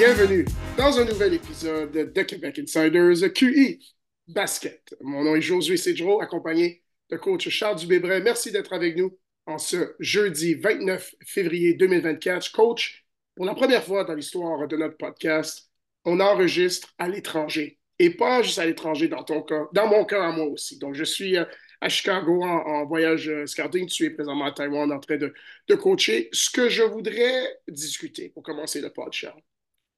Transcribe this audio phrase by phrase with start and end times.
[0.00, 0.46] bienvenue
[0.78, 3.86] dans un nouvel épisode de Québec Insiders QI
[4.26, 4.96] Basket.
[5.02, 8.22] Mon nom est Josué Cedro, accompagné de coach Charles Dubébret.
[8.22, 12.50] Merci d'être avec nous en ce jeudi 29 février 2024.
[12.50, 15.70] Coach, pour la première fois dans l'histoire de notre podcast,
[16.06, 17.78] on enregistre à l'étranger.
[17.98, 20.78] Et pas juste à l'étranger dans ton cas, dans mon cas à moi aussi.
[20.78, 21.44] Donc, je suis euh,
[21.82, 23.86] à Chicago en, voyage euh, scouting.
[23.86, 25.34] Tu es présentement à Taïwan en train de,
[25.68, 26.30] de coacher.
[26.32, 29.36] Ce que je voudrais discuter pour commencer le podcast,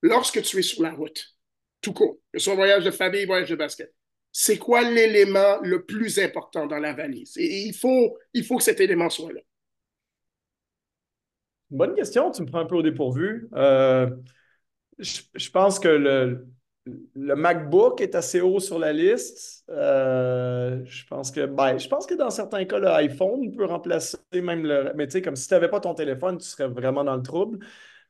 [0.02, 1.36] lorsque tu es sur la route,
[1.80, 3.94] tout court, que ce soit voyage de famille, voyage de basket,
[4.30, 7.36] c'est quoi l'élément le plus important dans la valise?
[7.36, 9.40] Et il faut, il faut que cet élément soit là.
[11.70, 13.48] Bonne question, tu me prends un peu au dépourvu.
[13.54, 14.10] Euh,
[14.98, 16.46] je, pense que le,
[17.14, 19.64] MacBook est assez haut sur la liste.
[19.70, 24.66] Euh, je, pense que, ben, je pense que dans certains cas, l'iPhone peut remplacer même
[24.66, 24.92] le.
[24.94, 27.22] Mais tu sais, comme si tu n'avais pas ton téléphone, tu serais vraiment dans le
[27.22, 27.58] trouble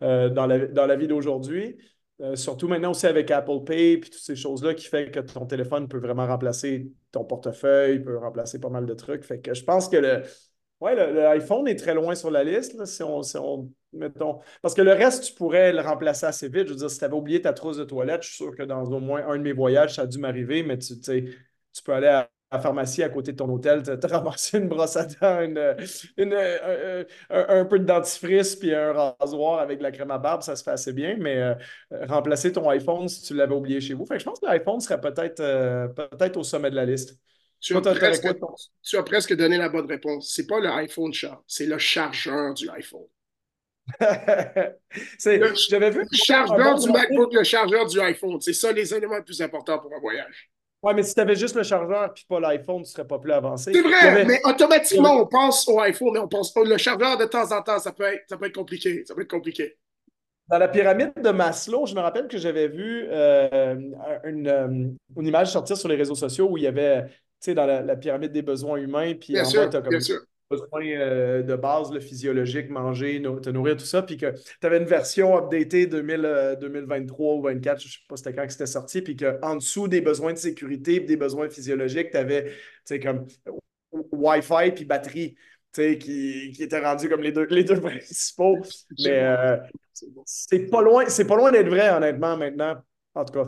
[0.03, 1.79] euh, dans, la, dans la vie d'aujourd'hui.
[2.21, 5.47] Euh, surtout maintenant aussi avec Apple Pay et toutes ces choses-là qui fait que ton
[5.47, 9.25] téléphone peut vraiment remplacer ton portefeuille, peut remplacer pas mal de trucs.
[9.25, 10.23] Fait que je pense que le,
[10.81, 14.39] ouais, l'iPhone est très loin sur la liste, si, on, mettons.
[14.61, 16.67] Parce que le reste, tu pourrais le remplacer assez vite.
[16.69, 18.63] Je veux dire, si tu avais oublié ta trousse de toilette, je suis sûr que
[18.63, 21.93] dans au moins un de mes voyages, ça a dû m'arriver, mais tu, tu peux
[21.93, 25.05] aller à la pharmacie à côté de ton hôtel, tu as ramassé une brosse à
[25.05, 25.59] dents, une,
[27.31, 30.63] un, peu de dentifrice puis un rasoir avec de la crème à barbe, ça se
[30.63, 31.55] fait assez bien, mais euh,
[32.07, 34.05] remplacer ton iPhone si tu l'avais oublié chez vous.
[34.05, 37.19] Fait je pense que l'iPhone serait peut-être euh, peut-être au sommet de la liste.
[37.61, 40.33] Tu as, presque, donné la bonne réponse.
[40.35, 43.07] C'est pas l'iPhone Charles, c'est le chargeur du iPhone.
[45.19, 48.41] J'avais vu le chargeur du MacBook, le chargeur du iPhone.
[48.41, 50.51] C'est ça les éléments les plus importants pour un voyage.
[50.83, 53.33] Ouais, mais si tu avais juste le chargeur et pas l'iPhone, tu serais pas plus
[53.33, 53.73] avancé.
[53.73, 56.65] C'est vrai, mais automatiquement, on pense au iPhone, mais on pense pas.
[56.65, 59.05] Le chargeur, de temps en temps, ça peut être, ça peut être compliqué.
[59.07, 59.77] Ça peut être compliqué.
[60.49, 63.77] Dans la pyramide de Maslow, je me rappelle que j'avais vu euh,
[64.25, 64.67] une, euh,
[65.17, 67.97] une, image sortir sur les réseaux sociaux où il y avait, tu sais, dans la,
[67.97, 70.01] pyramide des besoins humains, puis en bas, tu as comme
[70.53, 74.79] besoins euh, de base, le physiologique, manger, te nourrir, tout ça, puis que tu avais
[74.79, 78.67] une version updatée 2000, 2023 ou 2024, je ne sais pas c'était quand que c'était
[78.67, 82.53] sorti, puis qu'en dessous des besoins de sécurité des besoins physiologiques, tu avais,
[83.03, 83.27] comme
[84.13, 85.35] Wi-Fi puis batterie.
[85.75, 88.59] Qui, qui étaient rendus comme les deux, les deux principaux.
[89.03, 89.57] Mais euh,
[90.27, 92.77] c'est pas loin, pas loin d'être vrai, honnêtement, maintenant.
[93.15, 93.47] En tout cas,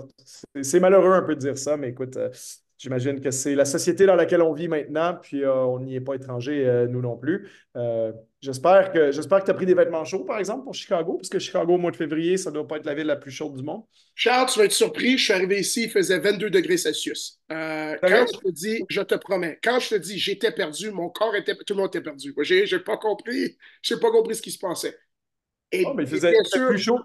[0.62, 2.30] c'est malheureux un peu de dire ça, mais écoute, euh,
[2.78, 6.00] J'imagine que c'est la société dans laquelle on vit maintenant, puis euh, on n'y est
[6.00, 7.48] pas étranger, euh, nous non plus.
[7.76, 11.14] Euh, j'espère que j'espère que tu as pris des vêtements chauds, par exemple, pour Chicago,
[11.14, 13.16] parce que Chicago, au mois de février, ça ne doit pas être la ville la
[13.16, 13.84] plus chaude du monde.
[14.16, 17.40] Charles, tu vas être surpris, je suis arrivé ici, il faisait 22 degrés Celsius.
[17.48, 21.36] quand je te dis, je te promets, quand je te dis j'étais perdu, mon corps
[21.36, 22.32] était, tout le monde était perdu.
[22.34, 24.96] Moi, j'ai, pas compris, j'ai pas compris ce qui se passait.
[25.70, 26.98] Et, oh, mais il faisait plus chaud,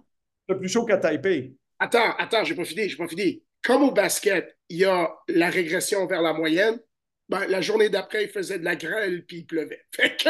[0.48, 1.54] plus chaud qu'à Taipei.
[1.78, 5.50] Attends, attends, j'ai pas fini, j'ai pas fini comme au basket, il y a la
[5.50, 6.80] régression vers la moyenne,
[7.28, 9.86] ben, la journée d'après, il faisait de la grêle puis il pleuvait.
[9.96, 10.30] Fait que,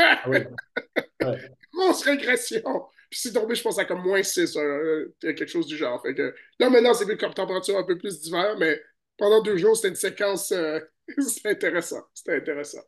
[1.23, 1.35] ah
[1.73, 2.61] grosse régression.
[3.09, 6.01] Puis c'est tombé, je pense, à comme moins 6, euh, quelque chose du genre.
[6.01, 8.79] Fait que, là, maintenant, c'est vu comme température un peu plus d'hiver, mais
[9.17, 10.51] pendant deux jours, c'était une séquence.
[10.51, 10.79] Euh,
[11.17, 12.03] c'était intéressant.
[12.13, 12.83] C'était intéressant.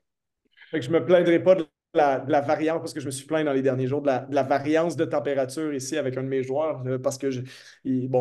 [0.69, 3.46] Fait que je me plaindrai pas de la, variance, parce que je me suis plaint
[3.46, 6.84] dans les derniers jours, de la, variance de température ici avec un de mes joueurs,
[6.85, 7.29] euh, parce que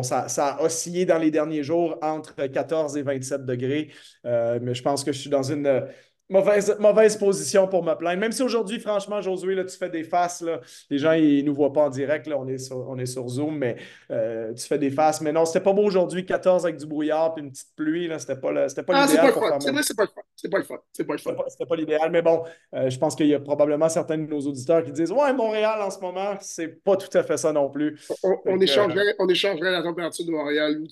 [0.03, 3.91] ça, a oscillé dans les derniers jours entre 14 et 27 degrés.
[4.25, 5.87] Euh, mais je pense que je suis dans une
[6.31, 8.21] Mauvaise, mauvaise position pour me plaindre.
[8.21, 10.41] Même si aujourd'hui, franchement, Josué, là, tu fais des faces.
[10.41, 10.61] Là.
[10.89, 12.25] Les gens, ils ne nous voient pas en direct.
[12.25, 12.37] Là.
[12.39, 13.75] On, est sur, on est sur Zoom, mais
[14.11, 15.19] euh, tu fais des faces.
[15.19, 16.25] Mais non, c'était pas beau aujourd'hui.
[16.25, 18.07] 14 avec du brouillard et une petite pluie.
[18.07, 18.17] Là.
[18.17, 19.33] C'était pas, c'était pas ah, l'idéal.
[19.59, 20.21] C'est vrai, c'est pas le fun.
[20.33, 20.77] C'est pas le fun.
[20.93, 21.35] C'est pas le fun.
[21.49, 22.09] C'était pas, l'idéal.
[22.11, 22.43] Mais bon,
[22.75, 25.81] euh, je pense qu'il y a probablement certains de nos auditeurs qui disent Ouais, Montréal
[25.81, 27.99] en ce moment, c'est pas tout à fait ça non plus.
[28.45, 30.87] On, échangerait, on échangerait la température de Montréal ou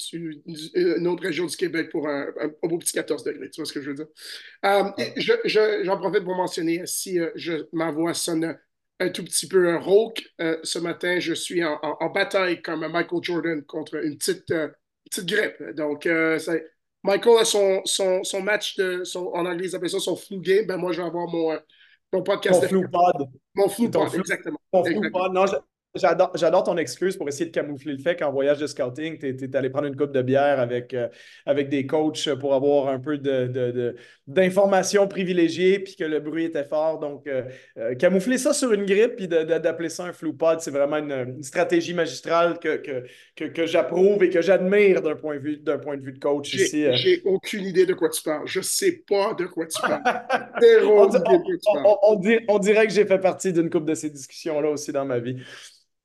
[0.75, 3.49] une autre région du Québec pour un, un, beau petit 14 degrés.
[3.49, 4.07] Tu vois ce que je veux dire?
[4.65, 4.83] Euh,
[5.45, 8.57] j'en profite pour mentionner si euh, je, ma voix sonne
[8.99, 10.23] un tout petit peu rauque.
[10.41, 14.53] Euh, ce matin, je suis en, bataille comme Michael Jordan contre une petite,
[15.09, 15.63] petite grippe.
[15.75, 16.07] Donc,
[17.03, 20.39] Michael a son, son, son match, de, son, en anglais, ils appellent ça son flu
[20.39, 20.65] game.
[20.65, 21.57] Ben, moi, je vais avoir mon,
[22.11, 22.61] mon podcast.
[22.61, 23.29] Mon flu pod.
[23.55, 24.59] Mon flu pod, exactement.
[24.73, 25.33] Mon flu pod.
[25.33, 25.45] Non,
[25.95, 29.55] J'adore ton excuse pour essayer de camoufler le fait qu'en voyage de scouting, tu es,
[29.55, 31.07] allé prendre une coupe de bière avec, euh,
[31.47, 33.17] avec des coachs pour avoir un peu
[34.27, 36.99] d'informations de, privilégiées puis que le bruit était fort.
[36.99, 37.41] Donc, euh,
[37.79, 41.41] euh, camoufler ça sur une grippe puis d'appeler ça un flou pod, c'est vraiment une,
[41.41, 42.77] stratégie magistrale que,
[43.35, 46.53] que, que, j'approuve et que j'admire d'un point, de vue, point de vue de coach
[46.53, 46.85] ici.
[46.97, 48.45] J'ai aucune idée de quoi tu parles.
[48.45, 50.03] Je sais pas de quoi tu parles.
[50.83, 55.17] on, on, dirait que j'ai fait partie d'une coupe de ces discussions-là aussi dans ma
[55.17, 55.37] vie.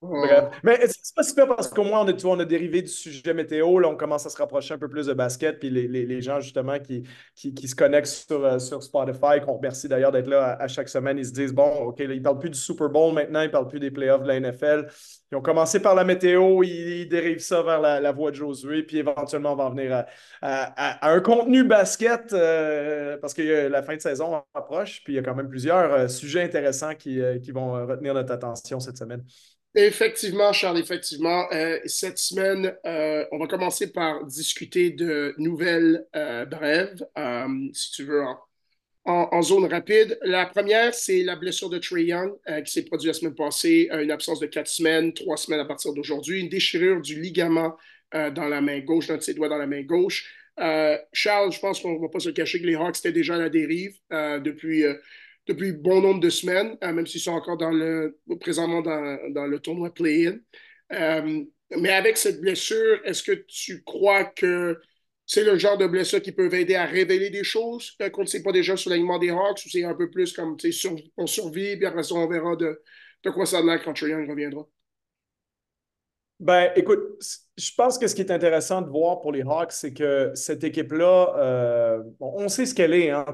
[0.04, 0.44] Bref.
[0.62, 3.78] Mais c'est pas super parce qu'au moins, on, est, on a dérivé du sujet météo.
[3.78, 5.58] Là, on commence à se rapprocher un peu plus de basket.
[5.58, 7.04] Puis les, les, les gens, justement, qui,
[7.34, 10.88] qui, qui, se connectent sur, euh, sur Spotify, qu'on remercie d'ailleurs d'être là à, chaque
[10.88, 13.40] semaine, ils se disent bon, OK, là, ils ne parlent plus du Super Bowl maintenant,
[13.40, 14.86] ils ne parlent plus des playoffs de la NFL.
[15.32, 18.82] Ils ont commencé par la météo, ils, dérivent ça vers la, la, voie de Josué.
[18.82, 20.04] Puis éventuellement, on va en venir
[20.42, 25.02] à, un contenu basket euh, parce que la fin de saison approche.
[25.04, 28.32] Puis il y a quand même plusieurs euh, sujets intéressants qui, qui vont retenir notre
[28.32, 29.24] attention cette semaine.
[29.76, 31.48] Effectivement, Charles, effectivement.
[31.52, 37.04] Euh, cette semaine, euh, on va commencer par discuter de nouvelles euh, brèves,
[37.72, 38.22] si tu veux,
[39.04, 40.16] en, zone rapide.
[40.22, 42.32] La première, c'est la blessure de Trey Young
[42.64, 45.92] qui s'est produite la semaine passée, une absence de quatre semaines, trois semaines à partir
[45.92, 47.76] d'aujourd'hui, une déchirure du ligament
[48.12, 50.32] dans la main gauche, d'un de ses doigts dans la main gauche.
[51.12, 53.38] Charles, je pense qu'on ne va pas se cacher que les Hawks étaient déjà à
[53.38, 54.84] la dérive depuis
[55.46, 59.58] depuis bon nombre de semaines, euh, même s'ils sont encore dans le, présentement dans, le
[59.58, 60.38] tournoi play-in.
[60.92, 61.44] Euh,
[61.76, 64.80] mais avec cette blessure, est-ce que tu crois que
[65.26, 68.26] c'est le genre de blessure qui peut aider à révéler des choses euh, qu'on ne
[68.26, 70.56] sait pas déjà sur l'alignement des Hawks ou c'est un peu plus comme
[71.16, 72.80] on survit, puis après on verra de,
[73.32, 74.66] quoi ça a quand Young reviendra?
[76.40, 77.18] Ben, écoute,
[77.56, 80.64] je pense que ce qui est intéressant de voir pour les Hawks, c'est que cette
[80.64, 83.10] équipe-là, euh, on sait ce qu'elle est.
[83.10, 83.24] Hein,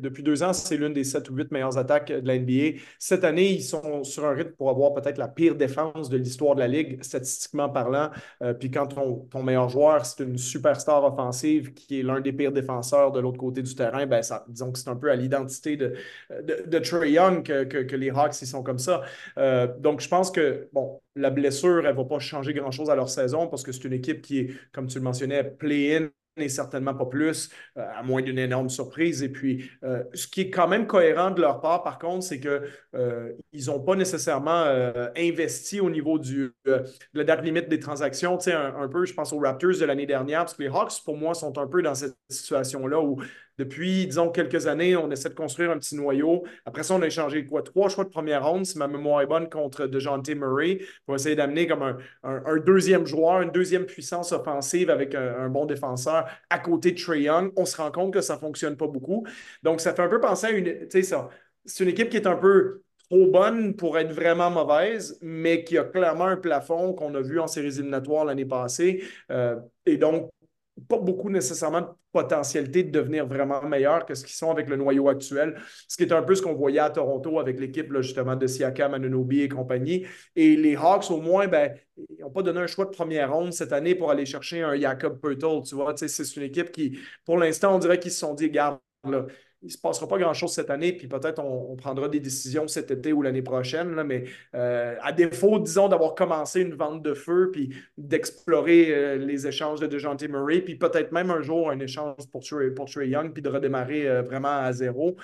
[0.00, 2.80] depuis deux ans, c'est l'une des sept ou huit meilleures attaques de la NBA.
[2.98, 6.56] Cette année, ils sont sur un rythme pour avoir peut-être la pire défense de l'histoire
[6.56, 8.10] de la Ligue, statistiquement parlant.
[8.42, 12.52] Euh, puis quand ton, meilleur joueur, c'est une superstar offensive qui est l'un des pires
[12.52, 15.76] défenseurs de l'autre côté du terrain, ben ça, disons que c'est un peu à l'identité
[15.76, 15.94] de,
[16.40, 19.02] de, Trey Young que, les Hawks, ils sont comme ça.
[19.38, 22.94] Euh, donc, je pense que, bon, la blessure, elle ne va pas changer grand-chose à
[22.94, 26.48] leur saison parce que c'est une équipe qui est, comme tu le mentionnais, play-in et
[26.48, 29.22] certainement pas plus, euh, à moins d'une énorme surprise.
[29.22, 32.40] Et puis, euh, ce qui est quand même cohérent de leur part, par contre, c'est
[32.40, 32.60] qu'ils
[32.96, 33.32] euh,
[33.66, 34.64] n'ont pas nécessairement
[35.16, 36.82] investi au niveau du, de
[37.12, 38.36] la date limite des transactions.
[38.38, 40.68] Tu sais, un, un, peu, je pense aux Raptors de l'année dernière, parce que les
[40.68, 43.20] Hawks, pour moi, sont un peu dans cette situation-là où
[43.58, 46.44] depuis, disons, quelques années, on essaie de construire un petit noyau.
[46.64, 47.62] Après ça, on a échangé quoi?
[47.62, 51.36] Trois choix de première ronde, si ma mémoire est bonne, contre DeJounte Murray pour essayer
[51.36, 56.92] d'amener comme un, deuxième joueur, une deuxième puissance offensive avec un, bon défenseur à côté
[56.92, 57.52] de Trey Young.
[57.56, 59.26] On se rend compte que ça ne fonctionne pas beaucoup.
[59.62, 60.88] Donc, ça fait un peu penser à une.
[60.88, 61.16] Tu sais.
[61.64, 65.78] C'est une équipe qui est un peu trop bonne pour être vraiment mauvaise, mais qui
[65.78, 69.04] a clairement un plafond qu'on a vu en séries éliminatoires l'année passée.
[69.30, 70.30] Euh, et donc,
[70.88, 74.76] pas beaucoup nécessairement de potentialité de devenir vraiment meilleur que ce qu'ils sont avec le
[74.76, 75.54] noyau actuel,
[75.88, 78.94] ce qui est un peu ce qu'on voyait à Toronto avec l'équipe justement de Siakam,
[78.94, 80.06] Anunobi et compagnie.
[80.36, 83.52] Et les Hawks, au moins, ben, ils n'ont pas donné un choix de première ronde
[83.52, 85.62] cette année pour aller chercher un Jacob Pertl.
[85.66, 88.78] Tu vois, c'est une équipe qui, pour l'instant, on dirait qu'ils se sont dit, garde,
[89.04, 89.26] là,
[89.64, 92.90] il ne se passera pas grand-chose cette année, puis peut-être on, prendra des décisions cet
[92.90, 93.94] été ou l'année prochaine.
[93.94, 94.24] Là, mais
[94.54, 99.80] euh, à défaut, disons, d'avoir commencé une vente de feu, puis d'explorer euh, les échanges
[99.80, 103.42] de DeJounte Murray, puis peut-être même un jour un échange pour Trey, pour Young, puis
[103.42, 105.16] de redémarrer euh, vraiment à zéro.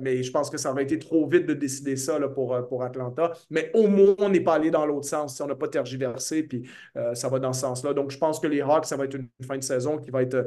[0.00, 2.82] mais je pense que ça aurait été trop vite de décider ça là, pour, pour
[2.82, 3.32] Atlanta.
[3.50, 5.40] Mais au moins, on n'est pas allé dans l'autre sens.
[5.40, 6.68] On n'a pas tergiversé, puis
[7.14, 7.92] ça va dans ce sens-là.
[7.92, 10.22] Donc, je pense que les Hawks, ça va être une fin de saison qui va
[10.22, 10.46] être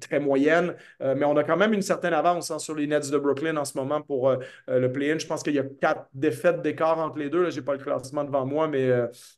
[0.00, 3.10] très moyenne, euh, mais on a quand même une certaine avance hein, sur les Nets
[3.10, 4.36] de Brooklyn en ce moment pour euh,
[4.68, 5.18] euh, le play-in.
[5.18, 7.50] Je pense qu'il y a quatre défaites d'écart entre les deux.
[7.50, 8.88] Je n'ai pas le classement devant moi, mais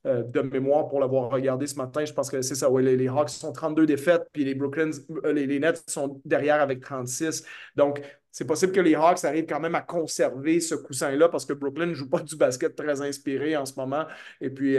[0.05, 2.69] de mémoire pour l'avoir regardé ce matin, je pense que c'est ça.
[2.81, 4.91] les, Hawks sont 32 défaites, puis les Brooklyn,
[5.25, 7.45] les, Nets sont derrière avec 36.
[7.77, 11.53] Donc, c'est possible que les Hawks arrivent quand même à conserver ce coussin-là parce que
[11.53, 14.05] Brooklyn ne joue pas du basket très inspiré en ce moment.
[14.41, 14.79] Et puis,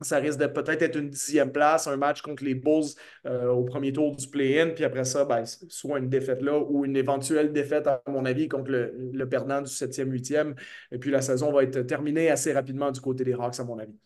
[0.00, 2.84] ça risque de peut-être être une dixième place, un match contre les Bulls
[3.26, 6.84] euh, au premier tour du play-in, puis après ça, ben, soit une défaite là ou
[6.84, 10.54] une éventuelle défaite, à mon avis, contre le, perdant du septième, huitième.
[10.92, 13.78] Et puis la saison va être terminée assez rapidement du côté des Hawks, à mon
[13.78, 13.96] avis.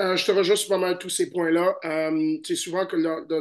[0.00, 1.76] Euh, je te rejoins sur pas tous ces points-là.
[1.84, 2.96] Euh, c'est souvent que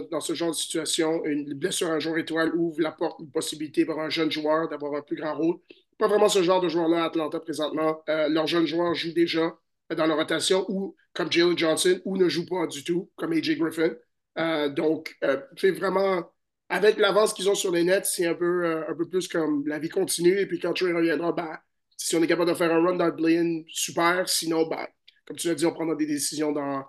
[0.10, 3.32] dans, ce genre de situation, une blessure à un jour étoile ouvre la porte, une
[3.32, 5.56] possibilité pour un jeune joueur d'avoir un plus grand rôle.
[5.98, 8.02] Pas vraiment ce genre de joueur-là à Atlanta présentement.
[8.10, 9.58] Euh, leurs jeunes joueurs jouent déjà
[9.96, 13.58] dans la rotation ou comme Jalen Johnson ou ne joue pas du tout comme AJ
[13.58, 13.92] Griffin.
[14.38, 15.18] Euh, donc,
[15.58, 16.32] c'est euh, vraiment,
[16.70, 19.68] avec l'avance qu'ils ont sur les nets, c'est un peu, euh, un peu plus comme
[19.68, 20.40] la vie continue.
[20.40, 21.58] Et puis quand Trey reviendra, ben,
[21.98, 24.30] si on est capable de faire un run dans le play super.
[24.30, 24.88] Sinon, ben,
[25.26, 26.86] comme tu l'as dit, on prendra des décisions dans,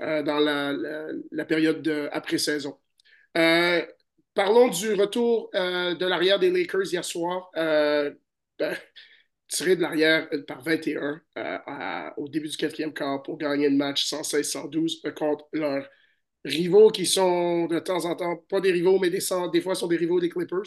[0.00, 0.72] dans la,
[1.30, 2.78] la, période après-saison.
[3.34, 7.50] parlons du retour de l'arrière des Lakers hier soir.
[7.54, 8.76] Ben,
[9.52, 13.76] tiré de l'arrière euh, par 21 euh, au début du quatrième quart pour gagner le
[13.76, 15.88] match 116-112 euh, contre leurs
[16.44, 19.20] rivaux qui sont de temps en temps, pas des rivaux, mais des,
[19.52, 20.64] des fois sont des rivaux des Clippers,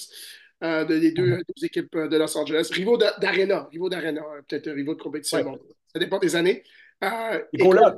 [0.61, 2.69] des deux, équipes de Los Angeles.
[2.71, 5.59] Rivaux d'Arena, rivaux d'Arena, peut-être rivaux de compétition,
[5.91, 6.63] ça dépend des années.
[7.03, 7.97] Euh, et Colac.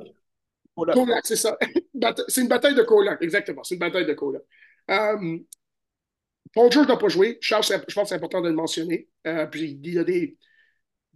[0.75, 1.55] Colac, c'est ça.
[2.27, 3.63] c'est une bataille de Colac, exactement.
[3.63, 4.41] C'est une bataille de Colac.
[4.87, 7.37] Paul George n'a pas joué.
[7.41, 9.07] Charles, je pense que c'est important de le mentionner.
[9.51, 10.35] Puis il y a des,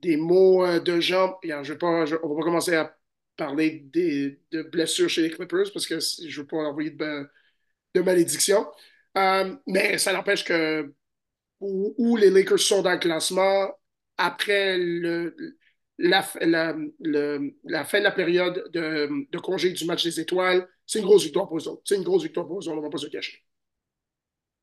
[0.01, 1.37] des mots euh, de gens.
[1.43, 2.95] Je vais pas, on va pas commencer à
[3.37, 7.27] parler des, de blessures chez les Clippers parce que je ne veux pas envoyer de,
[7.95, 8.67] de malédiction.
[9.17, 10.93] Euh, mais ça n'empêche que
[11.59, 13.69] où, les Lakers sont dans le classement,
[14.17, 14.77] après
[15.97, 16.39] la, fin
[17.99, 21.57] de la période de, de, congé du match des étoiles, c'est une grosse victoire pour
[21.57, 21.83] eux autres.
[21.85, 23.43] C'est une grosse victoire pour eux autres, on ne va pas se cacher.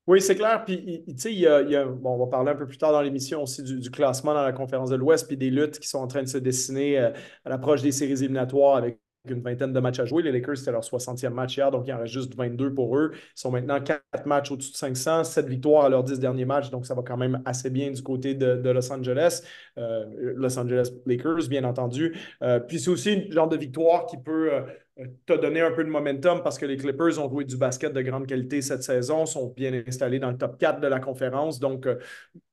[0.08, 0.64] Oui, c'est clair.
[0.64, 3.02] Puis, tu sais, il y a, bon, on va parler un peu plus tard dans
[3.02, 6.06] l'émission aussi du, classement dans la conférence de l'Ouest, puis des luttes qui sont en
[6.06, 7.10] train de se dessiner euh,
[7.44, 10.22] à l'approche des séries éliminatoires avec une vingtaine de matchs à jouer.
[10.22, 13.10] Les Lakers, c'était leur 60e match hier, donc il en reste juste 22 pour eux.
[13.12, 16.70] Ils sont maintenant 4 matchs au-dessus de 500, 7 victoires à leurs 10 derniers matchs,
[16.70, 19.42] donc ça va quand même assez bien du côté de, Los Angeles.
[19.76, 22.16] Euh, Los Angeles Lakers, bien entendu.
[22.42, 24.52] Euh, puis c'est aussi une genre de victoire qui peut
[25.26, 28.02] te donner un peu de momentum parce que les Clippers ont joué du basket de
[28.02, 31.60] grande qualité cette saison, sont bien installés dans le top 4 de la conférence.
[31.60, 31.86] Donc,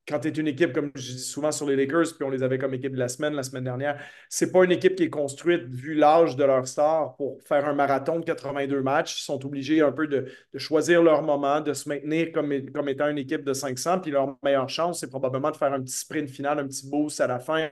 [0.07, 2.43] quand tu es une équipe, comme je dis souvent sur les Lakers, puis on les
[2.43, 3.99] avait comme équipe de la semaine, la semaine dernière,
[4.29, 7.73] c'est pas une équipe qui est construite vu l'âge de leur star pour faire un
[7.73, 9.19] marathon de 82 matchs.
[9.19, 13.17] Ils sont obligés un peu de, choisir leur moment, de se maintenir comme, étant une
[13.17, 14.01] équipe de 500.
[14.01, 17.19] Puis leur meilleure chance, c'est probablement de faire un petit sprint final, un petit boost
[17.19, 17.69] à la fin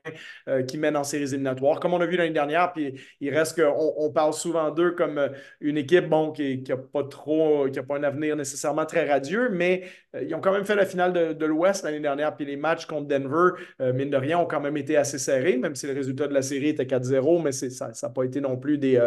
[0.47, 1.79] euh, qui mène en séries éliminatoires.
[1.79, 5.29] Comme on a vu l'année dernière, puis il reste qu'on on parle souvent comme euh,
[5.61, 9.49] une équipe bon, qui n'a pas trop, qui n'a pas un avenir nécessairement très radieux,
[9.49, 9.83] mais
[10.15, 12.85] euh, ils ont quand même fait la finale de, l'Ouest l'année dernière puis les matchs
[12.85, 13.51] contre Denver,
[13.81, 16.33] euh, mine de rien, ont quand même été assez serrés, même si le résultat de
[16.33, 18.99] la série était 4-0, mais ça n'a pas été non plus des,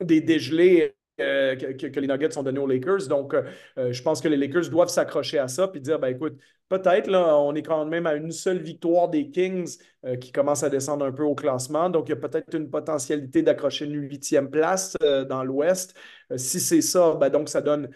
[0.00, 0.94] des dégelés.
[1.20, 3.06] Euh, que, les Nuggets ont donné aux Lakers.
[3.08, 3.34] Donc,
[3.76, 6.38] je pense que les Lakers doivent s'accrocher à ça puis dire ben écoute,
[6.68, 9.76] peut-être, là, on est quand même à une seule victoire des Kings
[10.20, 11.90] qui commencent à descendre un peu au classement.
[11.90, 14.96] Donc, il y a peut-être une potentialité d'accrocher une huitième place
[15.28, 15.94] dans l'Ouest.
[16.36, 17.90] si c'est ça, ben, donc ça donne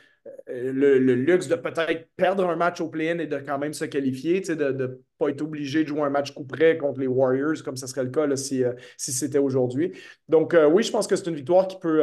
[0.48, 3.84] euh, le, luxe de peut-être perdre un match au play-in et de quand même se
[3.84, 4.86] qualifier, de ne
[5.18, 8.04] pas être obligé de jouer un match coup près contre les Warriors, comme ce serait
[8.04, 9.92] le cas si, euh, si c'était aujourd'hui.
[10.28, 12.02] Donc, euh, oui, je pense que c'est une victoire qui peut.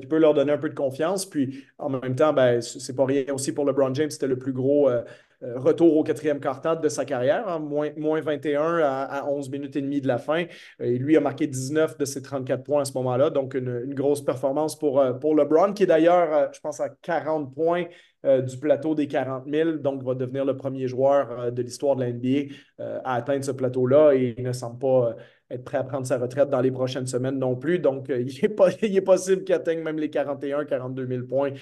[0.00, 1.26] Qui peut leur donner un peu de confiance.
[1.26, 4.52] Puis en même temps, ben, c'est pas rien aussi pour LeBron James, c'était le plus
[4.52, 5.02] gros euh,
[5.42, 10.00] retour au quatrième quart-temps de sa carrière, hein, moins, 21 à, 11 minutes et demie
[10.00, 10.44] de la fin.
[10.80, 13.94] Euh, et lui a marqué 19 de ses 34 points à ce moment-là, donc une,
[13.94, 17.84] grosse performance pour, euh, pour LeBron, qui est d'ailleurs, je pense, à 40 points
[18.24, 22.12] du plateau des 40 000, donc va devenir le premier joueur de l'histoire de la
[22.12, 22.52] NBA
[23.04, 25.14] à atteindre ce plateau-là et il ne semble pas
[25.48, 27.78] être prêt à prendre sa retraite dans les prochaines semaines non plus.
[27.78, 31.52] Donc, il, est pas, il est possible qu'il atteigne même les 41 42 000 points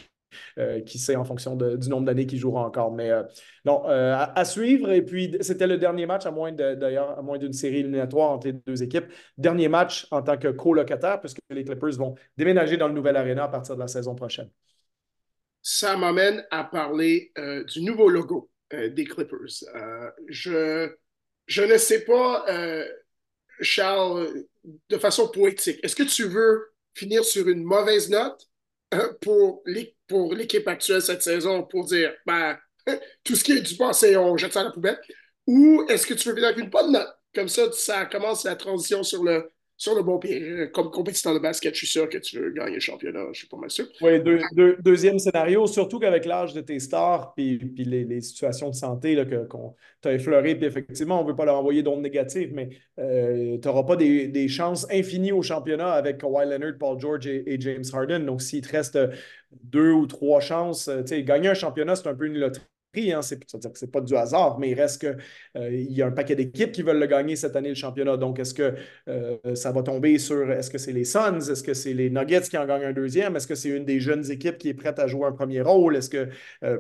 [0.59, 2.93] euh, qui sait en fonction du nombre d'années qu'il jouera encore.
[2.93, 3.23] Mais euh,
[3.65, 4.91] non, euh, à, suivre.
[4.91, 8.47] Et puis, c'était le dernier match, à moins d'ailleurs, à moins d'une série éliminatoire entre
[8.47, 9.07] les deux équipes.
[9.39, 13.45] Dernier match en tant que colocataire, puisque les Clippers vont déménager dans le nouvel arena
[13.45, 14.51] à partir de la saison prochaine.
[15.63, 17.33] Ça m'amène à parler
[17.73, 19.65] du nouveau logo des Clippers.
[20.29, 20.95] je,
[21.47, 22.45] je ne sais pas,
[23.61, 24.45] Charles,
[24.89, 28.49] de façon poétique, est-ce que tu veux finir sur une mauvaise note?
[29.21, 32.57] Pour l'équipe actuelle cette saison pour dire ben,
[33.25, 35.01] tout ce qui est du passé, on jette ça à la poubelle?
[35.47, 37.09] Ou est-ce que tu veux venir avec une bonne note?
[37.35, 40.41] Comme ça, ça commence la transition sur le, sur le bon pied.
[40.41, 43.41] Euh, comme compétiteur de basket, je suis sûr que tu veux gagner le championnat, je
[43.41, 43.87] suis pas mal sûr.
[44.01, 44.21] Oui,
[44.81, 49.75] deuxième scénario, surtout qu'avec l'âge de tes stars puis, puis les, situations de santé qu'on
[50.01, 53.69] t'a effleurées, puis effectivement, on ne veut pas leur envoyer d'ondes négatives, mais euh, tu
[53.69, 58.21] n'auras pas des, chances infinies au championnat avec Kawhi Leonard, Paul George et, James Harden.
[58.21, 58.99] Donc, s'il te reste
[59.51, 62.63] deux ou trois chances, euh, gagner un championnat, c'est un peu une loterie
[62.97, 63.41] Hein, c'est,
[63.75, 65.17] c'est pas du hasard, mais il reste qu'il
[65.57, 68.17] euh, y a un paquet d'équipes qui veulent le gagner cette année, le championnat.
[68.17, 68.75] Donc, est-ce que
[69.09, 71.41] euh, ça va tomber sur est-ce que c'est les Suns?
[71.41, 73.37] Est-ce que c'est les Nuggets qui en gagnent un deuxième?
[73.37, 75.97] Est-ce que c'est une des jeunes équipes qui est prête à jouer un premier rôle?
[75.97, 76.29] Est-ce que
[76.63, 76.79] euh,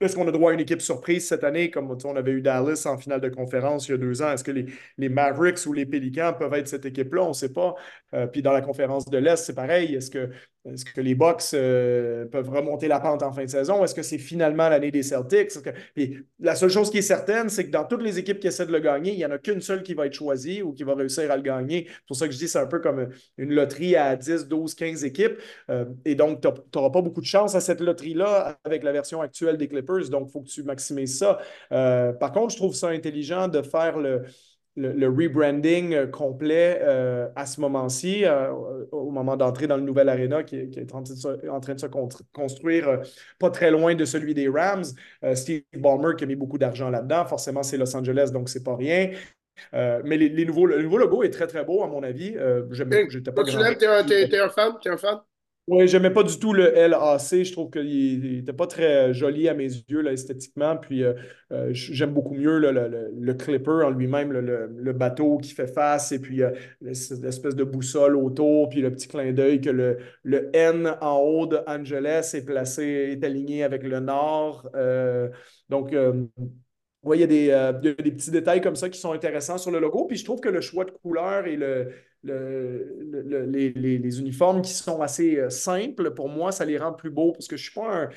[0.00, 2.84] est-ce qu'on a droit à une équipe surprise cette année, comme on avait eu Dallas
[2.86, 4.32] en finale de conférence il y a deux ans?
[4.32, 7.22] Est-ce que les, Mavericks ou les Pelicans peuvent être cette équipe-là?
[7.22, 7.74] On ne sait pas.
[8.32, 9.94] puis dans la conférence de l'Est, c'est pareil.
[9.94, 10.30] Est-ce que
[10.72, 13.84] est-ce que les Bucks euh, peuvent remonter la pente en fin de saison?
[13.84, 15.50] Est-ce que c'est finalement l'année des Celtics?
[16.40, 18.72] la seule chose qui est certaine, c'est que dans toutes les équipes qui essaient de
[18.72, 20.94] le gagner, il n'y en a qu'une seule qui va être choisie ou qui va
[20.94, 21.86] réussir à le gagner.
[21.86, 24.74] C'est pour ça que je dis c'est un peu comme une loterie à 10, 12,
[24.74, 25.38] 15 équipes.
[25.70, 29.20] Euh, et donc, tu n'auras pas beaucoup de chance à cette loterie-là avec la version
[29.20, 30.08] actuelle des Clippers.
[30.08, 31.38] Donc, il faut que tu maximises ça.
[31.72, 34.22] Euh, par contre, je trouve ça intelligent de faire le
[34.76, 38.52] le, rebranding euh, complet euh, à ce moment-ci, euh,
[38.90, 41.02] au moment d'entrer dans le nouvel arena qui, est en,
[41.60, 41.86] train de se
[42.32, 43.02] construire
[43.38, 44.84] pas très loin de celui des Rams.
[45.34, 47.24] Steve Ballmer qui a mis beaucoup d'argent là-dedans.
[47.26, 49.10] Forcément, c'est Los Angeles, donc c'est pas rien.
[49.72, 52.36] mais les, nouveaux, le nouveau logo est très, très beau, à mon avis.
[52.70, 53.76] J'étais pas tu l'aimes?
[53.76, 54.72] T'es un, un fan?
[54.82, 55.20] T'es un fan?
[55.66, 57.42] Oui, j'aimais pas du tout le LAC.
[57.42, 60.76] Je trouve qu'il n'était pas très joli à mes yeux esthétiquement.
[60.76, 61.14] Puis euh,
[61.52, 66.42] euh, j'aime beaucoup mieux le, Clipper en lui-même, le, bateau qui fait face et puis
[66.42, 66.50] euh,
[66.82, 71.58] l'espèce de boussole autour, puis le petit clin d'œil que le, N en haut de
[71.66, 74.68] Angeles est placé, est aligné avec le nord.
[75.70, 75.94] donc,
[77.04, 79.78] oui, il y, a des, des petits détails comme ça qui sont intéressants sur le
[79.78, 80.06] logo.
[80.06, 81.90] Puis je trouve que le choix de couleur et le,
[82.24, 87.46] les, uniformes qui sont assez euh, simples, pour moi, ça les rend plus beaux parce
[87.46, 88.08] que je ne suis pas un.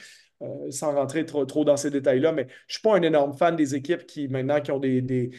[0.43, 3.33] Euh, sans rentrer trop, trop dans ces détails-là, mais je ne suis pas un énorme
[3.33, 5.31] fan des équipes qui, maintenant, qui ont des,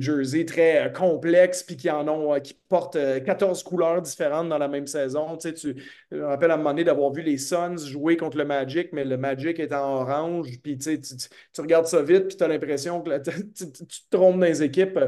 [0.00, 4.48] jerseys très euh, complexes, puis qui en ont, euh, qui portent 14 euh, couleurs différentes
[4.48, 5.36] dans la même saison.
[5.36, 5.74] Tu sais, tu,
[6.10, 8.92] je me rappelle à un moment donné d'avoir vu les Suns jouer contre le Magic,
[8.92, 12.48] mais le Magic est en orange, puis tu, tu, regardes ça vite, puis tu as
[12.48, 13.18] l'impression que
[13.54, 14.98] tu, te trompes dans les équipes.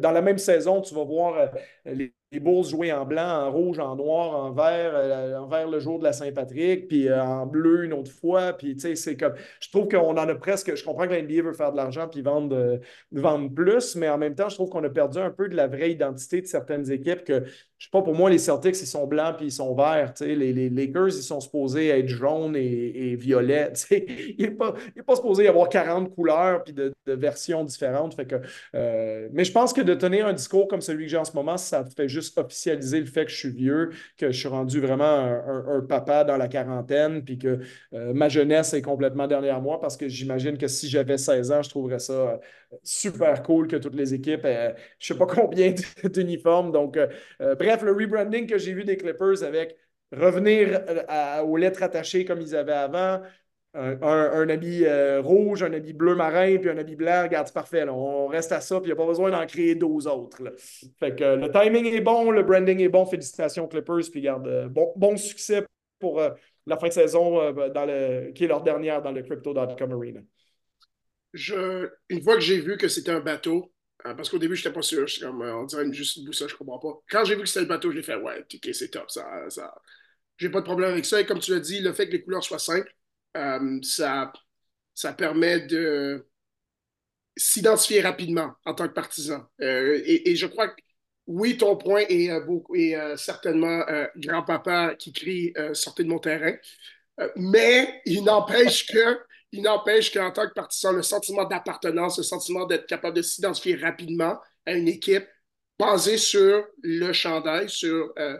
[0.00, 1.50] dans la même saison, tu vas voir
[1.84, 5.98] les, Bulls jouer en blanc, en rouge, en noir, en vert, en vert le jour
[5.98, 8.52] de la Saint-Patrick, puis en bleu une autre fois.
[8.52, 9.34] Puis, tu sais, c'est comme.
[9.60, 10.74] Je trouve qu'on en a presque.
[10.74, 12.80] Je comprends que l'NBA veut faire de l'argent puis vendre,
[13.12, 15.66] vendre plus, mais en même temps, je trouve qu'on a perdu un peu de la
[15.66, 17.44] vraie identité de certaines équipes que
[17.84, 20.14] je sais pas, pour moi, les Celtics, ils sont blancs puis ils sont verts.
[20.20, 23.74] Les, les, Lakers, ils sont supposés être jaunes et, et violets.
[23.90, 24.74] Il n'est pas,
[25.06, 28.14] pas supposé y avoir 40 couleurs puis de, versions différentes.
[28.14, 28.36] Fait que,
[28.74, 31.34] euh, mais je pense que de tenir un discours comme celui que j'ai en ce
[31.34, 34.80] moment, ça fait juste officialiser le fait que je suis vieux, que je suis rendu
[34.80, 37.60] vraiment un, papa dans la quarantaine, puis que
[37.92, 41.62] euh, ma jeunesse est complètement derrière moi parce que j'imagine que si j'avais 16 ans,
[41.62, 42.36] je trouverais ça euh,
[42.82, 46.72] super cool que toutes les équipes aient je ne sais pas combien d'uniformes.
[46.72, 46.98] Donc,
[47.38, 49.76] bref, le rebranding que j'ai vu des Clippers avec
[50.14, 53.22] revenir euh, aux lettres attachées comme ils avaient avant,
[53.74, 57.84] un, habit euh, rouge, un habit bleu marin, puis un habit blanc, regarde, c'est parfait.
[57.88, 60.42] On reste à ça, puis il n'y a pas besoin d'en créer 12 autres.
[60.98, 63.04] Fait que le timing est bon, le branding est bon.
[63.06, 65.66] Félicitations Clippers, puis garde euh, bon, bon succès
[65.98, 66.20] pour
[66.66, 70.20] la fin de saison dans le, qui est leur dernière dans le Crypto.com Arena.
[71.32, 73.72] Je, une fois que j'ai vu que c'était un bateau,
[74.06, 75.06] euh, parce qu'au début, je n'étais pas sûr.
[75.20, 77.00] Comme, euh, on dirait juste une boussole, je ne comprends pas.
[77.08, 79.10] Quand j'ai vu que c'était le bateau, j'ai fait ouais, c'est top.
[79.10, 79.74] Ça, ça...
[80.36, 81.20] J'ai pas de problème avec ça.
[81.20, 82.92] Et comme tu l'as dit, le fait que les couleurs soient simples,
[83.36, 84.32] euh, ça,
[84.94, 86.26] ça permet de
[87.36, 89.44] s'identifier rapidement en tant que partisan.
[89.58, 90.80] Et, je crois que
[91.26, 93.84] oui, ton point est, beaucoup, est certainement
[94.16, 96.54] grand-papa qui crie sortez de mon terrain.
[97.36, 99.18] mais il n'empêche que
[99.54, 103.76] il n'empêche qu'en tant que partisan, le sentiment d'appartenance, le sentiment d'être capable de s'identifier
[103.76, 105.28] rapidement à une équipe
[105.78, 108.36] basée sur le chandail, sur, euh,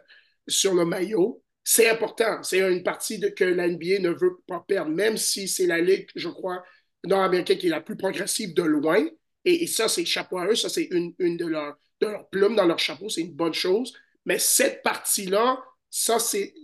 [0.49, 2.43] sur le maillot, c'est important.
[2.43, 6.09] C'est une partie que la NBA ne veut pas perdre, même si c'est la ligue,
[6.15, 6.63] je crois,
[7.05, 9.05] nord-américaine qui est la plus progressive de loin.
[9.47, 12.57] Et, ça, c'est chapeau à eux, ça, c'est une, une de, leurs, de leurs plumes
[12.57, 13.93] dans leur chapeau, c'est une bonne chose.
[14.25, 16.55] Mais cette partie-là, ça, c'est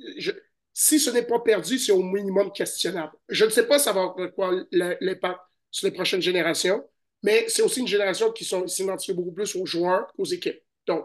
[0.73, 3.13] si ce n'est pas perdu, c'est au minimum questionnable.
[3.29, 6.83] Je ne sais pas ça va avoir quoi l'impact sur les prochaines générations,
[7.23, 10.61] mais c'est aussi une génération qui s'identifie beaucoup plus aux joueurs qu'aux équipes.
[10.87, 11.05] Donc,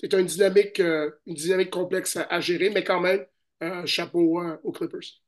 [0.00, 3.24] c'est une dynamique, euh, une dynamique complexe à, gérer, mais quand même,
[3.86, 5.22] chapeau aux Clippers.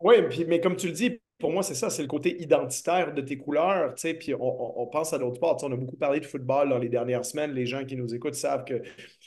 [0.00, 3.20] Oui, mais comme tu le dis, pour moi, c'est ça, c'est le côté identitaire de
[3.20, 5.56] tes couleurs, puis on, pense à d'autres parts.
[5.62, 7.52] On a beaucoup parlé de football dans les dernières semaines.
[7.52, 8.82] Les gens qui nous écoutent savent que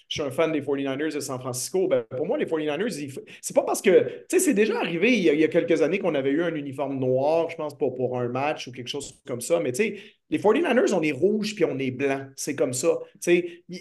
[0.07, 1.87] je suis un fan des 49ers de San Francisco.
[1.87, 5.23] Ben, pour moi, les 49ers, c'est pas parce que, tu sais, c'est déjà arrivé il
[5.23, 8.29] y, a, quelques années qu'on avait eu un uniforme noir, je pense, pour, pour un
[8.29, 9.97] match ou quelque chose comme ça, mais tu sais,
[10.29, 12.25] les 49ers, on est rouge puis on est blanc.
[12.35, 12.99] C'est comme ça.
[13.21, 13.73] Tu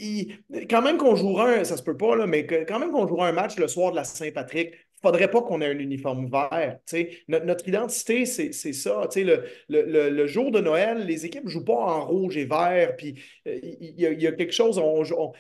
[0.48, 3.06] sais, quand même qu'on jouera un, ça se peut pas, là, mais quand même qu'on
[3.06, 6.78] jouera un match le soir de la Saint-Patrick, faudrait pas qu'on ait un uniforme vert.
[7.28, 9.08] Notre, notre identité, c'est ça.
[9.14, 12.96] Le, le, le, jour de Noël, les équipes ne jouent pas en rouge et vert.
[12.96, 14.80] Puis euh, il y, a quelque chose.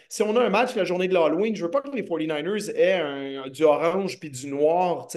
[0.08, 2.02] si on a un match la journée de l'Halloween, je ne veux pas que les
[2.02, 5.08] 49ers aient du orange puis du noir.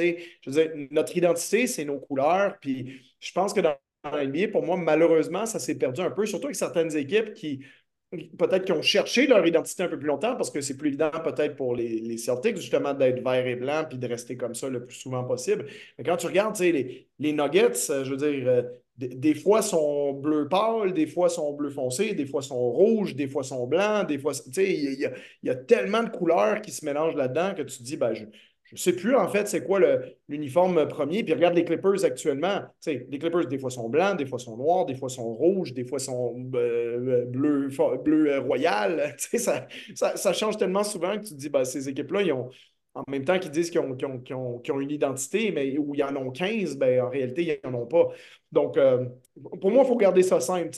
[0.91, 2.57] Notre identité, c'est nos couleurs.
[2.59, 6.25] Puis je pense que dans la NBA, pour moi, malheureusement, ça s'est perdu un peu,
[6.25, 7.59] surtout avec certaines équipes qui
[8.11, 11.11] peut-être qu'ils ont cherché leur identité un peu plus longtemps parce que c'est plus évident
[11.23, 14.67] peut-être pour les, les Celtics justement d'être vert et blanc puis de rester comme ça
[14.67, 15.65] le plus souvent possible.
[15.97, 18.63] Mais quand tu regardes les, les Nuggets, euh, je veux dire, euh,
[18.97, 23.27] des fois sont bleu pâle, des fois sont bleu foncé, des fois sont rouges, des
[23.27, 26.71] fois sont blancs, des fois, tu sais, il y, y, a tellement de couleurs qui
[26.71, 28.25] se mélangent là-dedans que tu te dis, ben, je,
[28.69, 29.79] je ne sais plus, en fait, c'est quoi
[30.27, 31.23] l'uniforme premier.
[31.23, 32.61] Puis regarde les Clippers actuellement.
[32.85, 35.85] les Clippers, des fois, sont blancs, des fois, sont noirs, des fois, sont rouges, des
[35.85, 37.69] fois, sont euh, bleu,
[38.03, 39.15] bleu euh, royal.
[39.39, 42.49] Ça, ça, ça, change tellement souvent que tu te dis, ben, ces équipes-là, ils ont,
[42.93, 46.15] en même temps qu'ils disent qu'ils ont, ont, ont, une identité, mais où ils en
[46.15, 48.09] ont 15, ben, en réalité, ils n'en ont pas.
[48.51, 49.05] Donc, euh,
[49.61, 50.69] pour moi, il faut garder ça simple.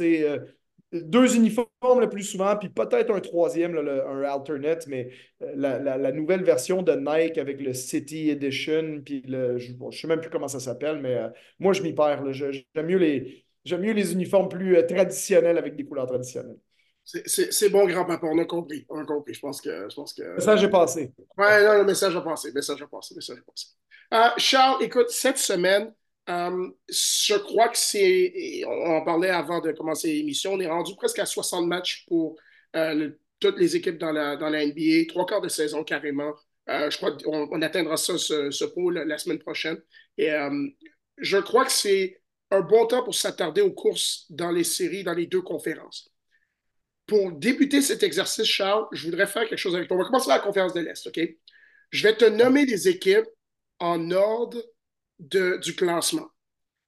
[0.92, 5.10] Deux uniformes le plus souvent, puis peut-être un troisième, un alternate, mais
[5.42, 10.08] euh, la, nouvelle version de Nike avec le City Edition, puis le, je ne sais
[10.08, 12.32] même plus comment ça s'appelle, mais euh, moi, je m'y perds.
[12.34, 16.58] J'aime mieux, les, mieux les uniformes plus euh, traditionnels avec des couleurs traditionnelles.
[17.04, 18.86] C'est bon, grand-papa, on a compris.
[18.90, 19.34] On a compris.
[19.34, 19.90] Je pense que.
[19.90, 21.12] Je pense que le message est passé.
[21.36, 22.52] Ouais, non, le message a passé.
[22.54, 23.16] Message a passé.
[23.16, 24.38] Message a passé.
[24.38, 25.92] Charles, écoute, cette semaine,
[26.30, 30.96] euh, je crois que c'est, on en parlait avant de commencer l'émission, on est rendu
[30.96, 32.38] presque à 60 matchs pour
[32.76, 36.34] euh, toutes les équipes dans la, dans la NBA, trois quarts de saison carrément.
[36.70, 39.82] Euh, je crois qu'on atteindra ça, ce, ce pôle, la semaine prochaine.
[40.18, 40.30] Et
[41.18, 45.14] je crois que c'est un bon temps pour s'attarder aux courses dans les séries, dans
[45.14, 46.12] les deux conférences.
[47.08, 49.98] Pour débuter cet exercice, Charles, je voudrais faire quelque chose avec toi.
[49.98, 51.20] On va commencer la conférence de l'Est, OK?
[51.90, 53.26] Je vais te nommer les équipes
[53.80, 54.64] en ordre
[55.22, 56.28] du classement.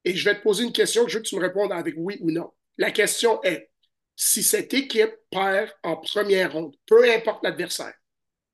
[0.06, 1.96] Et je vais te poser une question que je veux que tu me répondes avec
[1.98, 2.52] oui ou non.
[2.78, 3.70] La question est,
[4.16, 7.94] si cette équipe perd en première ronde, peu importe l'adversaire,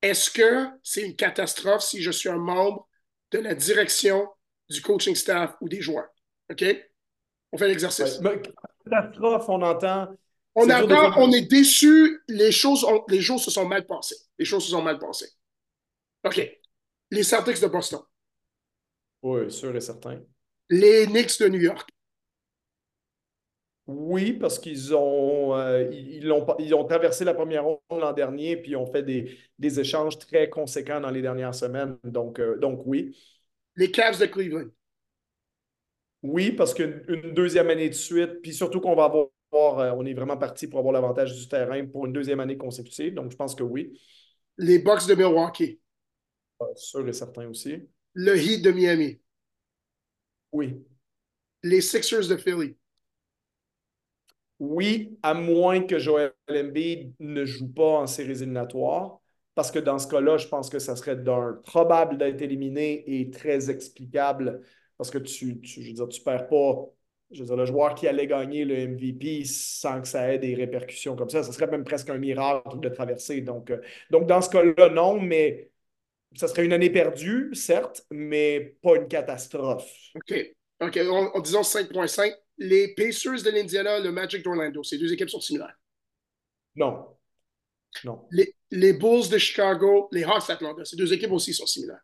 [0.01, 2.87] est-ce que c'est une catastrophe si je suis un membre
[3.31, 4.27] de la direction
[4.69, 6.09] du coaching staff ou des joueurs?
[6.51, 6.63] OK?
[7.51, 8.19] On fait l'exercice.
[8.89, 10.09] catastrophe, on entend.
[10.55, 14.17] On entend, on est déçu, les choses, les choses se sont mal passées.
[14.37, 15.29] Les choses se sont mal passées.
[16.23, 16.41] OK.
[17.11, 18.01] Les Celtics de Boston.
[19.21, 20.21] Oui, sûr et certain.
[20.69, 21.89] Les Knicks de New York.
[23.87, 28.55] Oui, parce qu'ils ont, euh, ils, ont, ils ont traversé la première ronde l'an dernier,
[28.55, 31.97] puis ont fait des, des, échanges très conséquents dans les dernières semaines.
[32.03, 33.17] Donc, euh, donc oui.
[33.75, 34.67] Les Cavs de Cleveland.
[36.21, 40.13] Oui, parce qu'une deuxième année de suite, puis surtout qu'on va avoir, euh, on est
[40.13, 43.15] vraiment parti pour avoir l'avantage du terrain pour une deuxième année consécutive.
[43.15, 43.99] Donc, je pense que oui.
[44.57, 45.79] Les Bucks de Milwaukee.
[46.59, 49.19] Ah, sûr et certain aussi le Heat de Miami.
[50.51, 50.85] Oui.
[51.63, 52.75] Les Sixers de Philly.
[54.59, 59.21] Oui, à moins que Joel Embiid ne joue pas en séries éliminatoires,
[59.55, 63.29] parce que dans ce cas-là, je pense que ça serait d'un probable d'être éliminé et
[63.29, 64.61] très explicable,
[64.97, 66.89] parce que tu, tu, je veux dire, tu perds pas
[67.31, 70.55] je veux dire, le joueur qui allait gagner le MVP sans que ça ait des
[70.55, 73.41] répercussions comme ça, ce serait même presque un miracle de traverser.
[73.41, 75.71] Donc, euh, donc dans ce cas-là, non, mais
[76.35, 79.91] ça serait une année perdue, certes, mais pas une catastrophe.
[80.15, 80.55] OK.
[80.81, 80.97] OK.
[80.97, 85.75] En, disant 5.5, les Pacers de l'Indiana, le Magic d'Orlando, ces deux équipes sont similaires?
[86.75, 87.17] Non.
[88.03, 88.27] Non.
[88.31, 92.03] Les, les Bulls de Chicago, les Hawks d'Atlanta, ces deux équipes aussi sont similaires?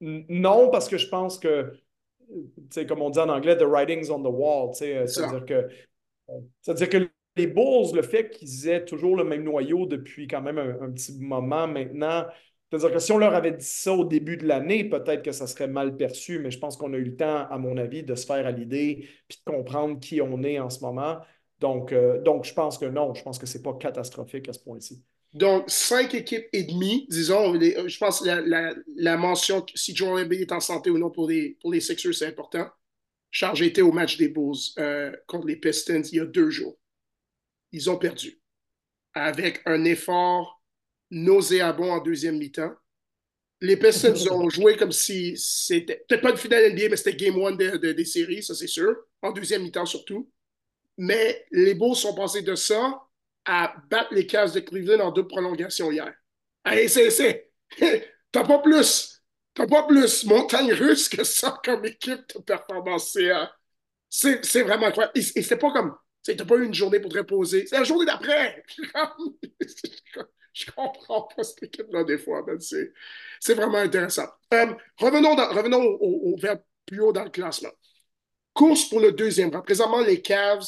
[0.00, 1.78] Non, parce que je pense que,
[2.88, 4.72] comme on dit en anglais, the writing's on the wall.
[4.82, 5.68] Euh, c'est-à-dire que,
[6.30, 10.42] euh, c'est-à-dire que les Bulls, le fait qu'ils aient toujours le même noyau depuis quand
[10.42, 12.24] même un, petit moment maintenant,
[12.70, 15.46] c'est-à-dire que si on leur avait dit ça au début de l'année, peut-être que ça
[15.46, 18.14] serait mal perçu, mais je pense qu'on a eu le temps, à mon avis, de
[18.14, 21.18] se faire à l'idée puis de comprendre qui on est en ce moment.
[21.60, 24.52] Donc, euh, donc je pense que non, je pense que ce n'est pas catastrophique à
[24.52, 25.02] ce point-ci.
[25.34, 30.52] Donc, cinq équipes et demie, disons, je pense que la, mention, si Joel Embiid est
[30.52, 32.66] en santé ou non pour les, pour les c'est important.
[33.30, 36.50] Charles, j'ai été au match des Bulls euh, contre les Pistons il y a deux
[36.50, 36.76] jours
[37.74, 38.40] ils ont perdu.
[39.14, 40.62] Avec un effort
[41.10, 42.72] nauséabond en deuxième mi-temps.
[43.60, 47.36] Les Pistons ont joué comme si c'était peut-être pas une finale NBA, mais c'était game
[47.36, 50.30] one des séries, ça c'est sûr, en deuxième mi-temps surtout.
[50.96, 53.02] Mais les Bulls sont passés de ça
[53.44, 56.14] à battre les cases de Cleveland en deux prolongations hier.
[56.62, 57.50] Allez, c'est.
[58.32, 59.20] T'as pas plus.
[59.52, 63.18] T'as pas plus montagne russe que ça comme équipe de performance.
[64.08, 65.12] C'est vraiment incroyable.
[65.16, 67.66] Et, et c'est pas comme tu n'as pas eu une journée pour te reposer.
[67.66, 68.64] C'est la journée d'après.
[70.52, 72.44] je comprends pas cette équipe-là des fois.
[73.40, 74.26] C'est vraiment intéressant.
[74.52, 77.70] Euh, revenons revenons au, vers plus haut dans le classement.
[78.54, 79.50] Course pour le deuxième.
[79.50, 80.64] Présentement, les Cavs,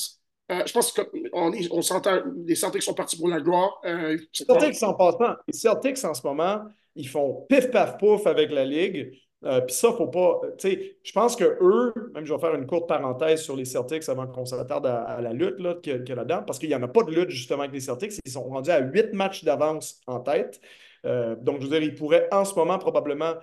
[0.51, 3.81] euh, je pense qu'on on s'entend, les Celtics sont partis pour la gloire.
[3.85, 6.65] Euh, les Celtics en passant, les Celtics en ce moment,
[6.95, 9.13] ils font pif paf pouf avec la Ligue.
[9.47, 10.41] Euh, puis ça, faut pas.
[10.59, 13.65] Tu sais, je pense que eux, même je vais faire une courte parenthèse sur les
[13.65, 16.83] Celtics avant qu'on s'attarde à, la lutte qu'il y, a là-dedans, parce qu'il n'y en
[16.83, 18.13] a pas de lutte justement avec les Celtics.
[18.25, 20.61] Ils sont rendus à huit matchs d'avance en tête.
[21.05, 23.35] Euh, donc, je veux dire, ils pourraient en ce moment probablement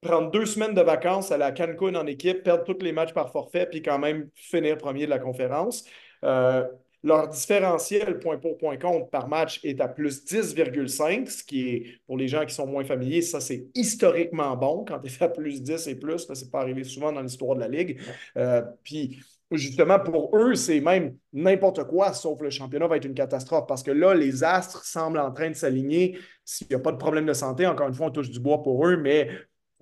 [0.00, 3.32] prendre deux semaines de vacances à la Cancun en équipe, perdre tous les matchs par
[3.32, 5.84] forfait, puis quand même finir premier de la conférence.
[6.24, 6.64] Euh,
[7.02, 12.00] leur différentiel point pour point contre par match est à plus 10,5, ce qui est,
[12.06, 15.28] pour les gens qui sont moins familiers, ça c'est historiquement bon quand tu es à
[15.28, 16.26] plus 10 et plus.
[16.26, 18.00] Ce n'est pas arrivé souvent dans l'histoire de la Ligue.
[18.36, 19.18] Euh, puis
[19.52, 23.82] justement, pour eux, c'est même n'importe quoi, sauf le championnat va être une catastrophe parce
[23.82, 26.18] que là, les astres semblent en train de s'aligner.
[26.44, 28.62] S'il n'y a pas de problème de santé, encore une fois, on touche du bois
[28.62, 29.28] pour eux, mais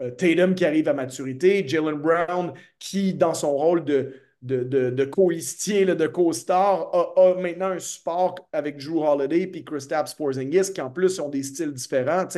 [0.00, 4.90] euh, Tatum qui arrive à maturité, Jalen Brown qui, dans son rôle de de, de,
[4.90, 10.80] de colistier, de co-star, a, maintenant un support avec Drew Holiday puis Kristaps Porzingis qui
[10.82, 12.28] en plus ont des styles différents.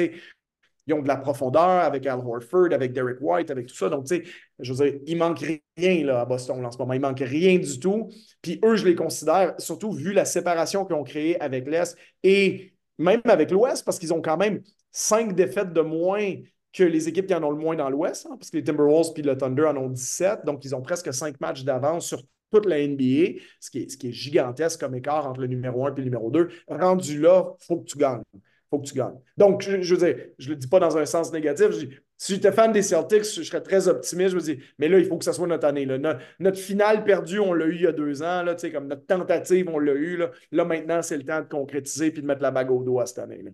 [0.88, 3.88] Ils ont de la profondeur avec Al Horford, avec Derek White, avec tout ça.
[3.88, 4.22] Donc, tu sais,
[4.60, 5.40] je veux dire, il manque
[5.76, 6.92] rien là, à Boston en ce moment.
[6.92, 8.08] Il manque rien du tout.
[8.40, 12.72] Puis eux, je les considère, surtout vu la séparation qu'ils ont créée avec l'Est et
[12.98, 16.34] même avec l'Ouest, parce qu'ils ont quand même cinq défaites de moins
[16.76, 19.12] que les équipes qui en ont le moins dans l'Ouest, hein, parce que les Timberwolves
[19.16, 20.44] et le Thunder en ont 17.
[20.44, 24.80] Donc, ils ont presque cinq matchs d'avance sur toute la NBA, ce qui, est, gigantesque
[24.80, 26.48] comme écart entre le numéro 1 et le numéro 2.
[26.68, 28.22] Rendu là, il faut que tu gagnes
[28.70, 29.18] faut que tu gagnes.
[29.36, 31.70] Donc, je, veux dire, je ne le dis pas dans un sens négatif.
[31.70, 34.30] Je dis, si j'étais fan des Celtics, je serais très optimiste.
[34.30, 35.86] Je me dis, mais là, il faut que ça soit notre année.
[35.86, 38.42] Notre, finale perdue, on l'a eu il y a deux ans.
[38.42, 40.20] Là, comme notre tentative, on l'a eu.
[40.52, 43.18] Là, maintenant, c'est le temps de concrétiser et de mettre la bague au doigt cette
[43.18, 43.44] année.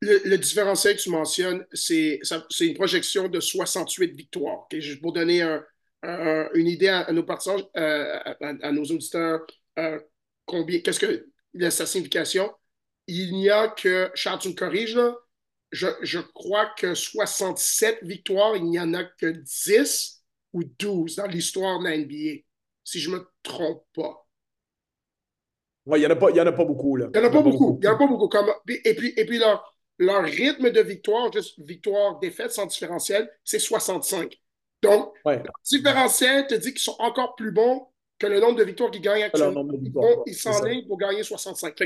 [0.00, 2.20] Le, différentiel que tu mentionnes, c'est
[2.60, 4.68] une projection de 68 victoires.
[5.00, 5.42] Pour donner
[6.02, 9.46] une idée à, nos partisans, euh, à, nos auditeurs,
[9.78, 9.98] euh,
[10.44, 11.26] combien, qu'est-ce que
[11.70, 12.52] sa signification?
[13.06, 14.98] il n'y a que, Charles, tu me corriges,
[15.72, 21.78] je, crois que 67 victoires, il n'y en a que 10 ou 12 dans l'histoire
[21.78, 22.42] de la NBA,
[22.84, 24.26] si je ne me trompe pas.
[25.86, 26.96] Oui, il n'y en, a pas, en a pas beaucoup.
[26.96, 27.08] Là.
[27.14, 27.78] Il n'y en a pas beaucoup.
[27.80, 28.28] Il n'y en a pas beaucoup.
[28.28, 33.58] Comme, et puis, et puis leur, leur rythme de victoire, juste victoire-défaite sans différentiel, c'est
[33.58, 34.38] 65.
[34.82, 37.86] Donc, le différentiel te dit qu'ils sont encore plus bons
[38.18, 39.66] que le nombre de victoires qu'ils gagnent actuellement.
[40.26, 41.80] Ils s'enlignent pour gagner 65.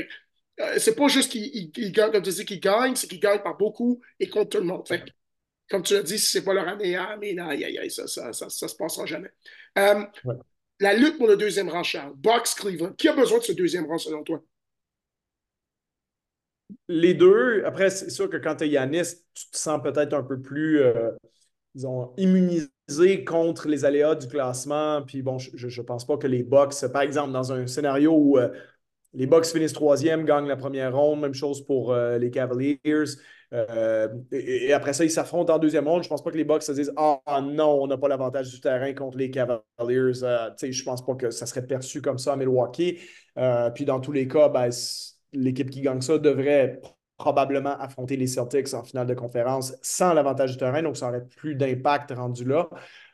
[0.59, 3.57] Euh, c'est pas juste qu'il gagne, comme tu dis, qu'il gagne, c'est qu'il gagne par
[3.57, 4.87] beaucoup et contre tout le monde.
[4.87, 5.03] Fait,
[5.69, 8.07] comme tu l'as dit, si c'est pas leur année, ah, mais non, aïe, aïe, ça,
[8.07, 9.29] ça, ça, ça, se passera jamais.
[9.77, 10.03] Euh,
[10.79, 12.13] la lutte pour le deuxième rang, Charles.
[12.15, 12.93] Box Cleveland.
[12.93, 14.43] Qui a besoin de ce deuxième rang selon toi?
[16.87, 17.63] Les deux.
[17.65, 20.79] Après, c'est sûr que quand tu es Yanis, tu te sens peut-être un peu plus,
[20.81, 21.11] euh,
[21.75, 25.01] disons, immunisé contre les aléas du classement.
[25.01, 28.37] Puis bon, je ne pense pas que les Bucks, par exemple, dans un scénario où
[29.13, 31.19] les Bucks finissent troisième, gagnent la première ronde.
[31.19, 32.79] Même chose pour euh, les Cavaliers.
[33.53, 36.03] Euh, et, après ça, ils s'affrontent en deuxième ronde.
[36.03, 38.49] Je ne pense pas que les Bucks se disent Ah non, on n'a pas l'avantage
[38.49, 39.61] du terrain contre les Cavaliers.
[39.79, 42.99] Euh, je ne pense pas que ça serait perçu comme ça à Milwaukee.
[43.75, 44.69] puis dans tous les cas, ben,
[45.33, 46.81] l'équipe qui gagne ça devrait
[47.17, 50.81] probablement affronter les Celtics en finale de conférence sans l'avantage du terrain.
[50.81, 52.67] Donc, ça aurait plus d'impact rendu là.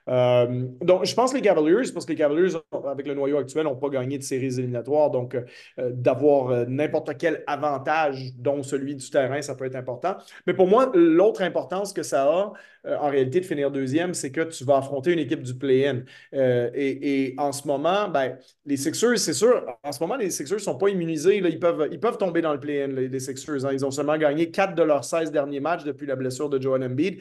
[0.09, 2.53] Euh, donc, je pense les Cavaliers, parce que les Cavaliers,
[2.87, 5.11] avec le noyau actuel, n'ont pas gagné de séries éliminatoires.
[5.11, 10.15] Donc, euh, d'avoir euh, n'importe quel avantage, dont celui du terrain, ça peut être important.
[10.45, 12.53] Mais pour moi, l'autre importance que ça a,
[12.85, 16.03] en réalité, de finir deuxième, c'est que tu vas affronter une équipe du play-in.
[16.31, 20.61] Et, en ce moment, ben, les Sixers, c'est sûr, en ce moment, les Sixers ne
[20.61, 21.37] sont pas immunisés.
[21.37, 23.65] Ils, peuvent, ils peuvent tomber dans le play-in, les, Sixers.
[23.65, 23.71] Hein.
[23.73, 26.83] Ils ont seulement gagné 4 de leurs 16 derniers matchs depuis la blessure de Joel
[26.83, 27.19] Embiid.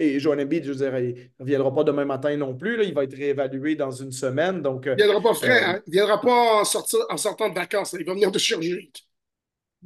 [0.00, 2.76] Et Joel Embiid, je dirais, il ne reviendra pas demain matin non plus.
[2.76, 2.84] Là.
[2.84, 4.62] Il va être réévalué dans une semaine.
[4.62, 5.62] Donc, il ne viendra pas frais.
[5.62, 5.82] Euh, hein?
[5.86, 7.94] Il ne viendra pas en, sortir, en sortant de vacances.
[7.98, 8.90] Il va venir de chirurgie.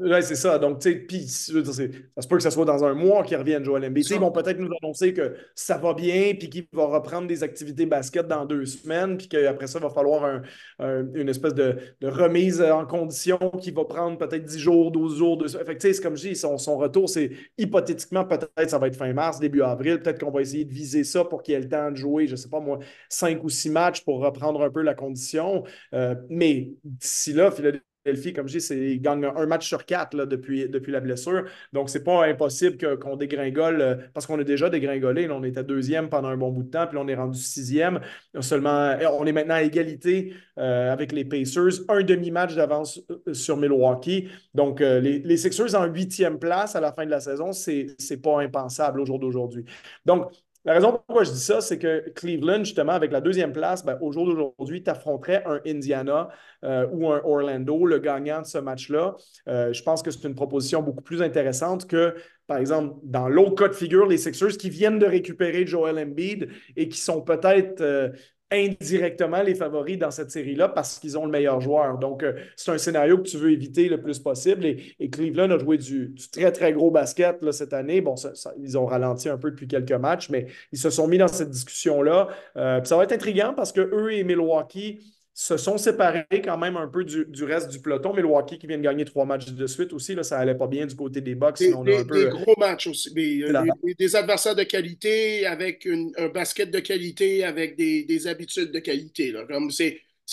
[0.00, 0.58] Oui, c'est ça.
[0.58, 3.64] Donc, tu sais, puis ça se peut que ce soit dans un mois qu'il revienne,
[3.64, 4.06] Joel Embiid.
[4.11, 7.84] Ils vont peut-être nous annoncer que ça va bien, puis qu'il va reprendre des activités
[7.84, 10.42] basket dans deux semaines, puis qu'après ça, il va falloir
[10.78, 15.37] une espèce de, remise en condition qui va prendre peut-être 10 jours, 12 jours.
[15.37, 15.48] De...
[15.48, 19.12] Fait que, c'est comme je dis, son, retour, c'est hypothétiquement, peut-être ça va être fin
[19.12, 20.00] mars, début avril.
[20.00, 22.32] Peut-être qu'on va essayer de viser ça pour qu'il ait le temps de jouer, je
[22.32, 25.64] ne sais pas moi, 5 ou 6 matchs pour reprendre un peu la condition.
[25.92, 30.16] Euh, mais d'ici là, Philadelphie Philadelphie, comme je dis, il gagne un match sur quatre
[30.16, 31.44] là, depuis, depuis la blessure.
[31.73, 35.29] Donc, c'est pas impossible qu'on dégringole, euh, parce qu'on a déjà dégringolé.
[35.31, 38.01] on était deuxième pendant un bon bout de temps, puis là, on est rendu sixième.
[38.40, 41.85] Seulement, on est maintenant à égalité euh, avec les Pacers.
[41.88, 44.29] Un demi-match d'avance euh, sur Milwaukee.
[44.55, 48.40] Donc, les, les, Sixers en huitième place à la fin de la saison, c'est pas
[48.40, 49.64] impensable au jour d'aujourd'hui.
[50.05, 50.33] Donc,
[50.64, 53.97] la raison pourquoi je dis ça, c'est que Cleveland, justement, avec la deuxième place, ben,
[54.01, 56.29] au jour d'aujourd'hui, t'affronterais un Indiana
[56.64, 59.14] euh, ou un Orlando, le gagnant de ce match-là.
[59.49, 62.14] Euh, je pense que c'est une proposition beaucoup plus intéressante que,
[62.47, 66.49] par exemple, dans l'autre cas de figure, les Sixers qui viennent de récupérer Joel Embiid
[66.77, 68.11] et qui sont peut-être euh,
[68.50, 71.98] indirectement les favoris dans cette série-là parce qu'ils ont le meilleur joueur.
[71.98, 74.64] Donc, euh, c'est un scénario que tu veux éviter le plus possible.
[74.64, 78.00] Et, Cleveland a joué du, très, très gros basket là, cette année.
[78.00, 78.14] Bon,
[78.58, 81.50] ils ont ralenti un peu depuis quelques matchs, mais ils se sont mis dans cette
[81.50, 82.28] discussion-là.
[82.56, 86.77] Euh, ça va être intriguant parce que eux et Milwaukee se sont séparés quand même
[86.77, 88.12] un peu du, reste du peloton.
[88.12, 90.85] Milwaukee qui vient de gagner trois matchs de suite aussi, là, ça allait pas bien
[90.85, 91.61] du côté des Bucks.
[91.61, 93.12] Des, des, gros matchs aussi.
[93.16, 93.64] Euh,
[93.96, 99.31] des, adversaires de qualité avec un basket de qualité, avec des, habitudes de qualité.
[99.31, 99.44] Là.
[99.46, 99.85] Comme je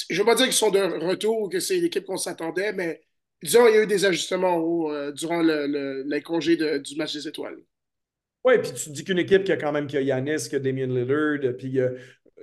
[0.09, 2.99] ne veux pas dire qu'ils sont de retour, que c'est l'équipe qu'on s'attendait, mais
[3.43, 7.27] disons, il y a eu des ajustements euh, durant le, les congés du match des
[7.27, 7.59] étoiles.
[8.43, 10.59] Oui, puis tu dis qu'une équipe qui a quand même qui a Yanis, qui a
[10.59, 11.79] Damien Lillard, puis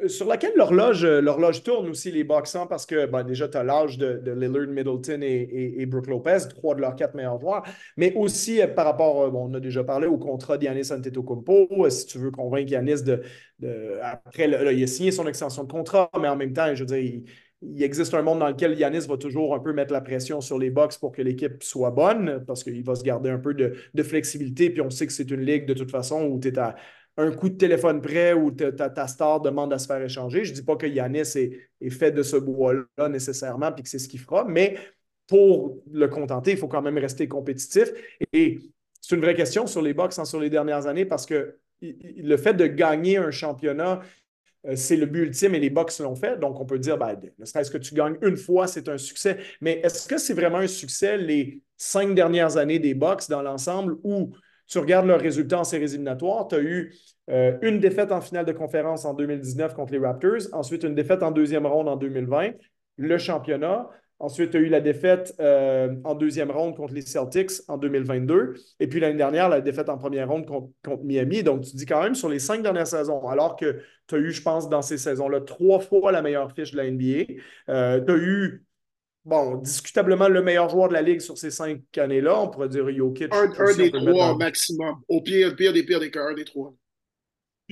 [0.07, 3.99] sur laquelle l'horloge, l'horloge tourne aussi les boxants parce que ben, déjà, tu as l'âge
[3.99, 7.63] de, Lillard, Middleton et, et, Brooke Lopez, trois de leurs quatre meilleurs joueurs,
[7.97, 12.31] mais aussi par rapport, on a déjà parlé au contrat d'Yanis Antetokounmpo, si tu veux
[12.31, 13.23] convaincre Yanis de,
[13.59, 16.87] de après, il a signé son extension de contrat, mais en même temps, je veux
[16.87, 17.25] dire, il,
[17.81, 20.71] existe un monde dans lequel Yanis va toujours un peu mettre la pression sur les
[20.71, 24.71] box pour que l'équipe soit bonne, parce qu'il va se garder un peu de, flexibilité.
[24.71, 26.75] Puis on sait que c'est une ligue de toute façon où tu es à
[27.17, 30.45] un coup de téléphone près où ta, star demande à se faire échanger.
[30.45, 33.99] Je ne dis pas que Yanis est, fait de ce bois-là nécessairement, puis que c'est
[33.99, 34.79] ce qu'il fera, mais
[35.27, 37.93] pour le contenter, il faut quand même rester compétitif.
[38.33, 38.59] Et
[39.01, 42.37] c'est une vraie question sur les box hein, sur les dernières années parce que le
[42.37, 44.01] fait de gagner un championnat
[44.67, 46.39] euh, c'est le but ultime et les Bucks l'ont fait.
[46.39, 49.39] Donc, on peut dire, ben, ne serait-ce que tu gagnes une fois, c'est un succès.
[49.61, 53.97] Mais est-ce que c'est vraiment un succès les cinq dernières années des Bucks dans l'ensemble
[54.05, 54.33] où
[54.67, 56.49] tu regardes leurs résultats en séries éliminatoires?
[56.49, 56.95] Tu as eu
[57.31, 61.23] euh, une défaite en finale de conférence en 2019 contre les Raptors, ensuite une défaite
[61.23, 62.53] en deuxième ronde en 2020,
[62.97, 63.89] le championnat,
[64.23, 68.55] Ensuite, tu as eu la défaite euh, en deuxième ronde contre les Celtics en 2022.
[68.79, 71.43] Et puis l'année dernière, la défaite en première ronde contre, Miami.
[71.43, 74.31] Donc, tu dis quand même sur les cinq dernières saisons, alors que tu as eu,
[74.31, 77.33] je pense, dans ces saisons-là, trois fois la meilleure fiche de la NBA.
[77.69, 78.65] Euh, tu as eu,
[79.25, 82.41] bon, discutablement le meilleur joueur de la Ligue sur ces cinq années-là.
[82.41, 83.35] On pourrait dire Jokic.
[83.35, 84.97] Un, un des trois maximum.
[85.09, 86.75] Au pire, pire des pires des cas, un des trois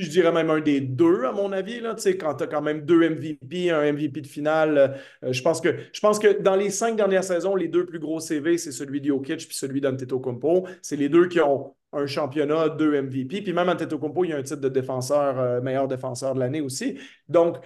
[0.01, 2.83] je dirais même un des deux, à mon avis, là, quand tu as quand même
[2.85, 4.97] deux MVP, un MVP de finale.
[5.23, 7.99] Euh, je, pense que, je pense que dans les cinq dernières saisons, les deux plus
[7.99, 10.67] gros CV, c'est celui de Jokic puis celui d'Antetokounmpo.
[10.83, 13.43] C'est les deux qui ont un championnat, deux MVP.
[13.43, 16.61] Puis même Antetokounmpo, il y a un titre de défenseur, euh, meilleur défenseur de l'année
[16.61, 16.99] aussi.
[17.29, 17.57] Donc,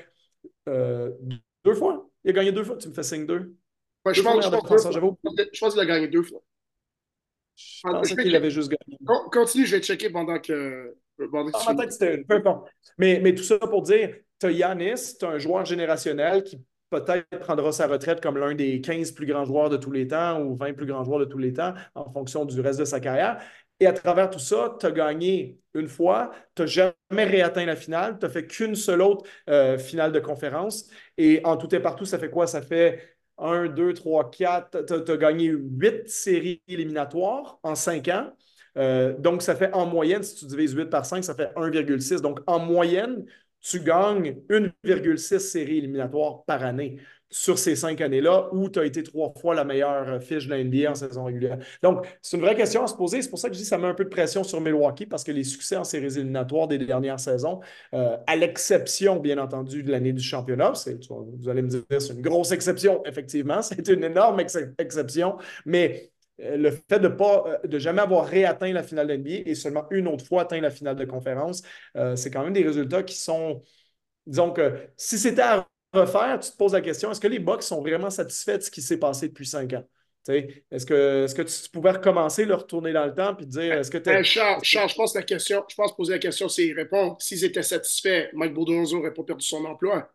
[0.68, 1.10] euh,
[1.64, 2.08] deux fois.
[2.24, 2.76] Il a gagné deux fois.
[2.76, 3.54] Tu me fais signe deux.
[4.12, 6.42] Je, pense, qu'il a gagné deux fois.
[7.56, 8.98] Je pensais qu'il avait juste gagné.
[9.32, 10.94] Continue, je vais checker pendant que
[11.54, 12.42] ah, c'était peu
[12.98, 16.60] Mais, mais tout ça pour dire, tu as Yanis, tu as un joueur générationnel qui
[16.90, 20.40] peut-être prendra sa retraite comme l'un des 15 plus grands joueurs de tous les temps
[20.42, 23.00] ou 20 plus grands joueurs de tous les temps en fonction du reste de sa
[23.00, 23.40] carrière.
[23.80, 27.74] Et à travers tout ça, tu as gagné une fois, tu n'as jamais réatteint la
[27.74, 30.88] finale, tu n'as fait qu'une seule autre euh, finale de conférence.
[31.18, 32.46] Et en tout et partout, ça fait quoi?
[32.46, 34.84] Ça fait 1, 2, 3, 4.
[34.86, 38.32] Tu as, gagné huit séries éliminatoires en cinq ans.
[38.76, 42.20] Euh, donc, ça fait en moyenne, si tu divises 8 par 5, ça fait 1,6.
[42.20, 43.24] Donc, en moyenne,
[43.60, 46.98] tu gagnes 1,6 séries éliminatoires par année
[47.34, 50.62] sur ces cinq années-là où tu as été trois fois la meilleure fiche de la
[50.62, 51.58] NBA en saison régulière.
[51.82, 53.22] Donc, c'est une vraie question à se poser.
[53.22, 55.06] C'est pour ça que je dis que ça met un peu de pression sur Milwaukee
[55.06, 57.58] parce que les succès en séries éliminatoires des dernières saisons,
[57.92, 60.74] euh, à l'exception, bien entendu, de l'année du championnat,
[61.10, 64.40] vous allez me dire c'est une grosse exception, effectivement, c'est une énorme
[64.78, 69.42] exception, mais euh, le fait de pas euh, de jamais avoir réatteint la finale d'NBA
[69.46, 71.62] et seulement une autre fois atteint la finale de conférence,
[71.96, 73.62] euh, c'est quand même des résultats qui sont,
[74.26, 74.54] disons
[74.96, 78.10] si c'était à refaire, tu te poses la question, est-ce que les Bucks sont vraiment
[78.10, 79.84] satisfaits de ce qui s'est passé depuis cinq ans?
[80.28, 83.90] Est-ce que, est que tu, pouvais recommencer, le retourner dans le temps puis dire est-ce
[83.90, 87.16] que tu ben, Charles, je pense la question, je pense poser la question, c'est répondre.
[87.20, 90.10] S'ils étaient satisfaits, Mike Baudonzo n'aurait pas perdu son emploi.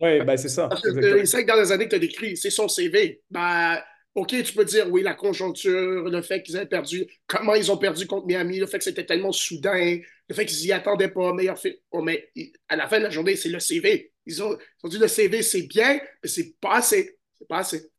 [0.00, 0.68] Oui, ben c'est ça.
[0.84, 3.22] les cinq dernières années que tu as décrit, c'est son CV.
[3.30, 3.78] Ben,
[4.14, 7.76] OK, tu peux dire, oui, la conjoncture, le fait qu'ils aient perdu, comment ils ont
[7.76, 9.98] perdu contre Miami, le fait que c'était tellement soudain,
[10.30, 11.82] le fait qu'ils n'y attendaient pas, meilleur fait.
[11.90, 12.30] Oh, mais
[12.68, 14.12] à la fin de la journée, c'est le CV.
[14.26, 17.18] Ils ont, dit, le CV, c'est bien, mais c'est pas assez.
[17.36, 17.90] C'est pas assez.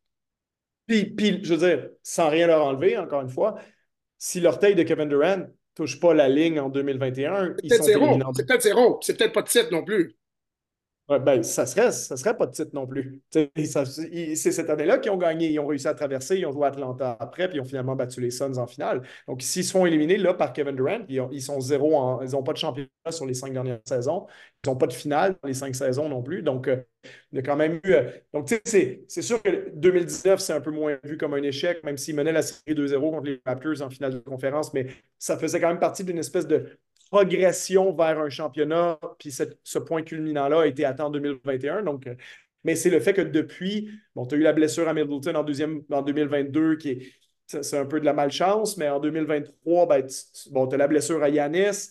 [0.88, 3.60] Puis, puis, je veux dire, sans rien leur enlever, encore une fois,
[4.18, 8.18] si l'orteil de Kevin Durant touche pas la ligne en 2021, ils sont zéro.
[8.34, 9.00] C'est peut-être zéro.
[9.02, 10.16] C'est peut-être pas de titre non plus
[11.20, 13.22] ben, ça serait, ça serait pas de titre non plus.
[13.32, 15.50] C'est cette année-là qu'ils ont gagné.
[15.50, 18.22] Ils ont réussi à traverser, ils ont joué Atlanta après, puis ils ont finalement battu
[18.22, 19.02] les Suns en finale.
[19.28, 22.54] Donc, s'ils se font éliminer là par Kevin Durant, ils, sont zéro ils n'ont pas
[22.54, 24.28] de championnat sur les cinq dernières saisons.
[24.64, 26.44] Ils n'ont pas de finale dans les cinq saisons non plus.
[26.44, 26.78] Donc, euh,
[27.32, 27.94] il y a quand même eu.
[27.94, 31.98] Euh, donc, c'est sûr que 2019, c'est un peu moins vu comme un échec, même
[31.98, 35.60] s'ils menaient la série 2-0 contre les Raptors en finale de conférence, mais ça faisait
[35.60, 36.78] quand même partie d'une espèce de
[37.12, 41.84] progression vers un championnat, puis ce point culminant-là a été atteint en 2021.
[41.84, 42.16] Donc, euh,
[42.64, 45.44] mais c'est le fait que depuis, bon, tu as eu la blessure à Middleton en,
[45.44, 47.12] deuxième, en 2022, qui est
[47.62, 50.08] c'est un peu de la malchance, mais en 2023, ben,
[50.52, 51.90] bon, tu as la blessure à Yanis.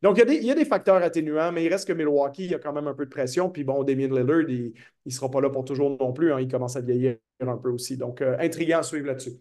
[0.00, 2.58] Donc, il y, a des, facteurs atténuants, mais il reste que Milwaukee, il y a
[2.58, 3.50] quand même un peu de pression.
[3.50, 4.72] Puis bon, Damien Lillard, il
[5.04, 6.32] ne sera pas là pour toujours non plus.
[6.32, 7.98] Hein, il commence à vieillir un peu aussi.
[7.98, 9.38] Donc, euh, intriguant à suivre là-dessus.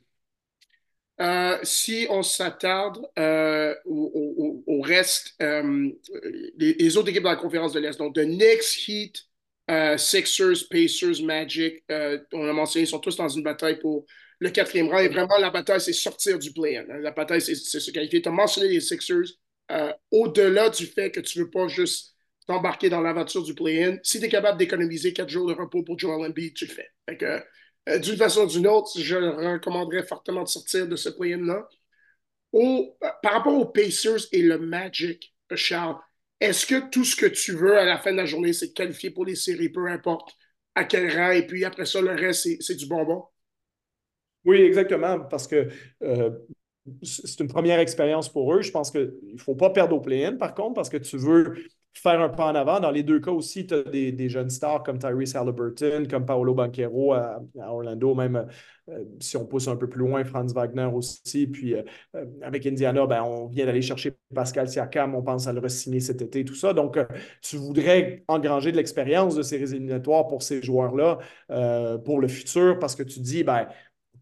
[1.24, 5.90] Euh, si on s'attarde euh, au, reste, euh,
[6.58, 9.24] les, autres équipes dans la conférence de l'Est, donc The Knicks, Heat,
[9.98, 11.84] Sixers, Pacers, Magic,
[12.34, 14.06] on a mentionné, ils sont tous dans une bataille pour
[14.40, 15.00] le quatrième rang.
[15.00, 16.84] Et vraiment, la bataille, c'est sortir du play-in.
[16.90, 17.00] Hein.
[17.00, 18.22] La bataille, c'est se qualifier.
[18.22, 19.38] Tu as mentionné les Sixers.
[20.12, 22.14] Au-delà du fait que tu ne veux pas juste
[22.48, 23.98] t'embarquer dans l'aventure du play-in.
[24.04, 26.90] Si tu es capable d'économiser quatre jours de repos pour Joel Embiid, tu le fais.
[27.22, 27.40] Euh,
[27.88, 31.68] d'une façon ou d'une autre, je recommanderais fortement de sortir de ce play-in-là.
[33.22, 35.98] par rapport aux Pacers et le Magic, Charles,
[36.40, 39.12] est-ce que tout ce que tu veux à la fin de la journée, c'est qualifier
[39.12, 40.34] pour les séries, peu importe
[40.76, 43.24] à quel rang, et puis après ça, le reste, c'est du bonbon?
[44.46, 45.70] Oui, exactement, parce que
[46.02, 46.32] euh,
[47.02, 48.62] c'est une première expérience pour eux.
[48.62, 51.56] Je pense qu'il ne faut pas perdre au play-in, par contre, parce que tu veux
[51.94, 52.80] faire un pas en avant.
[52.80, 56.54] Dans les deux cas aussi, tu as des, jeunes stars comme Tyrese Halliburton, comme Paolo
[56.54, 58.48] Banquero à, Orlando, même
[58.90, 61.48] euh, si on pousse un peu plus loin, Franz Wagner aussi.
[61.48, 61.84] Puis euh,
[62.16, 66.00] euh, avec Indiana, ben, on vient d'aller chercher Pascal Siakam, on pense à le re-signer
[66.00, 66.74] cet été, tout ça.
[66.74, 66.98] Donc,
[67.42, 71.20] tu voudrais engranger de l'expérience de ces éliminatoires pour ces joueurs-là
[72.04, 73.68] pour le futur parce que tu dis, ben,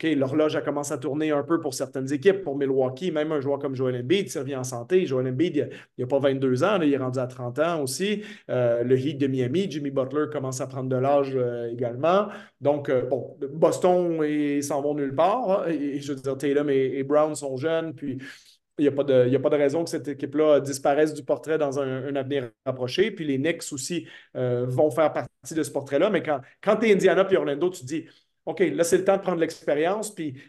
[0.03, 2.43] L'horloge a commencé à tourner un peu pour certaines équipes.
[2.43, 5.05] Pour Milwaukee, même un joueur comme Joel Embiid, il revient en santé.
[5.05, 8.23] Joel Embiid, il n'a pas 22 ans, il est rendu à 30 ans aussi.
[8.49, 12.27] Euh, le Heat de Miami, Jimmy Butler commence à prendre de l'âge euh, également.
[12.59, 15.63] Donc, euh, bon, Boston, ils s'en vont nulle part.
[15.63, 15.69] Hein.
[15.69, 18.17] Et, je veux dire, Tatum et, Brown sont jeunes, puis
[18.77, 22.15] il n'y a, pas de, a raison que cette équipe-là disparaisse du portrait dans un,
[22.15, 23.11] avenir rapproché.
[23.11, 26.09] Puis les Knicks aussi vont faire partie de ce portrait-là.
[26.09, 28.05] Mais quand, quand tu es Indiana et Orlando, tu dis
[28.45, 30.13] OK, là, c'est le temps de prendre l'expérience.
[30.13, 30.41] Puis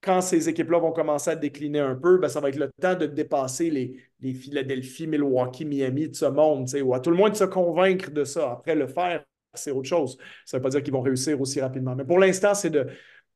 [0.00, 2.94] quand ces équipes-là vont commencer à décliner un peu, ben, ça va être le temps
[2.94, 7.30] de dépasser les, les Philadelphie, Milwaukee, Miami de ce monde, ou à tout le moins
[7.30, 8.52] de se convaincre de ça.
[8.52, 9.24] Après, le faire,
[9.54, 10.18] c'est autre chose.
[10.44, 11.94] Ça ne veut pas dire qu'ils vont réussir aussi rapidement.
[11.94, 12.86] Mais pour l'instant, c'est de,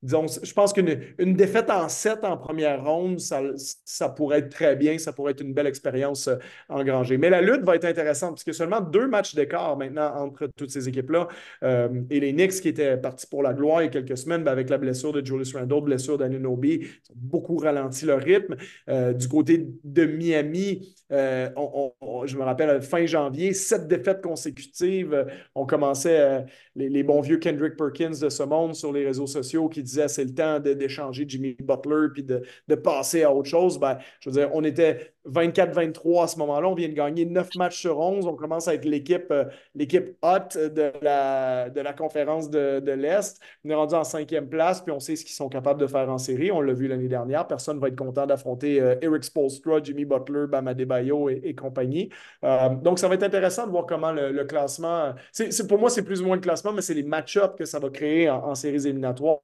[0.02, 4.96] je pense qu'une une défaite en 7 en première ronde, ça, pourrait être très bien,
[4.98, 6.36] ça pourrait être une belle expérience euh,
[6.68, 7.18] engrangée.
[7.18, 10.88] Mais la lutte va être intéressante a seulement deux matchs d'écart maintenant entre toutes ces
[10.88, 11.28] équipes-là.
[11.62, 14.44] Euh, et les Knicks qui étaient partis pour la gloire il y a quelques semaines,
[14.44, 18.56] ben, avec la blessure de Julius Randle, blessure d'Anunobi, ont beaucoup ralenti le rythme.
[18.88, 25.26] Euh, du côté de Miami, je me rappelle, fin janvier, sept défaites consécutives.
[25.54, 26.44] On commençait
[26.74, 30.08] les, les, bons vieux Kendrick Perkins de ce monde sur les réseaux sociaux qui disait
[30.08, 34.36] c'est le temps d'échanger Jimmy Butler puis de, passer à autre chose, ben, je veux
[34.36, 36.68] dire, on était 24-23 à ce moment-là.
[36.68, 38.26] On vient de gagner 9 matchs sur 11.
[38.26, 39.44] On commence à être l'équipe euh,
[40.22, 43.40] hot de la, conférence de, l'Est.
[43.64, 46.08] On est rendu en cinquième place, puis on sait ce qu'ils sont capables de faire
[46.10, 46.50] en série.
[46.50, 47.46] On l'a vu l'année dernière.
[47.46, 52.10] Personne ne va être content d'affronter euh, Eric Spolstra, Jimmy Butler, Bam Adebayo et, compagnie.
[52.44, 55.14] Euh, donc, ça va être intéressant de voir comment le, classement...
[55.32, 57.78] C'est, pour moi, c'est plus ou moins le classement, mais c'est les match-ups que ça
[57.78, 59.38] va créer en séries éliminatoires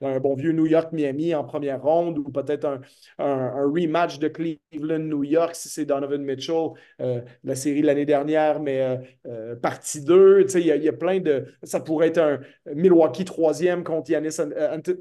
[0.00, 2.80] un bon vieux New York-Miami en première ronde ou peut-être
[3.18, 6.70] un, rematch de Cleveland-New York si c'est Donovan Mitchell,
[7.00, 10.46] euh, la série l'année dernière, mais euh, euh, partie 2.
[10.54, 11.46] Il y, a plein de.
[11.62, 12.40] Ça pourrait être un
[12.74, 14.36] Milwaukee troisième contre Yanis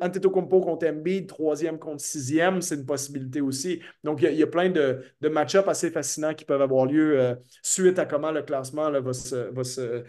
[0.02, 2.62] Antetokounmpo contre Embiid, troisième contre sixième.
[2.62, 3.82] C'est une possibilité aussi.
[4.04, 8.06] Donc, il y, a plein de, match-ups assez fascinants qui peuvent avoir lieu suite à
[8.06, 10.04] comment le classement va, se,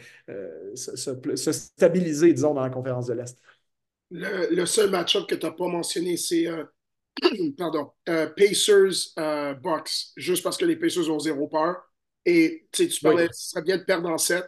[0.75, 3.39] se stabiliser, disons, dans la conférence de l'Est.
[4.11, 6.65] Le, seul match-up que tu n'as pas mentionné, c'est euh,
[7.59, 11.77] pardon, euh, Pacers euh, Bucks, juste parce que les Pacers ont zéro peur.
[12.25, 14.45] Et tu parlais, ce serait bien de perdre en 7.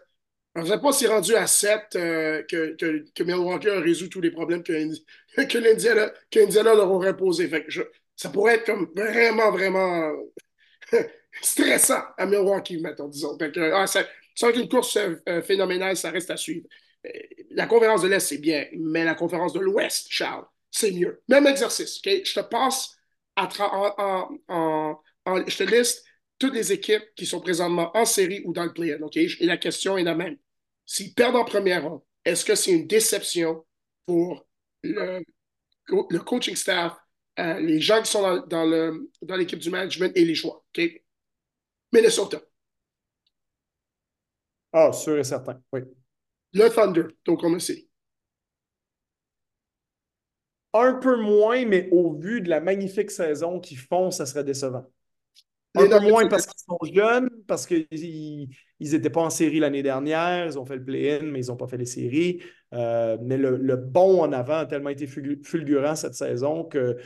[0.56, 2.74] Je ne sais pas si rendu à 7 que,
[3.14, 4.72] que, Milwaukee a résolu tous les problèmes que,
[5.44, 7.48] que l'Indiana leur aurait posés.
[8.16, 10.12] ça pourrait être comme vraiment, vraiment
[11.42, 13.38] stressant à Milwaukee, mettons, disons.
[13.38, 14.04] Fait que, ah, ça,
[14.52, 14.98] une course
[15.44, 16.66] phénoménale, ça reste à suivre
[17.50, 21.22] la conférence de l'Est, c'est bien, mais la conférence de l'Ouest, Charles, c'est mieux.
[21.28, 22.00] Même exercice?
[22.04, 22.98] Je te passe
[25.46, 26.04] je te liste
[26.38, 29.16] toutes les équipes qui sont présentement en série ou dans le play OK?
[29.16, 30.36] Et la question est la même.
[30.86, 33.64] S'ils perdent en première ronde, est-ce que c'est une déception
[34.06, 34.46] pour
[34.82, 35.22] le,
[35.88, 36.96] le coaching staff,
[37.38, 41.02] euh, les gens qui sont dans, dans, dans l'équipe du management et les choix, OK?
[41.92, 42.40] Minnesota.
[44.72, 45.80] Ah, sûr et certain, oui.
[46.54, 47.86] Le Thunder, donc on le sait.
[50.74, 54.86] Un peu moins, mais au vu de la magnifique saison qu'ils font, ça serait décevant.
[55.74, 58.48] Un peu moins parce qu'ils sont jeunes, parce qu'ils
[58.80, 61.68] n'étaient pas en série l'année dernière, ils ont fait le play-in, mais ils n'ont pas
[61.68, 62.42] fait les séries.
[62.74, 66.98] Euh, mais le, le, bon en avant a tellement été fulgurant cette saison que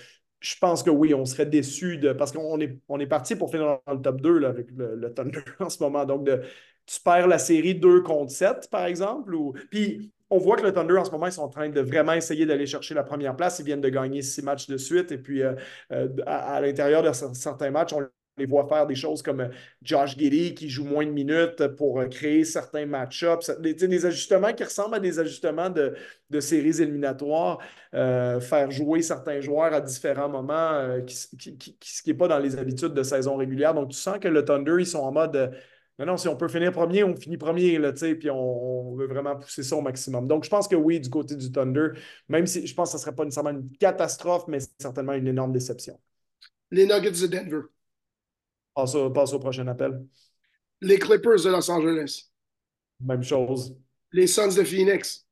[0.43, 2.13] je pense que oui, on serait déçu de.
[2.13, 5.13] Parce qu'on est, on est parti pour finir dans le top 2 là, avec le,
[5.15, 6.05] Thunder en ce moment.
[6.05, 6.43] Donc, de,
[6.87, 9.35] tu perds la série 2 contre 7, par exemple.
[9.35, 9.55] Ou...
[9.71, 12.15] Puis, on voit que le Thunder, en ce moment, ils sont en train de vraiment
[12.15, 13.59] essayer d'aller chercher la première place.
[13.59, 15.13] Ils viennent de gagner six matchs de suite.
[15.13, 15.53] Et puis, euh,
[15.93, 18.01] euh, à, l'intérieur de certains matchs, on
[18.39, 19.49] les voit faire des choses comme euh,
[19.83, 23.51] Josh Giddy qui joue moins de minutes pour créer certains match-ups.
[23.61, 25.95] Des, ajustements qui ressemblent à des ajustements de,
[26.31, 27.59] de séries éliminatoires,
[27.93, 31.77] faire jouer certains joueurs à différents moments, qui, ce qui
[32.07, 33.75] n'est pas dans les habitudes de saison régulière.
[33.75, 35.53] Donc, tu sens que le Thunder, ils sont en mode
[36.03, 39.07] Mais non, si on peut finir premier, on finit premier, là, puis on, on, veut
[39.07, 40.27] vraiment pousser ça au maximum.
[40.27, 41.91] Donc, je pense que oui, du côté du Thunder,
[42.29, 45.29] même si je pense que ce ne serait pas nécessairement une catastrophe, mais certainement une
[45.29, 46.01] énorme déception.
[46.73, 47.61] Les Nuggets de Denver.
[48.75, 50.05] Passe au, passe au prochain appel.
[50.81, 52.33] Les Clippers de Los Angeles.
[52.99, 53.79] Même chose.
[54.11, 55.25] Les Suns de Phoenix.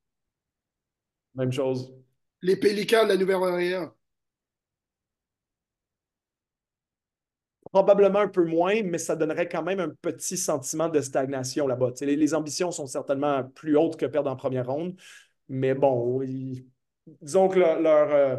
[1.35, 1.93] Même chose.
[2.41, 3.91] Les Pélicans de la Nouvelle-Orléans.
[7.71, 11.91] Probablement un peu moins, mais ça donnerait quand même un petit sentiment de stagnation là-bas.
[12.01, 14.99] Les, les, ambitions sont certainement plus hautes que perdre en première ronde,
[15.47, 16.21] mais bon,
[17.21, 18.35] disons que leur, euh,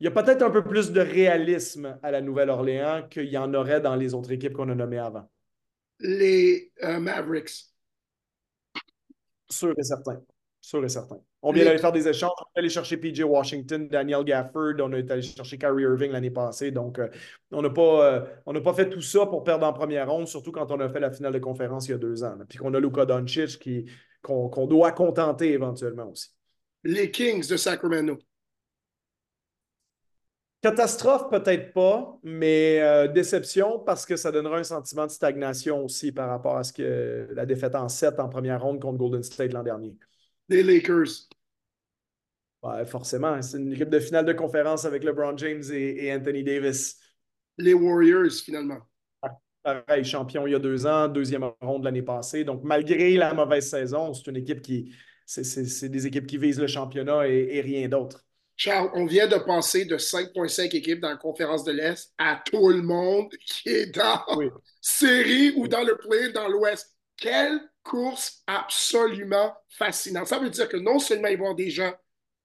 [0.00, 3.54] il y a peut-être un peu plus de réalisme à la Nouvelle-Orléans qu'il y en
[3.54, 5.30] aurait dans les autres équipes qu'on a nommées avant.
[6.00, 7.66] Les euh, Mavericks.
[9.48, 10.20] Sûr et certain.
[10.62, 11.18] Sûr et certain.
[11.42, 12.30] On vient d'aller faire des échanges.
[12.38, 14.74] On est allé chercher PJ Washington, Daniel Gafford.
[14.78, 16.70] On est allé chercher Kyrie Irving l'année passée.
[16.70, 17.08] Donc, euh,
[17.50, 20.70] on n'a pas, euh, pas fait tout ça pour perdre en première ronde, surtout quand
[20.70, 22.36] on a fait la finale de conférence il y a deux ans.
[22.48, 23.58] Puis qu'on a Luka Doncic
[24.22, 26.28] qu'on, doit contenter éventuellement aussi.
[26.84, 28.18] Les Kings de Sacramento.
[30.60, 36.12] Catastrophe, peut-être pas, mais euh, déception parce que ça donnera un sentiment de stagnation aussi
[36.12, 39.52] par rapport à ce que la défaite en 7 en première ronde contre Golden State
[39.52, 39.96] l'an dernier.
[40.48, 41.28] Les Lakers.
[42.62, 46.98] Ouais, forcément, c'est une équipe de finale de conférence avec LeBron James et, Anthony Davis.
[47.58, 48.78] Les Warriors, finalement.
[49.62, 52.44] Pareil, champion il y a deux ans, deuxième ronde l'année passée.
[52.44, 54.94] Donc, malgré la mauvaise saison, c'est une équipe qui.
[55.24, 58.22] C'est des équipes qui visent le championnat et rien d'autre.
[58.56, 62.68] Charles, on vient de passer de 5,5 équipes dans la conférence de l'Est à tout
[62.68, 64.24] le monde qui est dans
[64.80, 66.96] série ou dans le play dans l'Ouest.
[67.16, 70.26] Quelle course absolument fascinante.
[70.26, 71.92] Ça veut dire que non seulement il va y avoir des gens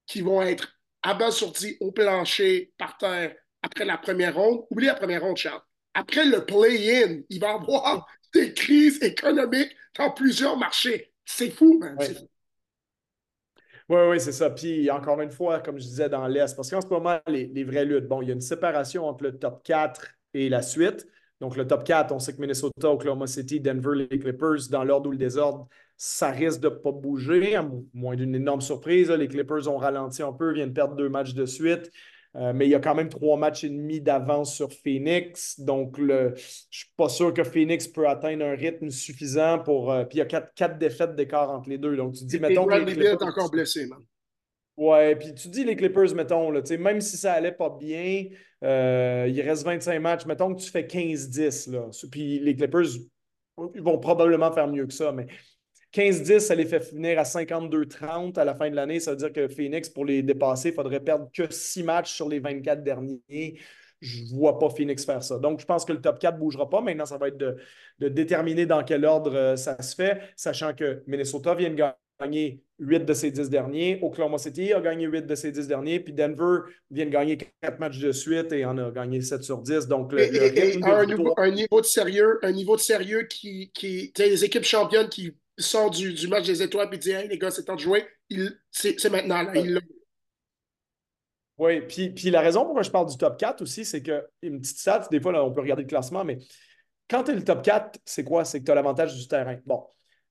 [0.06, 4.66] qui vont être abasourdis au plancher, par terre, après la première ronde.
[4.70, 5.62] Oublie la première ronde, Charles.
[5.94, 11.14] Après le play-in, il va y avoir des crises économiques dans plusieurs marchés.
[11.26, 11.98] C'est fou, man.
[13.90, 14.50] Oui, oui, c'est ça.
[14.50, 17.64] Puis encore une fois, comme je disais dans l'Est, parce qu'en ce moment, les, les,
[17.64, 21.08] vraies luttes, bon, il y a une séparation entre le top 4 et la suite.
[21.40, 25.10] Donc, le top 4, on sait que Minnesota, Oklahoma City, Denver, les Clippers, dans l'ordre
[25.10, 29.12] ou le désordre, ça risque de ne pas bouger, à moins d'une énorme surprise.
[29.12, 31.92] Les Clippers ont ralenti un peu, viennent perdre deux matchs de suite.
[32.36, 35.60] Euh, mais il y a quand même trois matchs et demi d'avance sur Phoenix.
[35.60, 39.92] Donc, le, je ne suis pas sûr que Phoenix peut atteindre un rythme suffisant pour.
[39.92, 41.96] Euh, puis il y a quatre, quatre défaites d'écart entre les deux.
[41.96, 42.66] Donc, tu dis, mettons.
[42.66, 44.00] Que les Clippers, est encore blessé, man.
[44.78, 48.26] Ouais, puis tu dis les Clippers, mettons, là, même si ça allait pas bien,
[48.64, 52.86] euh, il reste 25 matchs, mettons que tu fais 15-10, puis les Clippers
[53.74, 55.28] ils vont probablement faire mieux que ça, mais
[55.92, 59.00] 15-10, ça les fait finir à 52-30 à la fin de l'année.
[59.00, 62.30] Ça veut dire que Phoenix, pour les dépasser, il faudrait perdre que 6 matchs sur
[62.30, 63.60] les 24 derniers.
[64.00, 65.40] Je ne vois pas Phoenix faire ça.
[65.40, 66.82] Donc, je pense que le top 4 ne bougera pas.
[66.82, 67.58] Maintenant, ça va être de,
[68.10, 73.06] déterminer dans quel ordre euh, ça se fait, sachant que Minnesota vient de gagner 8
[73.06, 74.00] de ses 10 derniers.
[74.02, 76.00] Oklahoma City a gagné 8 de ses 10 derniers.
[76.00, 76.60] Puis Denver
[76.92, 79.88] vient de gagner 4 matchs de suite et en a gagné 7 sur 10.
[79.88, 80.22] Donc, le,
[81.40, 85.90] un, niveau, de sérieux, un niveau de sérieux qui, qui les équipes championnes qui sort
[85.90, 88.06] du, du, match des étoiles et dit Hey, les gars, c'est temps de jouer.
[88.72, 89.44] C'est maintenant.
[89.44, 89.80] Là, il
[91.58, 94.62] oui, puis, puis la raison pourquoi je parle du top 4 aussi, c'est que, une
[94.62, 96.38] petite stat, des fois, là, on peut regarder le classement, mais
[97.10, 98.46] quand tu es le top 4, c'est quoi?
[98.46, 99.58] C'est que tu as l'avantage du terrain.
[99.66, 99.84] Bon,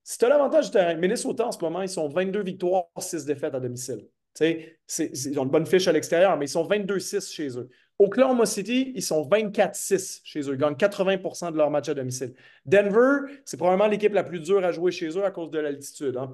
[0.09, 3.25] si tu as l'avantage du terrain, Minnesota en ce moment, ils sont 22 victoires, 6
[3.25, 4.07] défaites à domicile.
[4.39, 7.67] ils ont une bonne fiche à l'extérieur, mais ils sont 22-6 chez eux.
[7.99, 10.53] Oklahoma City, ils sont 24-6 chez eux.
[10.53, 12.35] Ils gagnent 80% de leurs matchs à domicile.
[12.65, 16.15] Denver, c'est probablement l'équipe la plus dure à jouer chez eux à cause de l'altitude.
[16.15, 16.31] Hein.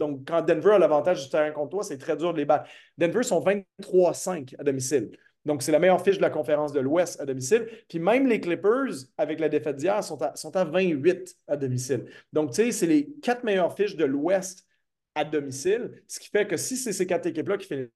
[0.00, 2.68] Donc, quand Denver a l'avantage du terrain contre toi, c'est très dur de les battre.
[2.98, 5.12] Denver sont 23-5 à domicile.
[5.44, 7.66] Donc, c'est la meilleure fiche de la conférence de l'Ouest à domicile.
[7.88, 12.04] Puis même les Clippers, avec la défaite d'hier, sont à, sont à 28 à domicile.
[12.32, 14.66] Donc, tu sais, c'est les quatre meilleures fiches de l'Ouest
[15.14, 17.90] à domicile, ce qui fait que si c'est ces quatre équipes-là qui finissent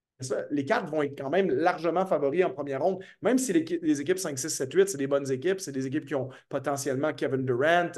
[0.51, 4.19] les cartes vont être quand même largement favoris en première ronde, même si les, équipes
[4.19, 7.45] 5, 6, 7, 8, c'est des bonnes équipes, c'est des équipes qui ont potentiellement Kevin
[7.45, 7.91] Durant,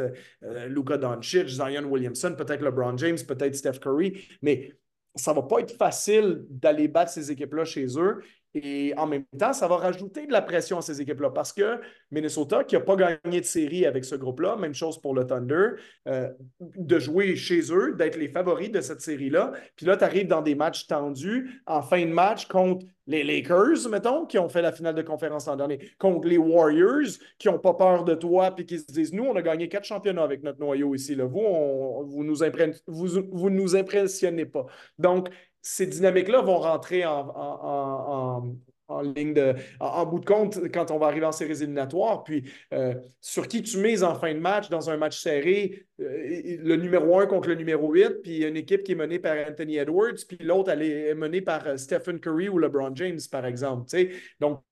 [0.43, 4.73] euh, Luka Doncic, Zion Williamson, peut-être LeBron James, peut-être Steph Curry, mais
[5.15, 8.23] ça ne va pas être facile d'aller battre ces équipes-là chez eux.
[8.65, 11.81] Et en même temps, ça va rajouter de la pression à ces équipes-là parce que
[12.11, 15.71] Minnesota, qui n'a pas gagné de série avec ce groupe-là, même chose pour le Thunder,
[16.07, 16.29] euh,
[16.61, 19.53] de jouer chez eux, d'être les favoris de cette série-là.
[19.77, 23.89] Puis là, tu arrives dans des matchs tendus en fin de match contre les Lakers,
[23.91, 27.59] mettons, qui ont fait la finale de conférence l'an dernier, contre les Warriors, qui n'ont
[27.59, 30.43] pas peur de toi, puis qui se disent Nous, on a gagné quatre championnats avec
[30.43, 31.15] notre noyau ici.
[31.15, 31.25] Là.
[31.25, 32.37] Vous, vous, nous
[32.87, 34.67] vous, vous nous impressionnez pas.
[34.99, 35.31] Donc,
[35.71, 38.59] ces dynamiques-là vont rentrer en,
[38.89, 42.25] en ligne de, en, bout de compte quand on va arriver en séries éliminatoires.
[42.25, 46.59] Puis euh, sur qui tu mises en fin de match dans un match serré, euh,
[46.63, 49.77] le numéro 1 contre le numéro 8, puis une équipe qui est menée par Anthony
[49.77, 53.91] Edwards, puis l'autre elle est menée par euh, Stephen Curry ou LeBron James, par exemple.
[54.41, 54.63] Donc,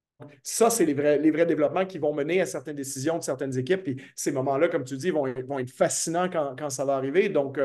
[0.43, 3.57] ça, c'est les vrais, les vrais développements qui vont mener à certaines décisions de certaines
[3.59, 3.83] équipes.
[3.83, 7.29] Puis ces moments-là, comme tu dis, vont, vont être fascinants quand, quand, ça va arriver.
[7.29, 7.59] Donc,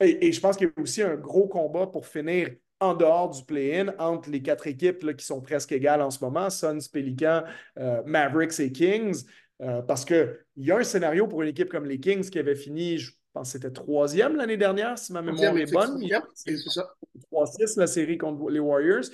[0.00, 2.50] et, et, je pense qu'il y a aussi un gros combat pour finir
[2.80, 6.50] en dehors du play-in entre les quatre équipes qui sont presque égales en ce moment,
[6.50, 7.42] Suns, Pelicans,
[7.78, 9.24] euh, Mavericks et Kings.
[9.62, 12.54] Euh, parce qu'il y a un scénario pour une équipe comme les Kings qui avait
[12.54, 15.98] fini, je pense que c'était troisième l'année dernière, si ma mémoire est bonne.
[16.34, 16.86] C'est ça.
[17.32, 19.04] 3-6 la série contre les Warriors.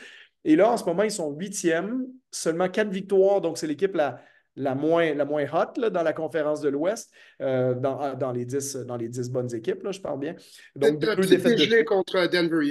[0.44, 4.20] Et là, en ce moment, ils sont huitièmes, seulement quatre victoires, donc c'est l'équipe la,
[4.56, 8.76] la moins, la moins hot dans la conférence de l'Ouest, euh, dans, dans, les dix,
[8.76, 10.34] dans les dix bonnes équipes, là, je parle bien.
[10.76, 11.82] Donc, deux défaites de...
[11.82, 12.66] contre Denver.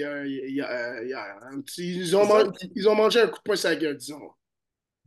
[1.77, 4.19] Ils, ont mangé, ils ont mangé un coup de poing sur la gueule, disons.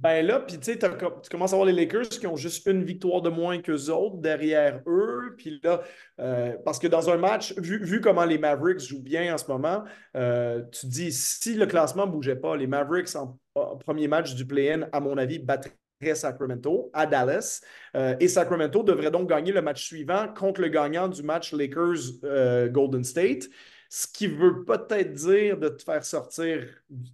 [0.05, 2.85] Ben là, puis tu sais, tu commences à voir les Lakers qui ont juste une
[2.85, 5.35] victoire de moins qu'eux autres derrière eux.
[5.39, 5.81] Puis là,
[6.21, 9.83] euh, parce que dans un match, vu, comment les Mavericks jouent bien en ce moment,
[10.15, 13.39] euh, tu dis, si le classement ne bougeait pas, les Mavericks en,
[13.79, 15.73] premier match du play-in, à mon avis, battraient
[16.15, 17.63] Sacramento à Dallas.
[17.97, 23.05] Euh, et Sacramento devrait donc gagner le match suivant contre le gagnant du match Lakers-Golden
[23.05, 23.49] State
[23.95, 26.67] ce qui veut peut-être dire de te faire sortir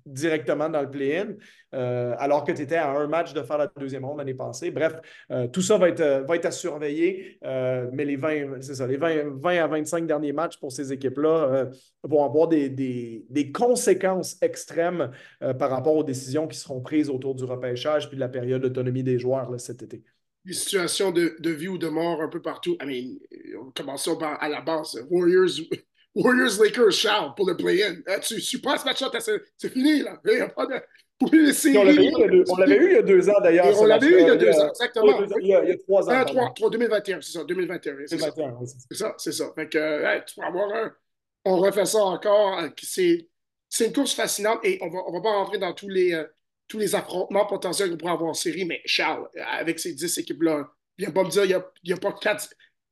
[0.07, 1.35] directement dans le play-in,
[1.74, 4.70] euh, alors que tu étais à un match de faire la deuxième ronde l'année passée.
[4.70, 4.95] Bref,
[5.31, 8.87] euh, tout ça va être, euh, va être à surveiller, mais les 20, c'est ça,
[8.87, 11.66] les 20, 20, à 25 derniers matchs pour ces équipes-là
[12.03, 15.11] vont avoir des, des, des conséquences extrêmes
[15.59, 19.03] par rapport aux décisions qui seront prises autour du repêchage puis de la période d'autonomie
[19.03, 20.03] des joueurs cet été
[20.47, 22.78] des situations de, de, vie ou de mort un peu partout.
[23.76, 24.99] Commençons par à la base.
[25.11, 25.51] Warriors
[26.14, 27.96] Warriors-Lakers, Charles, pour le play-in.
[28.06, 30.20] Hein, tu, tu passes match-là, c'est fini, là.
[30.24, 30.80] Il n'y a pas de.
[31.18, 33.78] Pour les séries, on l'avait eu, il y a deux ans, d'ailleurs.
[33.78, 35.22] On l'avait eu il y a deux ans, exactement.
[35.40, 36.24] Il y a, il y a trois ans.
[36.24, 37.94] 3, 3, 2021, c'est ça, 2021.
[38.06, 39.44] C'est ça, c'est ça.
[39.44, 39.52] Ça.
[39.54, 40.92] Fait que, hey, tu peux avoir un.
[41.44, 42.58] On refait ça encore.
[42.58, 46.12] Euh, c'est une course fascinante et on va, ne va pas rentrer dans tous les,
[46.12, 46.24] euh,
[46.66, 50.68] tous les affrontements potentiels qu'on pourrait avoir en série, mais Charles, avec ces 10 équipes-là,
[50.98, 52.48] viens pas me dire, il n'y a, y a pas quatre.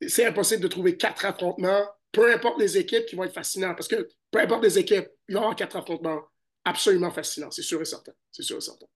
[0.06, 3.76] C'est impossible de trouver quatre affrontements peu importe les équipes qui vont être fascinantes.
[3.76, 6.22] Parce que peu importe les équipes, il va y avoir quatre affrontements
[6.64, 8.12] absolument fascinants, c'est sûr et certain.
[8.30, 8.86] C'est sûr et certain.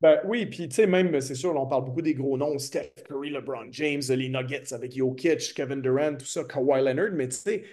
[0.00, 2.92] Ben oui, puis tu sais, même, c'est sûr, on parle beaucoup des gros noms, Steph
[3.08, 7.36] Curry, LeBron James, les Nuggets avec Jokic, Kevin Durant, tout ça, Kawhi Leonard, mais tu
[7.36, 7.64] sais,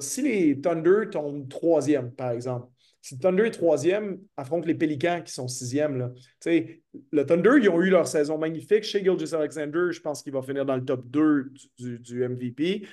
[0.00, 2.66] si les Thunder tombent troisième, par exemple,
[3.00, 7.68] si le Thunder est troisième, affronte les Pélicans qui sont sixième, sais, le Thunder, ils
[7.68, 8.82] ont eu leur saison magnifique.
[8.82, 12.88] Chez Gilgis Alexander, je pense qu'il va finir dans le top 2 du, du MVP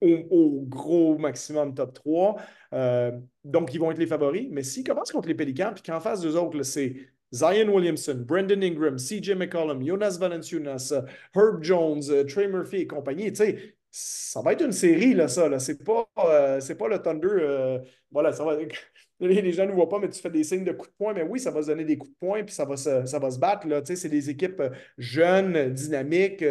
[0.00, 2.36] au, gros maximum top 3.
[2.74, 3.12] Euh,
[3.44, 4.48] donc, ils vont être les favoris.
[4.50, 6.96] Mais s'ils commencent contre les Pélicans, puis qu'en face d'eux autres, c'est
[7.32, 10.92] Zion Williamson, Brendan Ingram, CJ McCollum, Jonas Valanciunas,
[11.34, 15.28] Herb Jones, euh, Trey Murphy et compagnie, tu sais, ça va être une série, là,
[15.28, 15.48] ça.
[15.48, 15.58] Là.
[15.58, 17.80] C'est, pas, euh, pas le Thunder.
[18.10, 18.56] voilà, ça va.
[19.20, 21.12] Les gens ne voient pas, mais tu fais des signes de coups de poing.
[21.12, 23.18] Mais oui, ça va se donner des coups de poing, puis ça va se, ça
[23.18, 23.66] va se battre.
[23.66, 24.62] Tu sais, c'est des équipes
[24.96, 26.44] jeunes, dynamiques,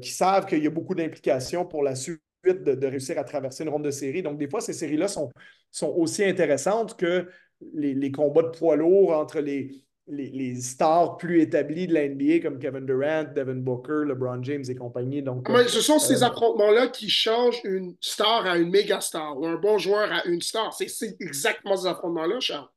[0.00, 2.20] qui savent qu'il y a beaucoup d'implications pour la suite
[2.52, 4.22] de, réussir à traverser une ronde de série.
[4.22, 5.30] Donc, des fois, ces séries-là sont,
[5.70, 7.28] sont aussi intéressantes que
[7.74, 9.70] les, combats de poids lourds entre les,
[10.08, 14.74] les, stars plus établis de la NBA comme Kevin Durant, Devin Booker, LeBron James et
[14.74, 15.22] compagnie.
[15.22, 19.38] Donc, Mais ce sont ces euh, affrontements-là qui changent une star à une méga star
[19.38, 20.72] ou un bon joueur à une star.
[20.72, 22.68] C'est exactement ces affrontements-là, Charles.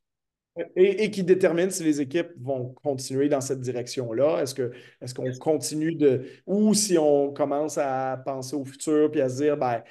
[0.75, 4.41] Et, qui détermine si les équipes vont continuer dans cette direction-là.
[4.41, 6.23] Est-ce qu'on est qu'on continue de.
[6.45, 9.83] Ou si on commence à penser au futur puis à se dire, ben,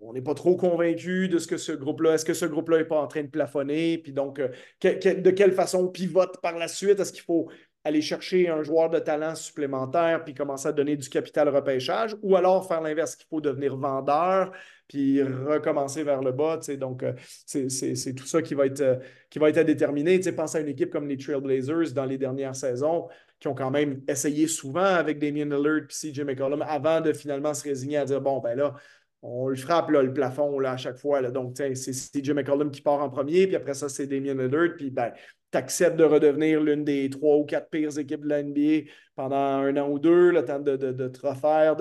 [0.00, 2.84] on n'est pas trop convaincu de ce que ce groupe-là, est-ce que ce groupe-là n'est
[2.84, 3.98] pas en train de plafonner?
[3.98, 4.48] Puis donc, euh,
[4.82, 6.98] de quelle façon on pivote par la suite?
[6.98, 7.48] Est-ce qu'il faut
[7.84, 12.16] aller chercher un joueur de talent supplémentaire puis commencer à donner du capital repêchage?
[12.22, 14.52] Ou alors faire l'inverse, qu'il faut devenir vendeur
[14.88, 16.60] puis recommencer vers le bas.
[16.78, 17.12] Donc, euh,
[17.46, 18.96] c'est tout ça qui va être, euh,
[19.30, 20.20] qui va être à déterminer.
[20.32, 23.08] Pense à une équipe comme les Trailblazers dans les dernières saisons
[23.40, 27.54] qui ont quand même essayé souvent avec Damien Lillard puis CJ McCollum avant de finalement
[27.54, 28.74] se résigner à dire bon, ben là,
[29.22, 31.20] on le frappe là, le plafond là, à chaque fois.
[31.20, 31.30] Là.
[31.30, 34.76] Donc, c'est CJ McCollum qui part en premier, puis après ça, c'est Damien Lillard.
[34.76, 35.12] Puis, ben,
[35.52, 39.36] tu acceptes de redevenir l'une des trois ou quatre pires équipes de la NBA pendant
[39.36, 41.76] un an ou deux, le temps de, te refaire,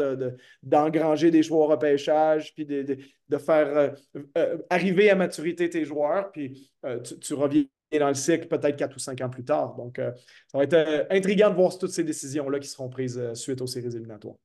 [0.61, 2.97] d'engranger des choix au repêchage, puis de,
[3.37, 3.89] faire euh,
[4.37, 7.63] euh, arriver à maturité tes joueurs, puis euh, tu, reviens
[7.97, 9.75] dans le cycle peut-être quatre ou cinq ans plus tard.
[9.75, 13.67] Donc, ça va être intriguant de voir toutes ces décisions-là qui seront prises suite aux
[13.67, 14.35] séries éliminatoires.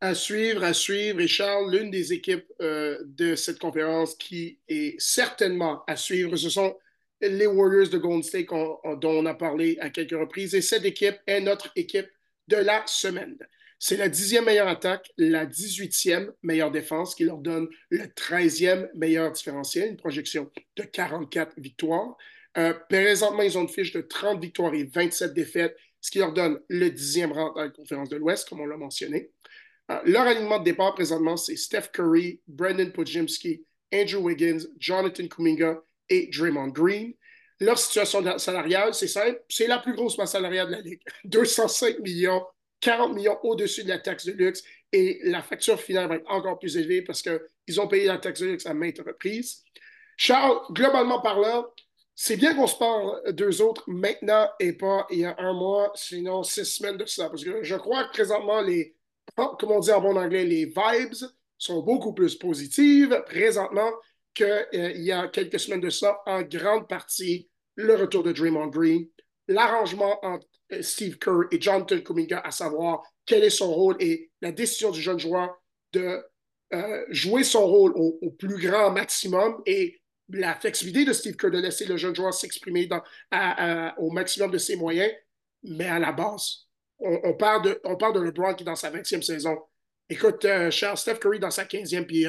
[0.00, 1.20] À suivre, à suivre.
[1.20, 6.76] Et Charles, l'une des équipes de cette conférence qui est certainement à suivre, ce sont
[7.20, 10.54] les Warriors de Golden State dont on a parlé à quelques reprises.
[10.54, 12.08] Et cette équipe est notre équipe
[12.48, 13.36] de la semaine.
[13.80, 19.30] C'est la dixième meilleure attaque, la 18e meilleure défense qui leur donne le 13e meilleur
[19.30, 22.16] différentiel, une projection de 44 victoires.
[22.56, 26.32] Euh, présentement, ils ont une fiche de 30 victoires et 27 défaites, ce qui leur
[26.32, 29.30] donne le dixième rang dans la conférence de l'Ouest, comme on l'a mentionné.
[29.92, 33.64] Euh, leur alignement de départ présentement, c'est Steph Curry, Brandon Pojimski,
[33.94, 37.14] Andrew Wiggins, Jonathan Kuminga et Draymond Green.
[37.60, 41.00] Leur situation salariale, c'est simple, c'est la plus grosse masse salariale de la Ligue.
[41.24, 42.44] 205 millions,
[42.80, 46.58] 40 millions au-dessus de la taxe de luxe et la facture finale va être encore
[46.58, 49.64] plus élevée parce qu'ils ont payé la taxe de luxe à maintes reprises.
[50.16, 51.66] Charles, globalement parlant,
[52.14, 55.92] c'est bien qu'on se parle d'eux autres maintenant et pas il y a un mois,
[55.94, 57.28] sinon six semaines de ça.
[57.28, 58.96] Parce que je crois que présentement, les,
[59.36, 61.28] comme on dit en bon anglais, les vibes
[61.58, 63.90] sont beaucoup plus positives présentement
[64.34, 68.68] qu'il euh, y a quelques semaines de ça, en grande partie le retour de Draymond
[68.68, 69.06] Green,
[69.46, 74.30] l'arrangement entre euh, Steve Kerr et Jonathan Kuminga, à savoir quel est son rôle et
[74.40, 75.54] la décision du jeune joueur
[75.92, 76.22] de
[76.74, 81.58] euh, jouer son rôle au, plus grand maximum et la flexibilité de Steve Kerr de
[81.58, 82.88] laisser le jeune joueur s'exprimer
[83.96, 85.10] au maximum de ses moyens,
[85.62, 86.68] mais à la base,
[86.98, 89.56] on, parle, de, LeBron qui est dans sa 20e saison.
[90.08, 92.26] Écoute, euh, Charles Steph Curry dans sa 15e, puis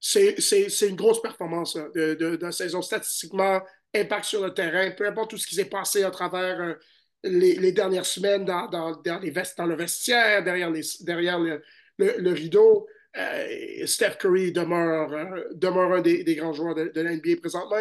[0.00, 3.60] c'est une grosse performance de, de, de, saison statistiquement,
[3.94, 6.74] impact sur le terrain, peu importe tout ce qui s'est passé à travers euh,
[7.22, 11.62] les, dernières semaines dans, dans, dans, les dans le vestiaire, derrière, les, derrière le,
[11.98, 12.86] le rideau.
[13.16, 17.76] Euh, Steph Curry demeure, euh, demeure un des, grands joueurs de, de l'NBA présentement.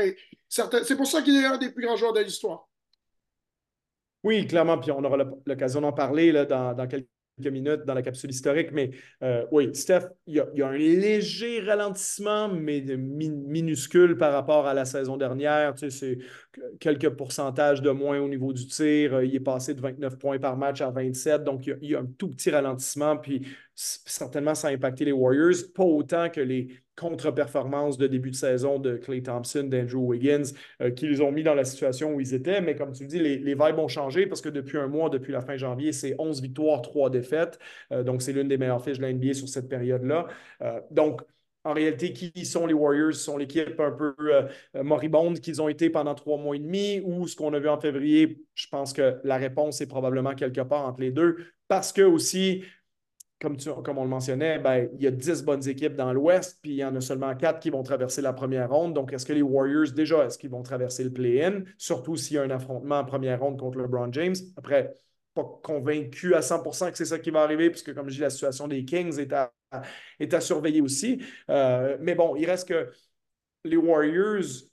[0.47, 2.67] C'est pour ça qu'il est un des plus grands joueurs de l'histoire.
[4.23, 4.79] Oui, clairement.
[4.79, 7.07] Puis on aura l'occasion d'en parler là, dans, dans quelques
[7.47, 8.91] minutes dans la capsule historique, mais
[9.23, 14.85] euh, oui, Steph, il y, a, un léger ralentissement, mais minuscule par rapport à la
[14.85, 15.73] saison dernière.
[15.75, 16.17] Tu sais,
[16.55, 19.15] c'est quelques pourcentages de moins au niveau du tir.
[19.15, 21.99] Euh, il est passé de 29 points par match à 27, donc il y a,
[21.99, 26.67] un tout petit ralentissement, puis certainement ça a impacté les Warriors, pas autant que les
[26.99, 30.43] contre-performances de début de saison de Clay Thompson, d'Andrew Wiggins,
[30.81, 32.61] euh, qui les ont mis dans la situation où ils étaient.
[32.61, 35.31] Mais comme tu le dis, les, vibes ont changé parce que depuis un mois, depuis
[35.31, 37.59] la fin janvier, c'est 11 victoires, 3 défaites.
[37.91, 40.27] Euh, donc, c'est l'une des meilleures fiches de la NBA sur cette période-là.
[40.61, 41.21] Euh, donc,
[41.63, 43.13] en réalité, qui sont les Warriors?
[43.13, 44.13] sont l'équipe un peu
[44.81, 47.79] moribonde qu'ils ont été pendant trois mois et demi ou ce qu'on a vu en
[47.79, 48.45] février?
[48.55, 51.35] Je pense que la réponse est probablement quelque part entre les deux
[51.67, 52.63] parce que aussi,
[53.39, 53.55] comme,
[53.97, 56.83] on le mentionnait, ben, il y a 10 bonnes équipes dans l'Ouest, puis il y
[56.83, 58.93] en a seulement 4 qui vont traverser la première ronde.
[58.93, 61.63] Donc, est-ce que les Warriors, déjà, est-ce qu'ils vont traverser le play-in?
[61.77, 64.35] Surtout s'il y a un affrontement en première ronde contre LeBron James.
[64.57, 64.93] Après,
[65.33, 68.29] pas convaincu à 100% que c'est ça qui va arriver, puisque, comme je dis, la
[68.29, 69.53] situation des Kings est à,
[70.19, 71.23] est à surveiller aussi.
[71.49, 72.91] Euh, mais bon, il reste que
[73.63, 74.65] les Warriors,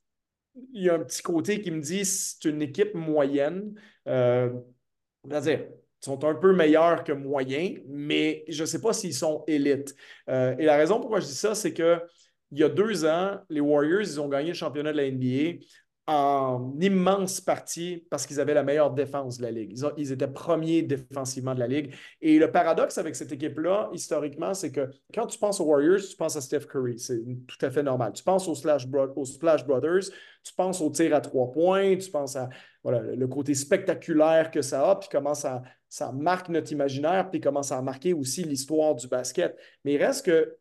[0.73, 3.75] il y a un petit côté qui me dit c'est une équipe moyenne.
[4.09, 4.51] Euh,
[5.25, 5.67] c'est-à-dire,
[6.01, 9.95] sont un peu meilleurs que moyens, mais je ne sais pas s'ils sont élites.
[10.29, 12.01] Euh, et la raison pourquoi je dis ça, c'est que
[12.53, 15.65] il y a deux ans, les Warriors, ils ont gagné le championnat de la NBA
[16.09, 19.77] en immense partie parce qu'ils avaient la meilleure défense de la Ligue.
[19.97, 21.95] Ils, étaient premiers défensivement de la Ligue.
[22.21, 26.17] Et le paradoxe avec cette équipe-là, historiquement, c'est que quand tu penses aux Warriors, tu
[26.17, 26.99] penses à Steph Curry.
[27.01, 28.13] C'est tout à fait normal.
[28.13, 30.11] Tu penses aux, Splash Brothers,
[30.45, 32.51] tu penses au tir à trois points, tu penses à
[32.85, 37.65] le côté spectaculaire que ça a, puis comment ça, ça marque notre imaginaire, puis comment
[37.65, 39.57] ça a marqué aussi l'histoire du basket.
[39.85, 40.57] Mais il reste que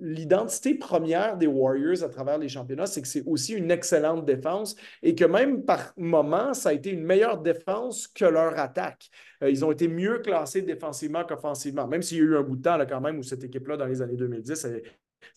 [0.00, 4.76] l'identité première des Warriors à travers les championnats, c'est que c'est aussi une excellente défense
[5.02, 9.10] et que même par moment, ça a été une meilleure défense que leur attaque.
[9.42, 12.56] Euh, ils ont été mieux classés défensivement qu'offensivement, même s'il y a eu un bout
[12.56, 14.82] de temps là, quand même où cette équipe-là, dans les années 2010, c'était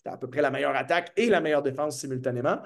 [0.06, 2.58] à peu près la meilleure attaque et la meilleure défense simultanément.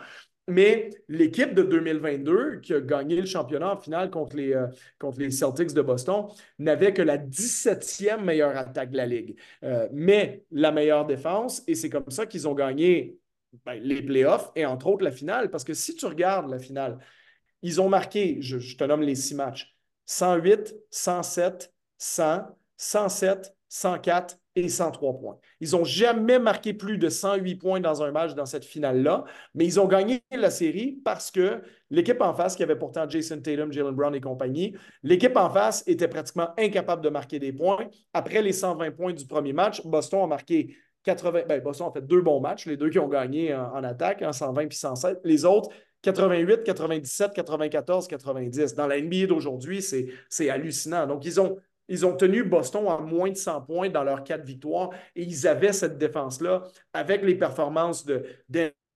[0.49, 5.75] Mais l'équipe de 2022, qui a gagné le championnat en finale contre les, euh, Celtics
[5.75, 6.27] de Boston,
[6.59, 11.63] n'avait que la 17e meilleure attaque de la Ligue, euh, mais la meilleure défense.
[11.67, 13.19] Et c'est comme ça qu'ils ont gagné
[13.67, 15.51] ben, les playoffs et entre autres la finale.
[15.51, 16.99] Parce que si tu regardes la finale,
[17.61, 19.77] ils ont marqué, je, je te nomme les six matchs,
[20.07, 25.39] 108, 107, 100, 107, 104 et 103 points.
[25.61, 29.65] Ils n'ont jamais marqué plus de 108 points dans un match dans cette finale-là, mais
[29.65, 33.73] ils ont gagné la série parce que l'équipe en face, qui avait pourtant Jason Tatum,
[33.73, 37.89] Jalen Brown et compagnie, l'équipe en face était pratiquement incapable de marquer des points.
[38.13, 41.43] Après les 120 points du premier match, Boston a marqué 80.
[41.49, 44.33] Ben, Boston a fait deux bons matchs, les deux qui ont gagné en, attaque, en
[44.33, 45.21] 120 puis 107.
[45.25, 45.71] Les autres,
[46.03, 48.75] 88, 97, 94, 90.
[48.75, 51.07] Dans la NBA d'aujourd'hui, c'est hallucinant.
[51.07, 51.57] Donc, ils ont
[51.89, 55.47] ils ont tenu Boston à moins de 100 points dans leurs quatre victoires et ils
[55.47, 56.63] avaient cette défense-là
[56.93, 58.25] avec les performances de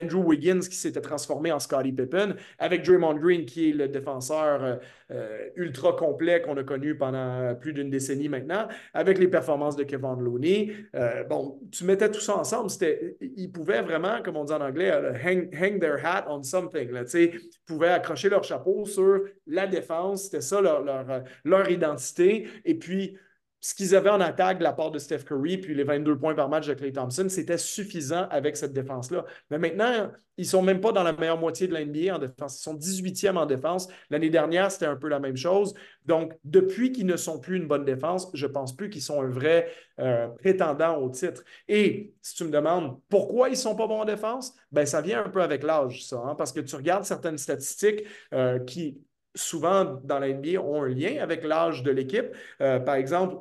[0.02, 4.62] Andrew Wiggins qui s'était transformé en Scottie Pippen, avec Draymond Green qui est le défenseur
[4.62, 4.76] euh,
[5.10, 9.84] euh, ultra complet qu'on a connu pendant plus d'une décennie maintenant, avec les performances de
[9.84, 10.72] Kevin Looney.
[10.94, 14.60] Euh, bon, tu mettais tout ça ensemble, c'était, ils pouvaient vraiment, comme on dit en
[14.60, 14.90] anglais,
[15.24, 16.90] hang, their hat on something.
[16.90, 22.46] Là, ils pouvaient accrocher leur chapeau sur la défense, c'était ça leur, leur, leur identité.
[22.64, 23.16] Et puis,
[23.64, 26.34] ce qu'ils avaient en attaque de la part de Steph Curry, puis les 22 points
[26.34, 29.24] par match de Clay Thompson, c'était suffisant avec cette défense-là.
[29.50, 32.58] Mais maintenant, ils ne sont même pas dans la meilleure moitié de l'NBA en défense.
[32.58, 33.86] Ils sont 18e en défense.
[34.10, 35.74] L'année dernière, c'était un peu la même chose.
[36.06, 39.22] Donc, depuis qu'ils ne sont plus une bonne défense, je ne pense plus qu'ils sont
[39.22, 41.44] un vrai euh, prétendant au titre.
[41.68, 45.00] Et si tu me demandes pourquoi ils ne sont pas bons en défense, ben ça
[45.00, 46.20] vient un peu avec l'âge, ça.
[46.26, 48.02] Hein, parce que tu regardes certaines statistiques
[48.34, 48.98] euh, qui
[49.34, 52.26] souvent dans la NBA ont un lien avec l'âge de l'équipe.
[52.60, 53.36] Euh, par exemple,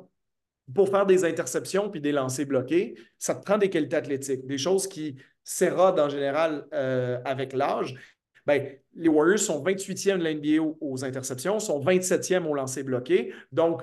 [0.74, 4.58] pour faire des interceptions puis des lancers bloqués, ça te prend des qualités athlétiques, des
[4.58, 7.94] choses qui s'érodent en général euh, avec l'âge.
[8.46, 13.32] Ben, les Warriors sont 28e de l'NBA aux, aux, interceptions, sont 27e au lancer bloqué.
[13.52, 13.82] Donc,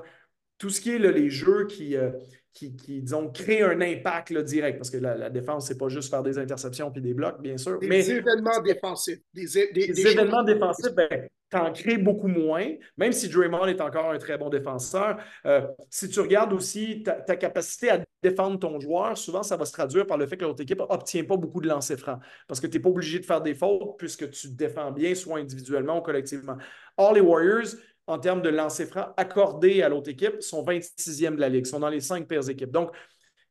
[0.60, 2.12] tout ce qui est les jeux qui, euh,
[2.53, 2.70] qui,
[3.01, 6.91] disons, créent un impact direct, parce que la, défense, c'est pas juste faire des interceptions
[6.91, 7.80] puis des blocs, bien sûr.
[7.80, 9.20] Des mais, événements défensifs.
[9.34, 14.38] Des, événements défensifs, ben, en crées beaucoup moins, même si Draymond est encore un très
[14.38, 15.18] bon défenseur.
[15.45, 19.72] Euh, si tu regardes aussi ta, capacité à défendre ton joueur, souvent, ça va se
[19.72, 22.68] traduire par le fait que l'autre équipe n'obtient pas beaucoup de lancers francs, parce que
[22.68, 26.01] tu n'es pas obligé de faire des fautes puisque tu défends bien, soit individuellement ou
[26.01, 26.57] collectivement.
[26.97, 27.68] Or, les Warriors,
[28.10, 31.80] en termes de lancers francs accordés à l'autre équipe, sont 26e de la Ligue, sont
[31.80, 32.72] dans les cinq pires équipes.
[32.72, 32.91] Donc,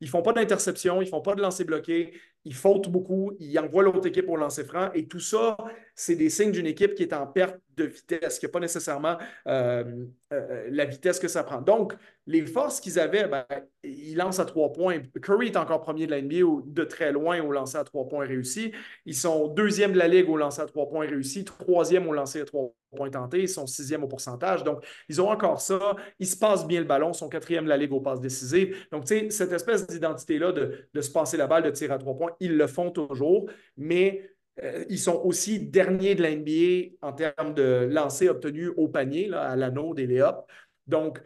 [0.00, 2.12] ils ne font pas d'interception, ils ne font pas de lancer bloqué,
[2.45, 4.91] ils fautent beaucoup, ils envoient l'autre équipe au lancer franc.
[4.95, 5.57] Et tout ça,
[5.95, 9.16] c'est des signes d'une équipe qui est en perte de vitesse, qui n'a pas nécessairement
[9.47, 11.61] euh, euh, la vitesse que ça prend.
[11.61, 11.95] Donc,
[12.26, 13.45] les forces qu'ils avaient, ben,
[13.82, 15.01] ils lancent à trois points.
[15.22, 18.26] Curry est encore premier de la NBA de très loin au lancer à trois points
[18.26, 18.72] réussi.
[19.07, 22.43] Ils sont deuxième de la Ligue au lancer à trois points réussi, troisième au lancer
[22.43, 24.64] à trois points tentés, ils sont sixième au pourcentage.
[24.64, 25.97] Donc, ils ont encore ça.
[26.18, 28.76] Ils se passent bien le ballon, ils sont quatrième de la Ligue aux passes décisives.
[28.93, 31.99] Donc, tu sais, cette espèce d'identité-là de, de se passer la balle, de tirer à
[31.99, 34.31] trois points, ils le font toujours, mais
[34.62, 39.57] euh, ils sont aussi derniers de l'NBA en termes de lancers obtenus au panier, à
[39.57, 40.45] l'anneau des layups.
[40.87, 41.20] Donc,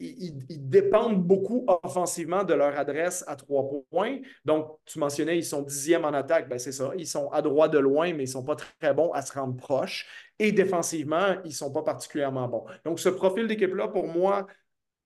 [0.00, 4.18] ils, dépendent beaucoup offensivement de leur adresse à trois points.
[4.44, 6.48] Donc, tu mentionnais, ils sont dixièmes en attaque.
[6.48, 6.90] Ben, c'est ça.
[6.98, 9.32] Ils sont à droit de loin, mais ils ne sont pas très bons à se
[9.32, 10.06] rendre proches.
[10.38, 12.64] Et défensivement, ils ne sont pas particulièrement bons.
[12.84, 14.46] Donc, ce profil d'équipe-là, pour moi,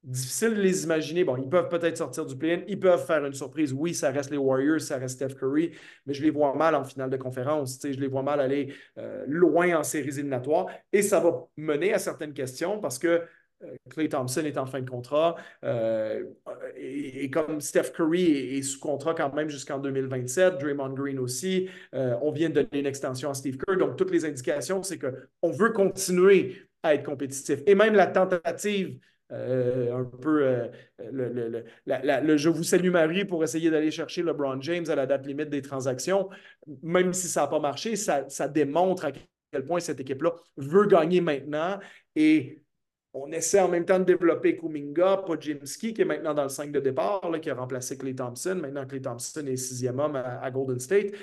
[0.04, 1.24] difficile de les imaginer.
[1.24, 3.72] Bon, ils peuvent peut-être sortir du play ils peuvent faire une surprise.
[3.72, 5.72] Oui, ça reste les Warriors, ça reste Steph Curry,
[6.06, 7.78] mais je les vois mal en finale de conférence.
[7.82, 10.66] Je les vois mal aller euh, loin en séries éliminatoires.
[10.92, 13.22] Et ça va mener à certaines questions parce que
[13.90, 15.34] Clay euh, Thompson est en fin de contrat.
[15.64, 16.24] Euh,
[16.76, 22.30] et, comme Steph Curry est, sous contrat quand même jusqu'en 2027, Draymond Green aussi, on
[22.30, 23.76] vient de donner une extension à Steve Kerr.
[23.76, 27.60] Donc, toutes les indications, c'est qu'on veut continuer à être compétitif.
[27.66, 28.98] Et même la tentative
[29.30, 30.68] euh, un peu euh,
[31.12, 35.50] le, Je vous salue Marie pour essayer d'aller chercher LeBron James à la date limite
[35.50, 36.28] des transactions.
[36.82, 39.12] Même si ça n'a pas marché, ça, démontre à
[39.52, 41.78] quel point cette équipe-là veut gagner maintenant.
[42.16, 42.62] Et
[43.12, 46.70] on essaie en même temps de développer Kuminga, Podjimski, qui est maintenant dans le 5
[46.70, 48.54] de départ, qui a remplacé Clay Thompson.
[48.54, 51.14] Maintenant, Clay Thompson est sixième homme à Golden State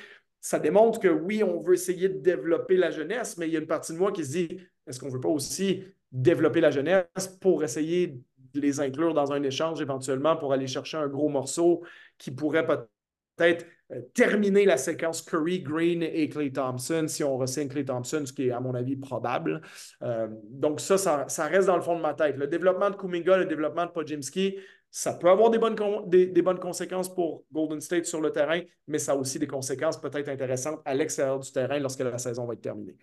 [0.46, 3.60] ça démontre que oui, on veut essayer de développer la jeunesse, mais il y a
[3.60, 6.72] une partie de moi qui se dit est-ce qu'on ne veut pas aussi développer la
[6.72, 8.08] jeunesse pour essayer
[8.54, 11.84] de les inclure dans un échange éventuellement pour aller chercher un gros morceau
[12.18, 17.68] qui pourrait peut-être euh, terminer la séquence Curry, Green et Clay Thompson si on ressigne
[17.68, 19.62] Clay Thompson, ce qui est à mon avis probable.
[20.02, 22.38] Euh, donc ça, ça, reste dans le fond de ma tête.
[22.38, 24.58] Le développement de Kuminga, le développement de Pojimski,
[24.90, 25.76] ça peut avoir des bonnes,
[26.08, 29.48] des, des bonnes conséquences pour Golden State sur le terrain, mais ça a aussi des
[29.48, 32.96] conséquences peut-être intéressantes à l'extérieur du terrain lorsque la saison va être terminée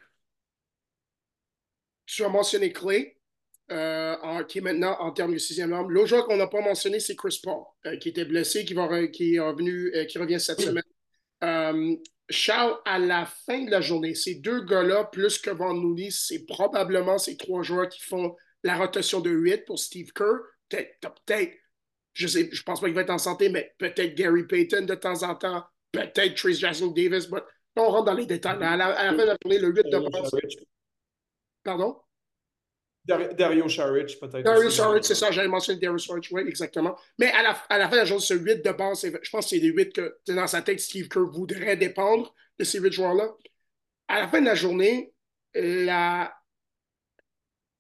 [2.07, 3.17] tu as mentionné Clay,
[3.71, 5.91] euh, qui est maintenant en termes de sixième homme.
[5.91, 9.07] L'autre joueur qu'on n'a pas mentionné, c'est Chris Paul, euh, qui était blessé, qui, va,
[9.07, 11.97] qui, est revenu, euh, qui revient cette semaine.
[12.29, 16.47] Charles, à la fin de la journée, ces deux gars-là, plus que Van Looney, c'est
[16.47, 20.39] probablement ces trois joueurs qui font la rotation de 8 pour Steve Kerr.
[20.69, 21.53] Peut-être,
[22.15, 24.95] je sais, je pense pas qu'il va être en santé, mais peut-être Gary Payton de
[24.95, 27.41] temps en temps, peut-être Trace Jackson Davis, mais
[27.77, 28.63] on rentre dans les détails.
[28.63, 30.31] À la, fin de la journée, le 8 de base,
[31.63, 31.97] Pardon?
[33.05, 34.43] Dario Saric, peut-être.
[34.45, 36.97] Dario Saric, c'est ça, j'avais mentionné Dario Saric, oui, exactement.
[37.19, 39.47] Mais à la, à la fin de la journée, ce 8 de base, je pense
[39.47, 42.93] que c'est des 8 que dans sa tête, Steve Kerr voudrait dépendre de ces 8
[42.93, 43.35] joueurs-là.
[44.07, 45.13] À la fin de la journée,
[45.55, 46.33] la,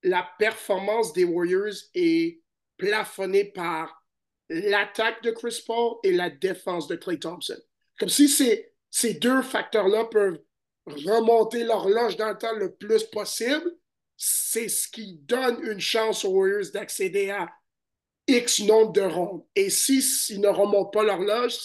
[0.03, 2.41] la performance des Warriors est
[2.77, 4.05] plafonnée par
[4.49, 7.59] l'attaque de Chris Paul et la défense de Clay Thompson.
[7.99, 10.41] Comme si c'est ces deux facteurs-là peuvent
[10.87, 13.71] remonter l'horloge dans le temps le plus possible,
[14.17, 17.51] c'est ce qui donne une chance aux Warriors d'accéder à
[18.27, 19.45] X nombre de rondes.
[19.55, 21.59] Et si s'ils ne remontent pas l'horloge,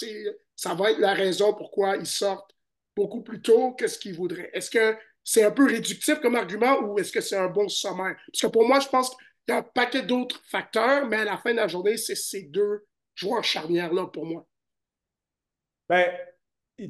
[0.55, 2.55] ça va être la raison pourquoi ils sortent
[2.95, 4.49] beaucoup plus tôt que ce qu'ils voudraient.
[4.53, 8.15] Est-ce que c'est un peu réductif comme argument ou est-ce que c'est un bon sommaire?
[8.31, 11.25] Parce que pour moi, je pense qu'il y a un paquet d'autres facteurs, mais à
[11.25, 14.47] la fin de la journée, c'est ces deux joueurs charnières-là pour moi.
[15.89, 16.11] Ben,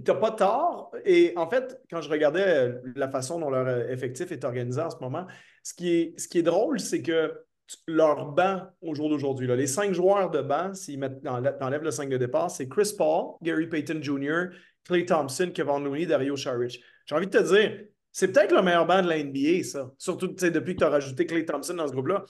[0.03, 0.91] t'as pas tort.
[1.05, 4.97] Et en fait, quand je regardais la façon dont leur effectif est organisé en ce
[4.99, 5.25] moment,
[5.63, 7.33] ce qui est, ce qui est drôle, c'est que
[7.87, 12.17] leur banc au jour d'aujourd'hui, les cinq joueurs de banc, s'ils enlèvent le 5 de
[12.17, 14.45] départ, c'est Chris Paul, Gary Payton Jr.,
[14.85, 16.81] Clay Thompson, Kevin Looney, Dario Saric.
[17.05, 17.81] J'ai envie de te dire,
[18.11, 19.91] c'est peut-être le meilleur banc de la NBA, ça.
[19.97, 22.23] Surtout depuis que tu as rajouté Clay Thompson dans ce groupe-là.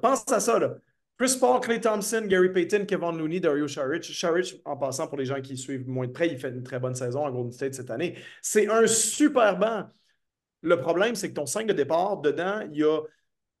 [0.00, 0.58] Pense à ça.
[0.58, 0.76] Là.
[1.20, 4.04] Chris Paul, Clay Thompson, Gary Payton, Kevin Looney, Dario Saric.
[4.04, 6.80] Saric, en passant pour les gens qui suivent moins de près, il fait une très
[6.80, 8.16] bonne saison à Golden State cette année.
[8.40, 9.84] C'est un super banc.
[10.62, 13.02] Le problème, c'est que ton 5 de départ, dedans, il y a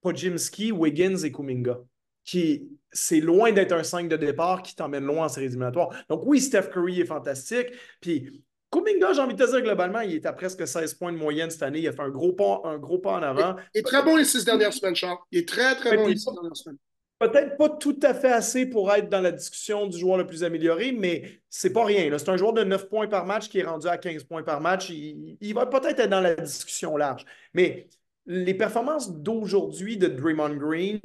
[0.00, 1.76] Pojimski, Wiggins et Kuminga.
[2.24, 5.90] Qui, c'est loin d'être un 5 de départ qui t'emmène loin en séries éliminatoires.
[6.08, 7.68] Donc oui, Steph Curry est fantastique.
[8.00, 8.42] Puis
[8.72, 11.50] Kuminga, j'ai envie de te dire, globalement, il est à presque 16 points de moyenne
[11.50, 11.80] cette année.
[11.80, 13.56] Il a fait un gros pas, un gros pas en avant.
[13.74, 15.18] Il est très bon les six dernières semaines, Charles.
[15.30, 16.78] Il est très, très bon les six dernières semaines.
[17.20, 20.42] Peut-être pas tout à fait assez pour être dans la discussion du joueur le plus
[20.42, 22.16] amélioré, mais c'est pas rien.
[22.16, 24.62] C'est un joueur de 9 points par match qui est rendu à 15 points par
[24.62, 24.88] match.
[24.88, 27.26] Il, va peut-être être dans la discussion large.
[27.52, 27.88] Mais
[28.24, 30.98] les performances d'aujourd'hui de Draymond Green,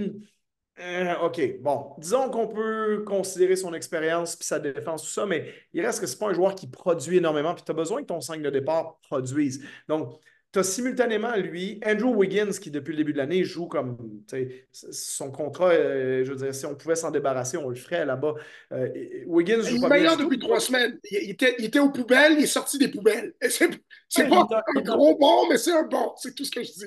[0.80, 5.54] euh, OK, bon, disons qu'on peut considérer son expérience puis sa défense, tout ça, mais
[5.74, 8.02] il reste que ce n'est pas un joueur qui produit énormément, puis tu as besoin
[8.02, 9.66] que ton 5 de départ produise.
[9.90, 10.18] Donc,
[10.56, 13.98] tu as simultanément, lui, Andrew Wiggins, qui depuis le début de l'année joue comme
[14.72, 18.36] son contrat, euh, je veux dire, si on pouvait s'en débarrasser, on le ferait là-bas.
[18.72, 18.88] Euh,
[19.28, 20.98] Wiggins joue il est depuis trois semaines.
[21.12, 23.34] Il était, il était, aux poubelles, il est sorti des poubelles.
[23.50, 24.48] C'est pas
[24.78, 26.86] un gros bon, mais c'est un bon, c'est tout ce que je dis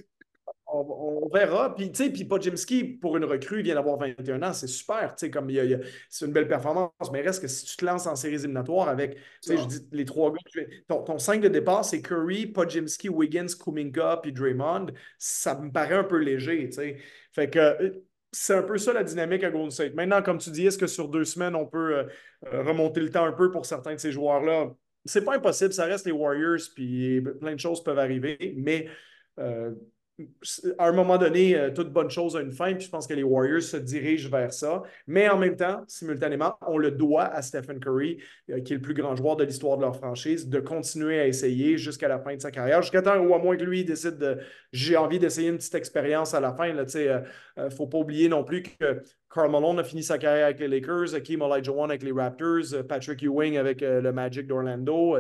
[0.70, 1.74] on, verra.
[1.74, 4.52] Puis, tu sais, puis Podjimski, pour une recrue, il vient d'avoir 21 ans.
[4.52, 6.92] C'est super, tu sais, comme il c'est une belle performance.
[7.12, 9.88] Mais reste que si tu te lances en séries éliminatoires avec, tu sais, je dis
[9.92, 14.86] les trois gars, ton, ton 5 de départ, c'est Curry, Podjimski, Wiggins, Kuminga, puis Draymond.
[15.18, 16.96] Ça me paraît un peu léger, tu sais.
[17.32, 17.90] Fait que euh,
[18.32, 19.94] c'est un peu ça la dynamique à Golden State.
[19.94, 22.04] Maintenant, comme tu dis, est-ce que sur deux semaines, on peut euh,
[22.52, 24.74] euh, remonter le temps un peu pour certains de ces joueurs-là?
[25.04, 28.88] C'est pas impossible, ça reste les Warriors, puis plein de choses peuvent arriver, mais
[30.78, 33.14] à un moment donné, euh, toute bonne chose a une fin, puis je pense que
[33.14, 34.82] les Warriors se dirigent vers ça.
[35.06, 38.18] Mais en même temps, simultanément, on le doit à Stephen Curry,
[38.50, 41.26] euh, qui est le plus grand joueur de l'histoire de leur franchise, de continuer à
[41.26, 44.18] essayer jusqu'à la fin de sa carrière, jusqu'à temps ou à moins que lui décide
[44.18, 44.38] de
[44.72, 46.66] j'ai envie d'essayer une petite expérience à la fin.
[46.66, 46.84] Il ne
[47.58, 49.02] euh, faut pas oublier non plus que
[49.32, 53.22] Carl Malone a fini sa carrière avec les Lakers, Kim Olajuwon avec les Raptors, Patrick
[53.22, 55.18] Ewing avec le Magic d'Orlando,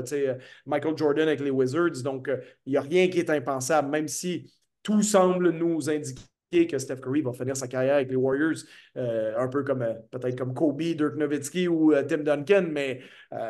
[0.64, 2.02] Michael Jordan avec les Wizards.
[2.02, 2.30] Donc,
[2.64, 4.50] il n'y a rien qui est impensable, même si
[4.88, 8.56] tout semble nous indiquer que Steph Curry va finir sa carrière avec les Warriors,
[8.96, 13.02] euh, un peu comme euh, peut-être comme Kobe, Dirk Nowitzki ou euh, Tim Duncan, mais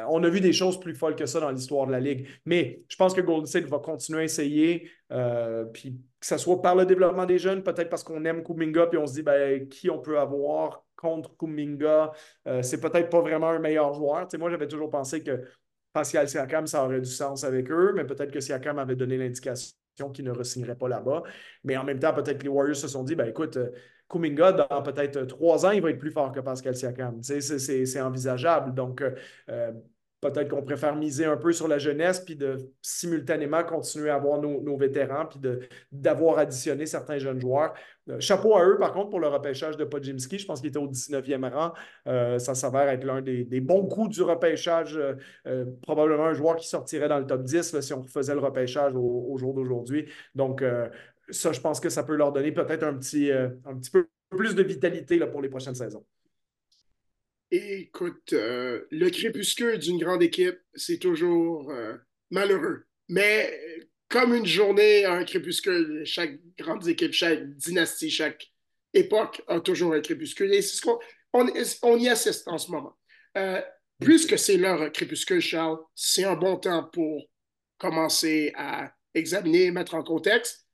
[0.09, 2.27] on a vu des choses plus folles que ça dans l'histoire de la Ligue.
[2.45, 4.91] Mais je pense que Golden State va continuer à essayer,
[5.73, 8.99] puis que ce soit par le développement des jeunes, peut-être parce qu'on aime Kuminga, puis
[8.99, 12.11] on se dit ben, qui on peut avoir contre Kuminga?
[12.63, 14.27] c'est peut-être pas vraiment un meilleur joueur.
[14.41, 15.45] moi, j'avais toujours pensé que
[15.93, 19.78] Pascal Siakam, ça aurait du sens avec eux, mais peut-être que Siakam avait donné l'indication
[20.11, 21.23] qui ne re pas là-bas.
[21.65, 23.71] Mais en même temps, peut-être que les Warriors se sont dit, ben écoute, euh,
[24.09, 27.23] Kuminga, dans peut-être trois ans, il va être plus fort que Pascal Siakam.
[27.23, 28.75] C'est envisageable.
[28.75, 29.15] Donc, euh,
[29.51, 29.73] euh,
[30.21, 34.41] peut-être qu'on préfère miser un peu sur la jeunesse, puis de simultanément continuer à avoir
[34.41, 35.41] nos, vétérans, puis
[35.93, 37.75] d'avoir additionné certains jeunes joueurs.
[38.09, 40.39] Euh, chapeau à eux, par contre, pour le repêchage de Podjimski.
[40.39, 41.73] Je pense qu'il était au 19e rang.
[42.07, 44.99] Euh, ça s'avère être l'un des, bons coups du repêchage.
[45.47, 48.95] Euh, probablement un joueur qui sortirait dans le top 10 si on faisait le repêchage
[48.97, 50.09] au, jour d'aujourd'hui.
[50.35, 50.65] Donc,
[51.31, 54.55] ça, je pense que ça peut leur donner peut-être un petit, un petit peu plus
[54.55, 56.05] de vitalité là, pour les prochaines saisons.
[57.51, 61.97] Écoute, euh, le crépuscule d'une grande équipe, c'est toujours euh,
[62.31, 62.85] malheureux.
[63.09, 63.59] Mais
[64.09, 68.53] comme une journée, un crépuscule, chaque grande équipe, chaque dynastie, chaque
[68.93, 70.53] époque a toujours un crépuscule.
[70.53, 70.99] Et c'est ce qu'on
[71.33, 72.99] on, y assiste en ce moment.
[73.39, 73.63] Euh,
[73.99, 77.31] puisque c'est leur crépuscule, Charles, c'est un bon temps pour
[77.79, 80.67] commencer à examiner, mettre en contexte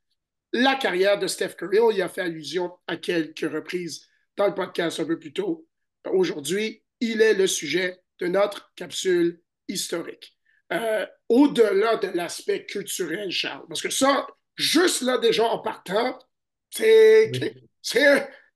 [0.53, 1.79] la carrière de Steph Curry.
[1.79, 5.69] On y a fait allusion à quelques reprises dans le podcast un peu plus tôt
[6.13, 10.37] aujourd'hui, il est le sujet de notre capsule historique.
[10.73, 14.27] Euh, au-delà de l'aspect culturel, Charles, parce que ça,
[14.57, 16.19] juste là, déjà en partant,
[16.71, 17.31] c'est.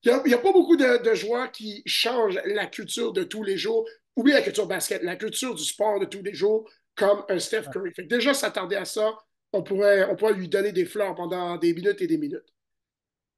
[0.05, 3.87] Il n'y a, pas beaucoup de, joueurs qui changent la culture de tous les jours.
[4.15, 7.63] Oublie la culture basket, la culture du sport de tous les jours, comme un Steph
[7.71, 7.93] Curry.
[7.93, 9.17] Fait déjà, s'attarder à ça,
[9.53, 12.53] on pourrait, on pourrait lui donner des fleurs pendant des minutes et des minutes.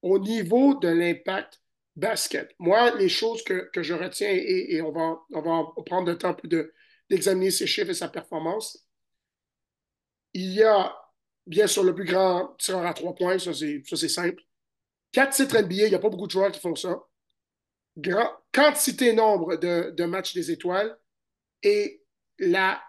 [0.01, 1.60] Au niveau de l'impact
[2.01, 5.21] basket, moi, les choses que, je retiens, et, on, va,
[5.85, 6.35] prendre le temps
[7.09, 8.85] d'examiner ses chiffres et sa performance,
[10.33, 10.95] il y a
[11.45, 14.41] bien sûr le plus grand tireur à trois points, ça c'est simple.
[15.11, 16.97] Quatre titres NBA, il n'y a pas beaucoup de joueurs qui font ça.
[17.97, 20.97] Grand, quantité nombre de, de matchs des étoiles
[21.61, 22.01] et
[22.39, 22.81] la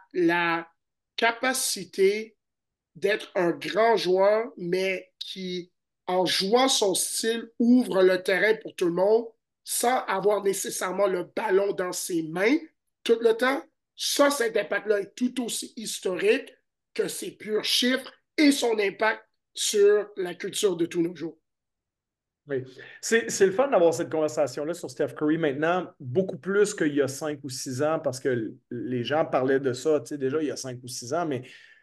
[1.17, 2.37] capacité
[2.95, 5.72] d'être un grand joueur, mais qui,
[6.07, 9.27] en jouant son style, ouvre le terrain pour tout le monde
[9.65, 12.57] sans avoir nécessairement le ballon dans ses mains
[13.05, 13.63] tout le temps.
[13.95, 16.53] Ça, cet impact-là est tout aussi historique
[16.95, 19.23] que ses purs chiffres et son impact
[19.55, 21.39] sur la culture de tous nos jours.
[22.49, 22.65] Oui.
[23.01, 27.07] C'est, le fun d'avoir cette conversation-là sur Steph Curry maintenant, beaucoup plus qu'il y a
[27.07, 30.57] cinq ou six ans, parce que les gens parlaient de ça, déjà il y a
[30.57, 31.43] cinq ou six ans, mais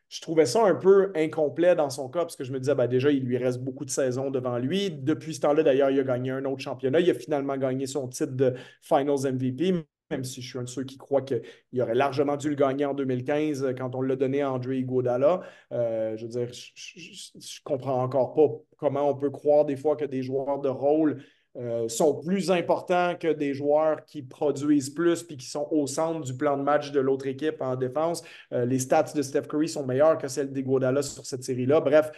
[0.10, 2.88] je trouvais ça un peu incomplet dans son cas, parce que je me disais, ben,
[2.88, 4.90] déjà, il lui reste beaucoup de saisons devant lui.
[4.90, 7.00] Depuis ce temps-là, d'ailleurs, il a gagné un autre championnat.
[7.00, 10.70] Il a finalement gagné son titre de Finals MVP, même si je suis un de
[10.70, 11.44] ceux qui croient qu'il
[11.80, 15.42] aurait largement dû le gagner en 2015 euh, quand on l'a donné à André Iguodala.
[15.72, 17.00] Euh, je veux dire, je
[17.36, 18.48] ne comprends encore pas
[18.78, 21.24] comment on peut croire des fois que des joueurs de rôle
[21.60, 26.22] euh, sont plus importants que des joueurs qui produisent plus puis qui sont au centre
[26.22, 28.24] du plan de match de l'autre équipe en défense.
[28.52, 31.82] les stats de Steph Curry sont meilleures que celles d'Iguodala sur cette série-là.
[31.82, 32.12] Bref,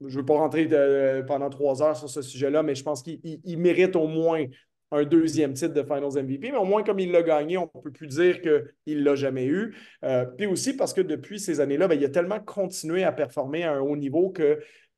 [0.00, 0.68] je ne veux pas rentrer
[1.26, 4.44] pendant trois heures sur ce sujet-là, mais je pense qu'il mérite au moins
[4.90, 7.82] un deuxième titre de Finals MVP, mais au moins comme il l'a gagné, on ne
[7.82, 9.74] peut plus dire qu'il ne l'a jamais eu.
[10.04, 13.64] Euh, puis aussi parce que depuis ces années-là, ben, il a tellement continué à performer
[13.64, 14.30] à un haut niveau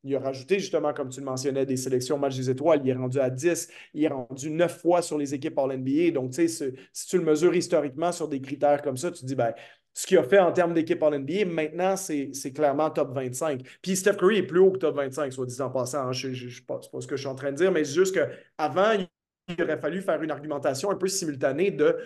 [0.01, 2.81] qu'il a rajouté, justement, comme tu le mentionnais, des sélections match des étoiles.
[2.85, 6.13] Il est rendu à 10, il est rendu 9 fois sur les équipes All-NBA.
[6.13, 9.27] Donc, tu sais, si tu le mesures historiquement sur des critères comme ça, tu te
[9.27, 9.53] dis, ben,
[9.93, 13.63] ce qu'il a fait en termes d'équipe All-NBA, maintenant, c'est clairement top 25.
[13.83, 16.09] Puis Steph Curry est plus haut que top 25, soit dit en passant.
[16.09, 16.13] Hein.
[16.13, 18.15] Je ne sais pas, ce que je suis en train de dire, mais c'est juste
[18.15, 18.93] qu'avant,
[19.49, 21.97] il aurait fallu faire une argumentation un peu simultanée de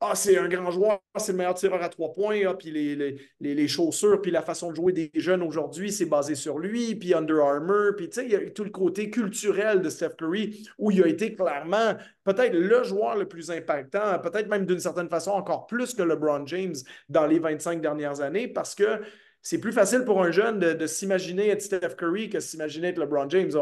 [0.00, 3.16] ah, c'est un grand joueur, c'est le meilleur tireur à trois points, ah, puis les,
[3.40, 7.14] les, chaussures, puis la façon de jouer des jeunes aujourd'hui, c'est basé sur lui, puis
[7.14, 10.68] Under Armour, puis tu sais, il y a tout le côté culturel de Steph Curry,
[10.78, 11.94] où il a été clairement
[12.24, 16.46] peut-être le joueur le plus impactant, peut-être même d'une certaine façon encore plus que LeBron
[16.46, 16.76] James
[17.08, 19.00] dans les 25 dernières années, parce que
[19.46, 22.98] c'est plus facile pour un jeune de, s'imaginer être Steph Curry que de s'imaginer être
[22.98, 23.52] LeBron James.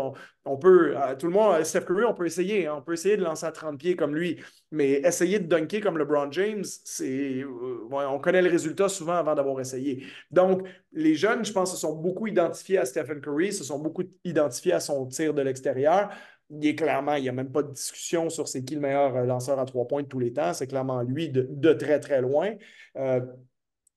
[0.47, 2.67] On, peut, euh, tout le monde, Steph Curry, on peut essayer.
[2.67, 2.77] Hein.
[2.79, 4.41] on peut essayer de lancer à 30 pieds comme lui.
[4.71, 9.35] Mais essayer de dunker comme LeBron James, c'est, euh, on connaît le résultat souvent avant
[9.35, 10.07] d'avoir essayé.
[10.31, 14.05] Donc, les jeunes, je pense, se sont beaucoup identifiés à Stephen Curry, se sont beaucoup
[14.25, 16.09] identifiés à son tir de l'extérieur.
[16.49, 19.15] Il est clairement, il n'y a même pas de discussion sur c'est qui le meilleur
[19.17, 20.55] euh, lanceur à trois points de tous les temps.
[20.55, 22.53] C'est clairement lui de, très, très loin.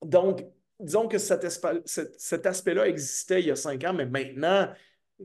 [0.02, 0.44] donc,
[0.80, 1.44] disons que cet,
[2.46, 4.68] aspect-là existait il y a cinq ans, mais maintenant,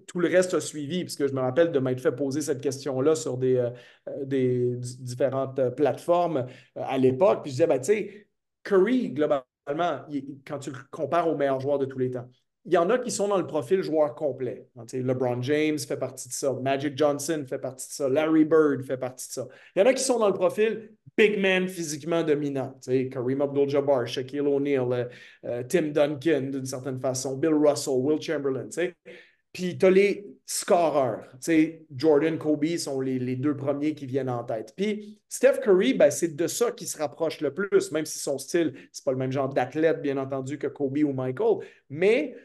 [0.08, 3.16] tout le reste a suivi, puisque je me rappelle de m'être fait poser cette question-là
[3.16, 3.70] sur des, euh,
[4.08, 7.43] euh, différentes euh, plateformes à l'époque.
[7.43, 8.28] Puis je disais, ben, tu sais,
[8.64, 10.01] Curry, globalement,
[10.45, 12.28] quand tu le compares aux meilleurs joueurs de tous les temps,
[12.66, 14.70] il y en a qui sont dans le profil joueur complet.
[14.93, 18.97] LeBron James fait partie de ça, Magic Johnson fait partie de ça, Larry Bird fait
[18.97, 19.47] partie de ça.
[19.76, 22.80] Il y en a qui sont dans le profil big man physiquement dominant.
[23.11, 25.05] Kareem Abdul-Jabbar, Shaquille O'Neal, euh,
[25.45, 28.70] euh, Tim Duncan d'une certaine façon, Bill Russell, Will Chamberlain.
[29.51, 31.26] Puis tu as les scoreurs.
[31.95, 34.73] Jordan, Kobe sont les, deux premiers qui viennent en tête.
[34.76, 38.38] Puis Steph Curry, ben, c'est de ça qui se rapproche le plus, même si son
[38.38, 41.60] style, c'est pas le même genre d'athlète, bien entendu, que Kobe ou Michael.
[41.90, 42.35] Mais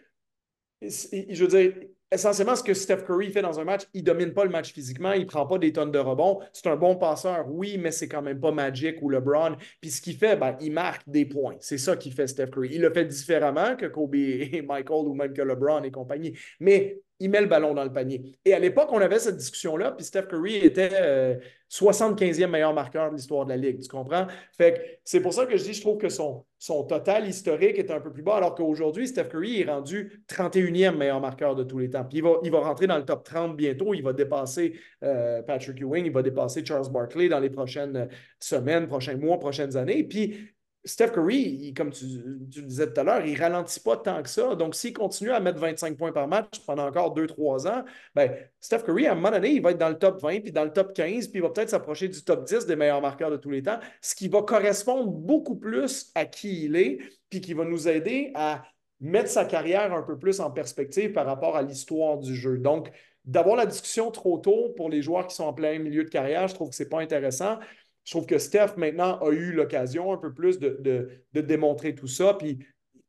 [0.83, 1.73] je veux dire,
[2.11, 4.73] essentiellement, ce que Steph Curry fait dans un match, il ne domine pas le match
[4.73, 6.41] physiquement, il ne prend pas des tonnes de rebonds.
[6.53, 9.57] C'est un bon passeur, oui, mais c'est quand même pas Magic ou LeBron.
[9.81, 11.57] Puis ce qu'il fait, ben, il marque des points.
[11.61, 12.71] C'est ça qui fait Steph Curry.
[12.73, 16.37] Il le fait différemment que Kobe et Michael ou même que LeBron et compagnie.
[16.61, 18.39] Mais il met le ballon dans le panier.
[18.45, 21.41] Et à l'époque, on avait cette discussion-là, puis Steph Curry était
[21.71, 24.27] 75e euh, meilleur marqueur de l'histoire de la Ligue, tu comprends?
[24.57, 27.79] Fait que c'est pour ça que je dis, je trouve que son, son total historique
[27.79, 31.65] est un peu plus bas, alors qu'aujourd'hui, Steph Curry est rendu 31e meilleur marqueur de
[31.65, 32.05] tous les temps.
[32.05, 35.43] Puis il va, il va rentrer dans le top 30 bientôt, il va dépasser euh,
[35.43, 38.09] Patrick Ewing, il va dépasser Charles Barkley dans les prochaines
[38.39, 40.05] semaines, prochains mois, prochaines années.
[40.05, 40.53] Puis
[40.85, 44.29] Steph Curry, comme tu, le disais tout à l'heure, il ne ralentit pas tant que
[44.29, 44.55] ça.
[44.55, 47.85] Donc, s'il continue à mettre 25 points par match pendant encore 2-3 ans,
[48.15, 50.53] ben, Steph Curry, à un moment donné, il va être dans le top 20, puis
[50.53, 53.31] dans le top 15, puis il va peut-être s'approcher du top 10 des meilleurs marqueurs
[53.31, 56.99] de tous les temps, ce qui va correspondre beaucoup plus à qui il est,
[57.29, 58.63] puis qui va nous aider à
[59.01, 62.59] mettre sa carrière un peu plus en perspective par rapport à l'histoire du jeu.
[62.59, 62.91] Donc,
[63.25, 66.49] d'avoir la discussion trop tôt pour les joueurs qui sont en plein milieu de carrière,
[66.49, 67.59] je trouve que ce n'est pas intéressant.
[68.09, 72.33] Je trouve que Steph, maintenant, a eu l'occasion un peu plus de, démontrer tout ça.
[72.33, 72.59] Puis,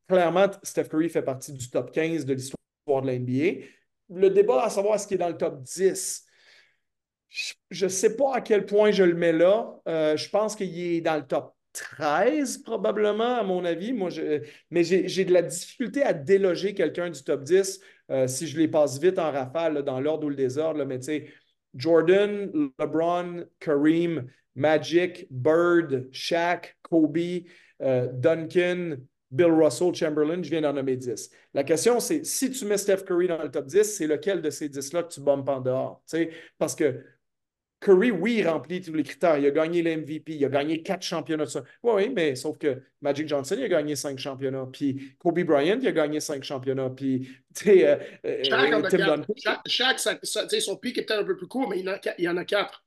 [0.06, 3.64] clairement, Steph Curry fait partie du top 15 de l'histoire de la NBA.
[4.10, 6.26] Le débat à savoir ce qui est dans le top 10,
[7.70, 9.74] je ne sais pas à quel point je le mets là.
[9.88, 13.94] Euh, je pense qu'il est dans le top 13, probablement, à mon avis.
[13.94, 14.10] Moi,
[14.68, 18.68] mais j'ai de la difficulté à déloger quelqu'un du top 10 euh, si je les
[18.68, 20.84] passe vite en rafale, dans l'ordre ou le désordre.
[20.84, 21.28] mais tu sais,
[21.74, 27.44] Jordan, LeBron, Kareem, Magic, Bird, Shaq, Kobe,
[27.82, 28.96] euh, Duncan,
[29.30, 31.30] Bill Russell, Chamberlain, je viens d'en nommer 10.
[31.54, 34.50] La question, c'est si tu mets Steph Curry dans le top 10, c'est lequel de
[34.50, 36.02] ces 10-là que tu bombes en dehors?
[36.58, 37.04] Parce que
[37.80, 39.38] Curry, oui, il remplit tous les critères.
[39.38, 41.44] Il a gagné l'MVP, il a gagné quatre championnats.
[41.82, 44.68] Oui, oui, mais sauf que Magic Johnson, il a gagné cinq championnats.
[44.70, 46.90] Puis Kobe Bryant, il a gagné cinq championnats.
[46.90, 47.20] Puis,
[47.54, 47.96] tu sais, euh,
[48.26, 48.42] euh,
[48.90, 49.24] Tim Duncan.
[49.66, 51.86] Chaque, son pic est peut-être un peu plus court, mais il,
[52.18, 52.84] y en a quatre.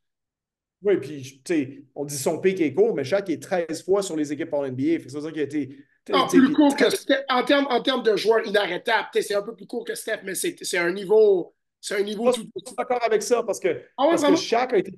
[0.84, 4.04] Oui, puis, tu sais, on dit son pic est court, mais chaque est 13 fois
[4.04, 5.00] sur les équipes en NBA.
[5.08, 5.78] C'est ça qui a été.
[6.12, 6.84] En, plus court que
[7.30, 10.36] en, termes, en termes de joueurs inarrêtables, c'est un peu plus court que Steph, mais
[10.36, 11.54] c'est un niveau
[11.84, 12.32] c'est un niveau.
[12.32, 14.94] Je suis d'accord avec ça parce que, ah parce que Shaq a été.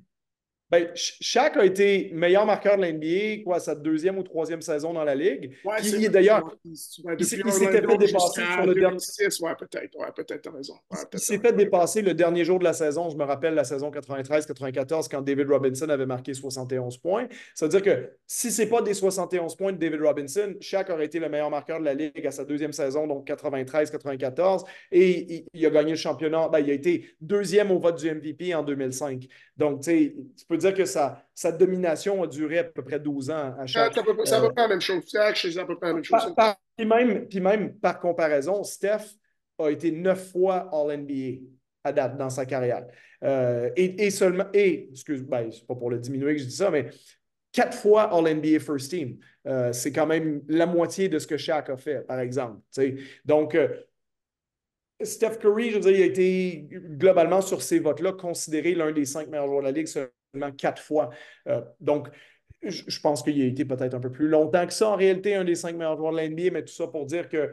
[0.68, 5.04] Ben, Shaq a été meilleur marqueur de l'NBA, quoi, sa deuxième ou troisième saison dans
[5.04, 5.56] la Ligue.
[5.64, 8.96] Ouais, il, d'ailleurs, il, s'était fait dépasser sur le dernier.
[9.42, 10.74] Ouais, peut-être, ouais, peut-être, raison.
[11.12, 13.08] il s'est fait dépasser le dernier jour de la saison.
[13.10, 17.28] Je me rappelle la saison 93-94 quand David Robinson avait marqué 71 points.
[17.54, 20.90] Ça veut dire que si ce n'est pas des 71 points de David Robinson, Shaq
[20.90, 24.64] aurait été le meilleur marqueur de la Ligue à sa deuxième saison, donc 93-94.
[24.90, 26.48] Et il, a gagné le championnat.
[26.48, 29.28] Ben, il a été deuxième au vote du MVP en 2005.
[29.56, 33.00] Donc, tu sais, tu peux dire que sa, sa, domination a duré à peu près
[33.00, 33.94] 12 ans à chaque.
[33.94, 35.02] C'est à peu près la même chose.
[35.06, 35.18] C'est
[35.58, 36.34] à peu près la même chose.
[36.76, 39.16] puis, même, puis même, par comparaison, Steph
[39.58, 41.46] a été neuf fois All-NBA
[41.84, 42.86] à date dans sa carrière.
[43.24, 46.56] Euh, et, et, seulement, et, excuse, ben, c'est pas pour le diminuer que je dis
[46.56, 46.90] ça, mais
[47.52, 49.18] quatre fois All-NBA First Team.
[49.46, 52.60] Euh, c'est quand même la moitié de ce que Shaq a fait, par exemple.
[53.24, 53.68] Donc, euh,
[55.02, 59.04] Steph Curry, je veux dire, il a été globalement sur ces votes-là considéré l'un des
[59.04, 59.88] cinq meilleurs joueurs de la Ligue
[60.50, 61.10] quatre fois.
[61.48, 62.08] Euh, donc,
[62.62, 65.44] je, pense qu'il a été peut-être un peu plus longtemps que ça, en réalité, un
[65.44, 67.52] des cinq meilleurs joueurs de la NBA, mais tout ça pour dire que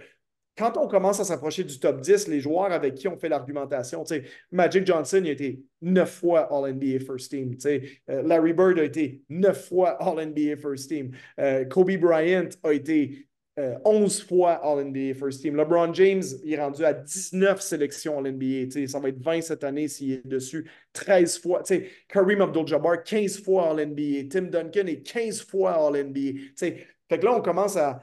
[0.55, 4.03] quand on commence à s'approcher du top 10, les joueurs avec qui on fait l'argumentation,
[4.51, 7.55] Magic Johnson il a été neuf fois All-NBA First Team.
[7.65, 11.11] Euh, Larry Bird a été neuf fois All-NBA First Team.
[11.39, 13.27] Euh, Kobe Bryant a été
[13.57, 15.55] 11 euh, fois All-NBA First Team.
[15.55, 18.87] LeBron James est rendu à 19 sélections All-NBA.
[18.87, 20.69] Ça va être 20 cette année s'il est dessus.
[20.93, 21.61] 13 fois.
[22.07, 24.29] Kareem Abdul-Jabbar, 15 fois All-NBA.
[24.29, 26.39] Tim Duncan est 15 fois All-NBA.
[26.57, 28.01] Fait que là, on commence à.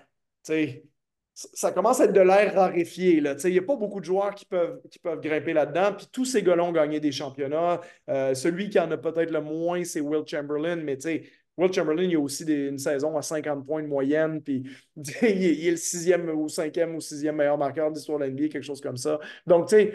[1.34, 3.12] Ça commence à être de l'air raréfié.
[3.14, 5.94] Il n'y a pas beaucoup de joueurs qui peuvent, qui peuvent grimper là-dedans.
[5.96, 7.80] Puis tous ces gars-là ont gagné des championnats.
[8.08, 10.76] Euh, celui qui en a peut-être le moins, c'est Will Chamberlain.
[10.76, 11.22] Mais tu sais,
[11.60, 14.64] Will Chamberlain, il a aussi une saison à 50 points de moyenne, puis
[14.96, 18.80] il, est le sixième ou cinquième ou sixième meilleur marqueur d'histoire de l'NBA, quelque chose
[18.80, 19.18] comme ça.
[19.46, 19.94] Donc, tu sais,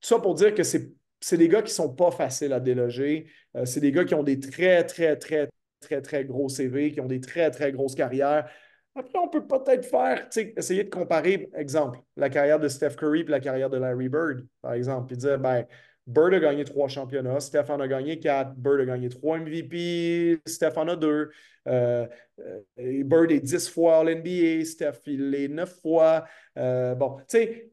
[0.00, 3.26] ça pour dire que c'est des gars qui ne sont pas faciles à déloger.
[3.56, 5.48] Euh, c'est des gars qui ont des très, très, très,
[5.80, 8.48] très, très gros CV, qui ont des très, très grosses carrières.
[8.94, 13.24] Après, on peut peut-être faire, essayer de comparer, exemple, la carrière de Steph Curry et
[13.24, 15.64] la carrière de Larry Bird, par exemple, puis dire, ben,
[16.08, 20.88] Bird a gagné trois championnats, Stéphane a gagné quatre, Bird a gagné trois MVP, Stéphane
[20.88, 21.30] a deux.
[21.66, 22.06] Euh,
[22.40, 26.24] euh, Bird est dix fois All-NBA, Steph, il est neuf fois.
[26.56, 27.70] Euh, bon, tu sais,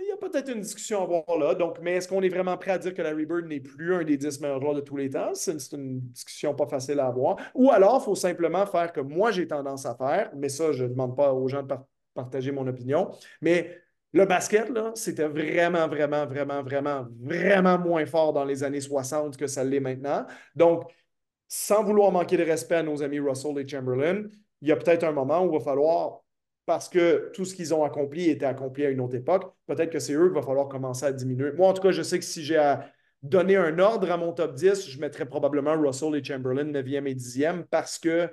[0.00, 1.54] il y a peut-être une discussion à avoir là.
[1.54, 4.02] Donc, mais est-ce qu'on est vraiment prêt à dire que Larry Bird n'est plus un
[4.02, 5.34] des dix meilleurs joueurs de tous les temps?
[5.34, 7.36] C'est une discussion pas facile à avoir.
[7.54, 10.84] Ou alors, il faut simplement faire comme moi j'ai tendance à faire, mais ça, je
[10.84, 11.74] ne demande pas aux gens de
[12.14, 13.10] partager mon opinion.
[13.42, 13.83] Mais
[14.14, 19.48] le basket, c'était vraiment, vraiment, vraiment, vraiment, vraiment moins fort dans les années 60 que
[19.48, 20.24] ça l'est maintenant.
[20.54, 20.84] Donc,
[21.48, 24.22] sans vouloir manquer de respect à nos amis Russell et Chamberlain,
[24.62, 26.20] il y a peut-être un moment où il va falloir,
[26.64, 29.98] parce que tout ce qu'ils ont accompli était accompli à une autre époque, peut-être que
[29.98, 31.50] c'est eux qu'il va falloir commencer à diminuer.
[31.50, 32.88] Moi, en tout cas, je sais que si j'ai à
[33.24, 37.14] donner un ordre à mon top 10, je mettrais probablement Russell et Chamberlain 9e et
[37.16, 38.30] 10e parce que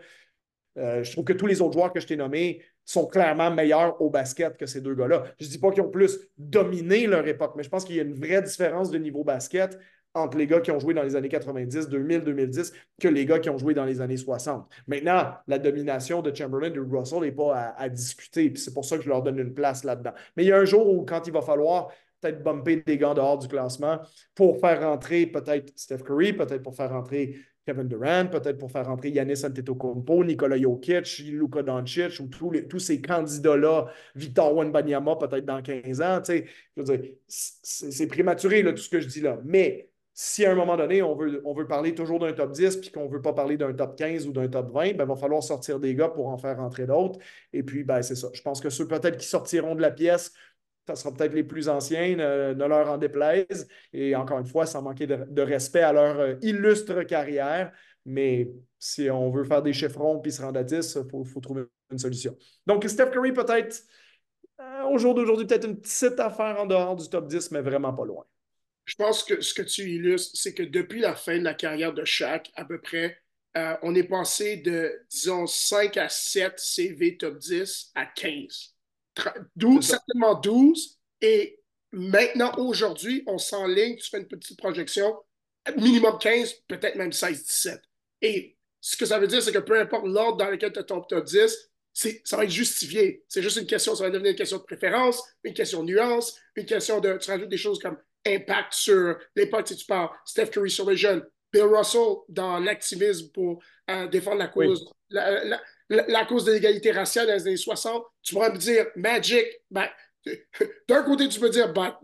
[0.78, 4.02] euh, je trouve que tous les autres joueurs que je t'ai nommés sont clairement meilleurs
[4.02, 5.24] au basket que ces deux gars-là.
[5.40, 8.00] Je ne dis pas qu'ils ont plus dominé leur époque, mais je pense qu'il y
[8.00, 9.78] a une vraie différence de niveau basket
[10.14, 13.40] entre les gars qui ont joué dans les années 90, 2000, 2010 que les gars
[13.40, 14.70] qui ont joué dans les années 60.
[14.88, 18.98] Maintenant, la domination de Chamberlain de Russell n'est pas à, discuter, puis c'est pour ça
[18.98, 20.12] que je leur donne une place là-dedans.
[20.36, 23.14] Mais il y a un jour où, quand il va falloir peut-être bumper des gars
[23.14, 24.00] dehors du classement
[24.36, 27.36] pour faire rentrer peut-être Steph Curry, peut-être pour faire rentrer
[27.72, 32.80] Kevin Durant, peut-être pour faire rentrer Yanis Antetokounmpo, Nikola Jokic, Luka Doncic ou tous, tous
[32.80, 36.22] ces candidats-là, Victor Wenbanyama peut-être dans 15 ans.
[36.28, 36.44] Je
[36.76, 39.40] veux dire, c'est prématuré là, tout ce que je dis là.
[39.46, 42.78] Mais si à un moment donné, on veut, on veut parler toujours d'un top 10
[42.78, 45.06] puis qu'on ne veut pas parler d'un top 15 ou d'un top 20, il ben,
[45.06, 47.20] va falloir sortir des gars pour en faire entrer d'autres.
[47.54, 48.28] Et puis, ben, c'est ça.
[48.34, 50.34] Je pense que ceux peut-être qui sortiront de la pièce,
[50.88, 53.68] ça sera peut-être les plus anciens, ne, leur en déplaise.
[53.94, 57.72] Et encore une fois, sans manquer de, respect à leur euh, illustre carrière.
[58.06, 58.50] Mais
[58.80, 62.00] si on veut faire des chiffrons puis se rendre à 10, il faut, trouver une
[62.00, 62.36] solution.
[62.66, 63.84] Donc, Steph Curry, peut-être,
[64.60, 67.94] euh, au jour d'aujourd'hui, peut-être une petite affaire en dehors du top 10, mais vraiment
[67.94, 68.26] pas loin.
[68.86, 71.94] Je pense que ce que tu illustres, c'est que depuis la fin de la carrière
[71.94, 73.18] de Shaq, à peu près,
[73.58, 78.71] euh, on est passé de, disons, 5 à 7 CV top 10 à 15.
[79.56, 81.00] 12, certainement 12.
[81.22, 81.60] Et
[81.92, 85.16] maintenant, aujourd'hui, on s'enligne, tu fais une petite projection,
[85.78, 87.82] minimum 15, peut-être même 16, 17.
[88.22, 91.08] Et ce que ça veut dire, c'est que peu importe l'ordre dans lequel tu tombes
[91.08, 93.24] top 10, ça va être justifié.
[93.28, 96.40] C'est juste une question, ça va devenir une question de préférence, une question de nuance,
[96.56, 97.18] une question de.
[97.18, 100.96] Tu rajoutes des choses comme impact sur l'époque, si tu parles Steph Curry sur les
[100.96, 105.60] jeunes, Bill Russell dans l'activisme pour euh, défendre la cause, la,
[106.28, 109.88] cause de l'égalité raciale dans les années 60, tu pourrais me dire Magic, ben,
[110.88, 111.98] d'un côté, tu peux dire ben,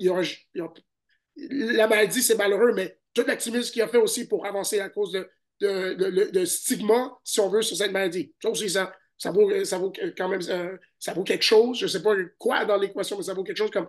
[1.50, 5.12] la maladie, c'est malheureux, mais tout l'activisme qu'il a fait aussi pour avancer la cause
[5.12, 8.34] de, de, stigma, si on veut, sur cette maladie.
[8.42, 10.78] Ça aussi, ça, ça, vaut, ça vaut quand même euh,
[11.14, 11.80] vaut quelque chose.
[11.80, 13.88] Je ne sais pas quoi dans l'équation, mais ça vaut quelque chose comme.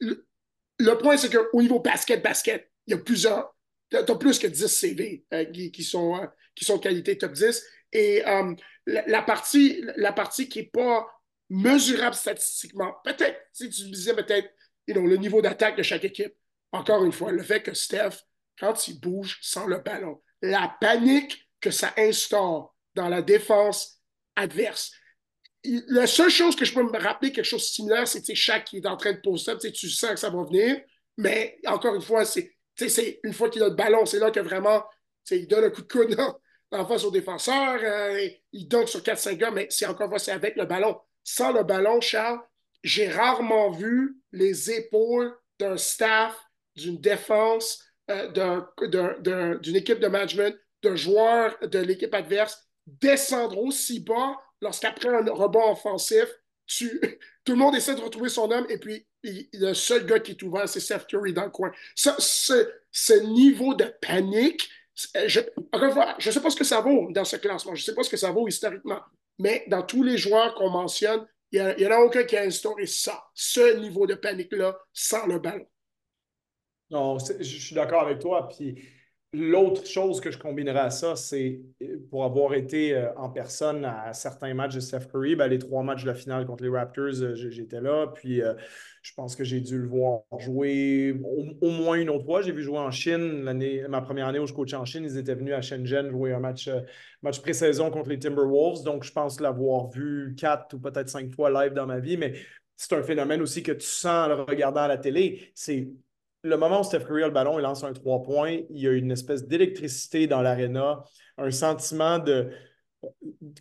[0.00, 3.54] Le, point, c'est qu'au niveau basket-basket, il y a plusieurs.
[3.90, 7.64] Tu as plus que 10 CV euh, qui, sont, euh, qui sont qualité top 10.
[7.92, 8.22] Et
[8.86, 11.06] la, partie, la partie qui n'est pas
[11.50, 14.48] mesurable statistiquement, peut-être, si tu disais peut-être
[14.88, 16.34] le niveau d'attaque de chaque équipe,
[16.72, 18.24] encore une fois, le fait que Steph,
[18.58, 24.00] quand il bouge sans le ballon, la panique que ça instaure dans la défense
[24.36, 24.92] adverse.
[25.64, 28.78] La seule chose que je peux me rappeler, quelque chose de similaire, c'est chaque qui
[28.78, 30.80] est en train de poser ça, tu sens que ça va venir,
[31.16, 32.56] mais encore une fois, c'est
[33.24, 34.84] une fois qu'il a le ballon, c'est là que vraiment
[35.30, 36.16] il donne un coup de coude
[36.72, 40.56] en face au défenseur, euh, il donne sur 4-5 gars, mais c'est encore c'est avec
[40.56, 40.98] le ballon.
[41.24, 42.40] Sans le ballon, Charles,
[42.82, 46.36] j'ai rarement vu les épaules d'un staff,
[46.76, 48.28] d'une défense, euh,
[49.60, 55.72] d'une équipe de management, d'un joueur de l'équipe adverse descendre aussi bas lorsqu'après un rebond
[55.72, 56.26] offensif,
[57.44, 60.42] tout le monde essaie de retrouver son homme et puis le seul gars qui est
[60.42, 61.72] ouvert, c'est Seth Curry dans le coin.
[61.94, 65.40] Ce, niveau de panique, je,
[66.18, 68.02] je ne sais pas ce que ça vaut dans ce classement, je ne sais pas
[68.02, 69.00] ce que ça vaut historiquement,
[69.38, 72.86] mais dans tous les joueurs qu'on mentionne, il n'y en a aucun qui a instauré
[72.86, 75.66] ça, ce niveau de panique-là, sans le ballon.
[76.90, 78.48] Non, je suis d'accord avec toi.
[78.48, 78.82] Puis
[79.38, 83.84] L'autre chose que je combinerais à ça, c'est euh, pour avoir été euh, en personne
[83.84, 86.70] à certains matchs de Steph Curry, ben, les trois matchs de la finale contre les
[86.70, 88.06] Raptors, euh, j'étais là.
[88.14, 88.40] Puis
[89.02, 91.20] je pense que j'ai dû le voir jouer
[91.60, 92.40] au, moins une autre fois.
[92.40, 93.42] J'ai vu jouer en Chine
[93.90, 95.04] ma première année où je coachais en Chine.
[95.04, 96.70] Ils étaient venus à Shenzhen jouer un match,
[97.20, 98.84] match pré-saison contre les Timberwolves.
[98.84, 102.16] Donc je pense l'avoir vu quatre ou peut-être cinq fois live dans ma vie.
[102.16, 102.32] Mais
[102.74, 105.50] c'est un phénomène aussi que tu sens en le regardant à la télé.
[105.54, 105.88] C'est
[106.46, 108.88] le moment où Steph Curry a le ballon, il lance un trois points, il y
[108.88, 111.02] a une espèce d'électricité dans l'aréna,
[111.38, 112.50] un sentiment de.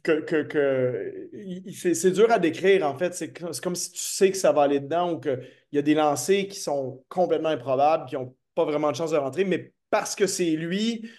[0.03, 1.29] que,
[1.73, 3.13] c'est dur à décrire, en fait.
[3.13, 5.39] C'est comme si tu sais que ça va aller dedans ou qu'il
[5.71, 9.17] y a des lancers qui sont complètement improbables, qui n'ont pas vraiment de chance de
[9.17, 11.09] rentrer, mais parce que c'est lui,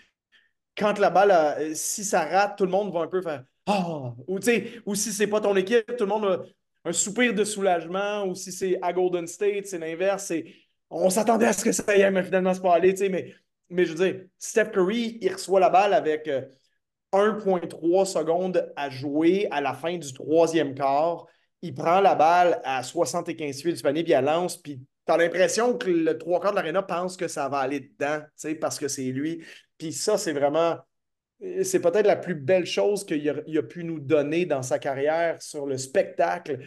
[0.76, 4.14] quand la balle, si ça rate, tout le monde va un peu faire Ah!
[4.26, 4.38] Ou,
[4.86, 6.42] ou si c'est pas ton équipe, tout le monde a
[6.88, 10.44] un soupir de soulagement, ou si c'est à Golden State, c'est l'inverse, c'est
[10.90, 12.94] on s'attendait à ce que ça aille, mais finalement, c'est pas allé.
[13.08, 13.32] Mais,
[13.68, 16.28] mais je veux dire, Steph Curry, il reçoit la balle avec
[17.12, 21.26] 1,3 euh, secondes à jouer à la fin du troisième quart.
[21.62, 25.16] Il prend la balle à 75 pieds du panier, puis il lance, puis tu as
[25.16, 28.22] l'impression que le trois quarts de l'aréna pense que ça va aller dedans,
[28.60, 29.44] parce que c'est lui.
[29.78, 30.78] Puis ça, c'est vraiment.
[31.62, 35.66] C'est peut-être la plus belle chose qu'il a, pu nous donner dans sa carrière sur
[35.66, 36.60] le spectacle,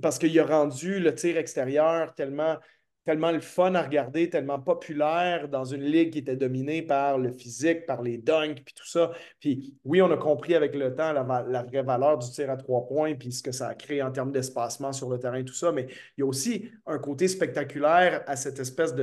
[0.00, 2.56] parce qu'il a rendu le tir extérieur tellement
[3.04, 7.30] tellement le fun à regarder, tellement populaire dans une ligue qui était dominée par le
[7.30, 9.12] physique, par les dunks, puis tout ça.
[9.40, 12.86] Puis oui, on a compris avec le temps la, vraie valeur du tir à trois
[12.86, 15.70] points, puis ce que ça a créé en termes d'espacement sur le terrain, tout ça.
[15.70, 15.86] Mais
[16.16, 18.94] il y a aussi un côté spectaculaire à cette espèce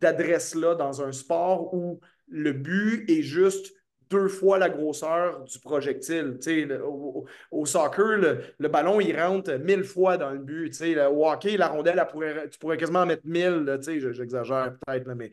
[0.00, 3.72] d'adresse-là dans un sport où le but est juste
[4.10, 6.38] deux fois la grosseur du projectile.
[6.84, 8.18] au, au, soccer,
[8.58, 10.78] le, ballon, il rentre mille fois dans le but.
[10.80, 12.04] Le hockey, la rondelle,
[12.50, 13.78] tu pourrais quasiment en mettre mille.
[14.12, 15.30] J'exagère peut-être, mais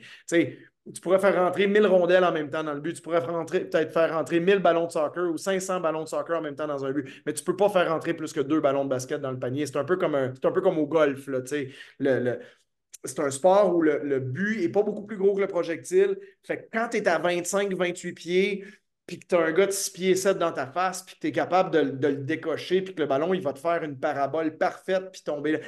[0.93, 2.93] tu pourrais faire rentrer mille rondelles en même temps dans le but.
[2.93, 6.41] Tu pourrais peut-être faire rentrer mille ballons de soccer ou 500 ballons de soccer en
[6.41, 7.21] même temps dans un but.
[7.25, 9.39] Mais tu ne peux pas faire rentrer plus que deux ballons de basket dans le
[9.39, 9.65] panier.
[9.67, 11.27] C'est un peu comme, un, un peu comme au golf.
[11.27, 11.39] Là,
[11.99, 12.39] le, le
[13.03, 16.17] c'est un sport où le, but n'est pas beaucoup plus gros que le projectile.
[16.43, 18.65] Fait que quand tu es à 25-28 pieds,
[19.07, 21.21] puis que tu as un gars de 6 pieds 7 dans ta face, puis que
[21.21, 23.99] tu es capable de, le décocher, puis que le ballon, il va te faire une
[23.99, 25.59] parabole parfaite, puis tomber là.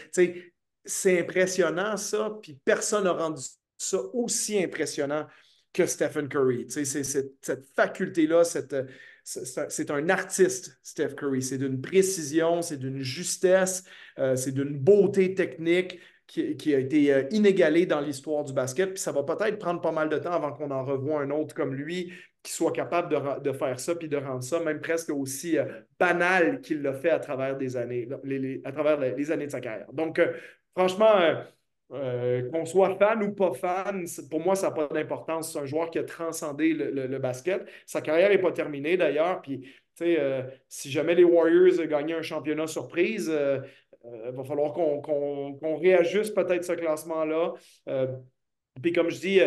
[0.86, 3.42] C'est impressionnant, ça, puis personne n'a rendu
[3.78, 5.28] ça aussi impressionnant
[5.72, 6.68] que Stephen Curry.
[6.70, 11.42] Sais, cette faculté-là, c'est un artiste, Steph Curry.
[11.42, 13.84] C'est d'une précision, c'est d'une justesse,
[14.20, 18.92] euh, c'est d'une beauté technique qui, a été euh, inégalée dans l'histoire du basket.
[18.92, 21.54] Puis ça va peut-être prendre pas mal de temps avant qu'on en revoie un autre
[21.54, 25.58] comme lui qui soit capable de, faire ça puis de rendre ça même presque aussi
[25.58, 25.66] euh,
[25.98, 28.10] banal qu'il l'a fait à travers des années,
[28.66, 29.92] à travers les, années de sa carrière.
[29.94, 30.20] Donc,
[30.76, 31.16] franchement,
[31.94, 35.54] euh, qu'on soit fan ou pas fan, pour moi, ça n'a pas d'importance.
[35.54, 37.68] C'est un joueur qui a transcendé le, basket.
[37.86, 39.42] Sa carrière n'est pas terminée d'ailleurs.
[39.42, 39.72] Puis,
[40.02, 43.32] euh, si jamais les Warriors gagnaient un championnat surprise,
[44.04, 47.54] il euh, va falloir qu'on réajuste peut-être ce classement-là.
[48.82, 49.40] puis, comme je dis,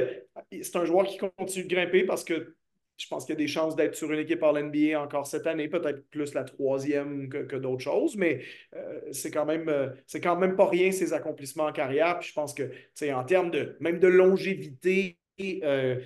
[0.63, 2.57] c'est un joueur qui continue de grimper parce que
[2.97, 5.47] je pense qu'il y a des chances d'être sur une équipe à l'NBA encore cette
[5.47, 8.43] année, peut-être plus la troisième que, d'autres choses, mais
[8.75, 9.89] euh, c'est quand même euh,
[10.23, 12.19] quand même pas rien ses accomplissements en carrière.
[12.19, 12.71] Puis je pense que
[13.13, 16.01] en termes de même de longévité euh,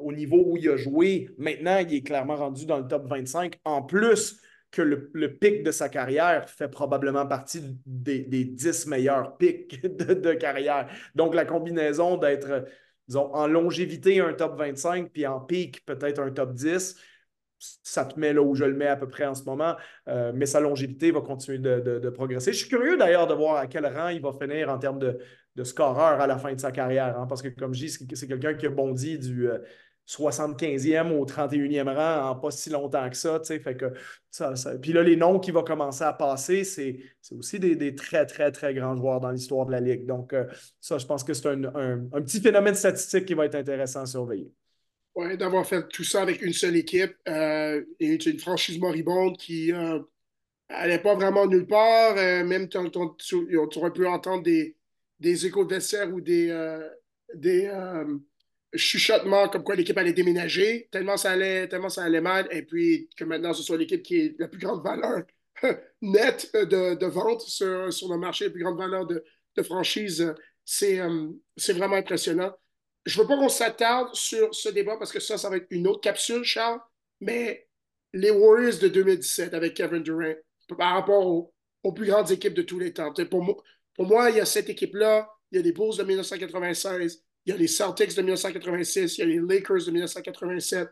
[0.00, 3.58] au niveau où il a joué, maintenant il est clairement rendu dans le top 25.
[3.64, 4.40] En plus
[4.70, 10.32] que le, pic de sa carrière fait probablement partie des, des 10 meilleurs pics de
[10.34, 10.88] carrière.
[11.14, 12.66] Donc la combinaison d'être
[13.08, 16.96] disons, en longévité, un top 25, puis en pic, peut-être un top 10.
[17.58, 19.76] Ça te met là où je le mets à peu près en ce moment,
[20.08, 22.52] euh, mais sa longévité va continuer de, progresser.
[22.52, 25.18] Je suis curieux d'ailleurs de voir à quel rang il va finir en termes de,
[25.64, 28.52] scoreur à la fin de sa carrière, hein, parce que comme je dis, c'est quelqu'un
[28.54, 29.58] qui a bondi du, euh,
[30.06, 33.40] 75e au 31e rang en pas si longtemps que ça.
[33.44, 33.92] Fait que
[34.30, 37.00] ça, Puis là, les noms qui vont commencer à passer, c'est
[37.32, 40.06] aussi des, très, très, très grands joueurs dans l'histoire de la Ligue.
[40.06, 40.44] Donc, euh,
[40.80, 41.56] ça, je pense que c'est un,
[42.20, 44.50] petit phénomène statistique qui va être intéressant à surveiller.
[45.16, 49.72] Oui, d'avoir fait tout ça avec une seule équipe euh, et une franchise moribonde qui
[49.72, 52.14] n'allait euh, pas vraiment nulle part.
[52.14, 54.76] même tu, aurais pu entendre des,
[55.18, 56.78] des échos de ou des,
[57.34, 57.70] des
[58.76, 63.08] chuchotement comme quoi l'équipe allait déménager, tellement ça allait, tellement ça allait mal, et puis
[63.16, 65.22] que maintenant ce soit l'équipe qui est la plus grande valeur
[66.02, 69.22] nette de, vente sur, sur, le marché, la plus grande valeur de,
[69.62, 70.34] franchise,
[70.64, 71.28] c'est euh,
[71.70, 72.52] vraiment impressionnant.
[73.06, 75.66] Je ne veux pas qu'on s'attarde sur ce débat parce que ça, ça va être
[75.70, 76.80] une autre capsule, Charles,
[77.20, 77.66] mais
[78.12, 80.34] les Warriors de 2017 avec Kevin Durant
[80.76, 81.52] par rapport aux,
[81.94, 83.12] plus grandes équipes de tous les temps.
[83.30, 83.56] Pour moi,
[83.94, 87.50] pour moi, il y a cette équipe-là, il y a les Bulls de 1996, il
[87.50, 90.88] y a les Celtics de 1986, il y a les Lakers de 1987.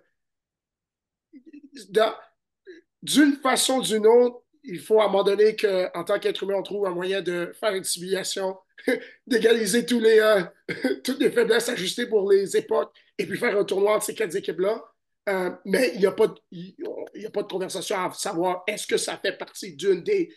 [3.03, 6.55] D'une façon ou d'une autre, il faut à un moment donné qu'en tant qu'être humain,
[6.57, 8.57] on trouve un moyen de faire une civilisation,
[9.27, 10.43] d'égaliser tous les, euh,
[11.05, 14.37] toutes les faiblesses ajustées pour les époques et puis faire un tournoi entre ces quatre
[14.37, 14.83] équipes-là.
[15.29, 19.37] Euh, mais il n'y a, a pas de conversation à savoir est-ce que ça fait
[19.37, 20.33] partie d'une des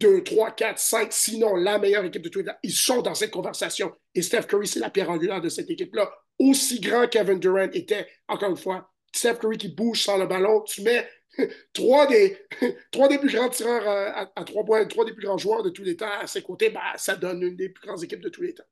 [0.00, 2.56] 2, 3, 4, 5, sinon la meilleure équipe de tous les temps.
[2.62, 3.92] Ils sont dans cette conversation.
[4.14, 6.10] Et Steph Curry, c'est la pierre angulaire de cette équipe-là.
[6.38, 10.62] Aussi grand Kevin Durant était, encore une fois, Steph Curry qui bouge sans le ballon,
[10.62, 11.06] tu mets
[11.72, 12.36] trois des,
[12.90, 15.70] trois des plus grands tireurs euh, à, trois points, trois des plus grands joueurs de
[15.70, 18.28] tous les temps à ses côtés, bah, ça donne une des plus grandes équipes de
[18.28, 18.64] tous les temps.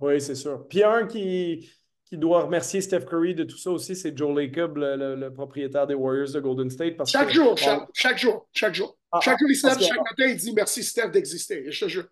[0.00, 0.66] Oui, c'est sûr.
[0.68, 1.70] Puis un qui,
[2.04, 5.94] qui doit remercier Steph Curry de tout ça aussi, c'est Joe Lacob, le, propriétaire des
[5.94, 6.96] Warriors de Golden State.
[6.96, 9.48] Parce chaque, jour, chaque, jour, chaque jour, ah, chaque jour.
[9.50, 11.70] il chaque matin, il dit merci Steph d'exister.
[11.70, 12.08] Je te jure.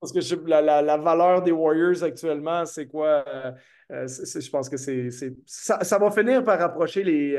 [0.00, 3.24] Parce que la, la, valeur des Warriors actuellement, c'est quoi?
[3.26, 3.50] Euh,
[3.92, 5.08] euh, je pense que c'est
[5.46, 7.36] ça, ça, va finir par rapprocher les,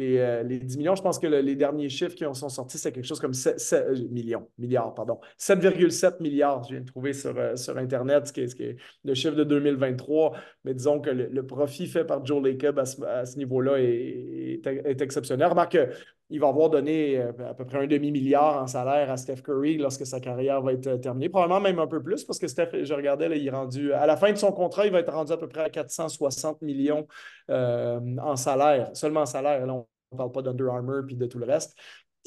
[0.00, 0.94] euh, les, 10 euh, millions.
[0.94, 4.08] Je pense que les derniers chiffres qui sont sortis, c'est quelque chose comme 7, euh,
[4.10, 5.20] millions, milliards, pardon.
[5.38, 9.44] 7,7 milliards, je viens de trouver sur, sur Internet, ce qui, est, le chiffre de
[9.44, 10.32] 2023.
[10.64, 15.48] Mais disons que le, profit fait par Joe Lacob à ce, niveau-là est, est, exceptionnel.
[15.48, 15.78] Remarque
[16.30, 20.06] il va avoir donné à peu près un demi-milliard en salaire à Steph Curry lorsque
[20.06, 21.28] sa carrière va être terminée.
[21.28, 24.16] Probablement même un peu plus parce que Steph, je regardais, il est rendu, à la
[24.16, 27.06] fin de son contrat, il va être rendu à peu près à 460 millions
[27.48, 29.66] en salaire, seulement en salaire.
[29.66, 31.76] Là, on ne parle pas d'Under Armour puis de tout le reste.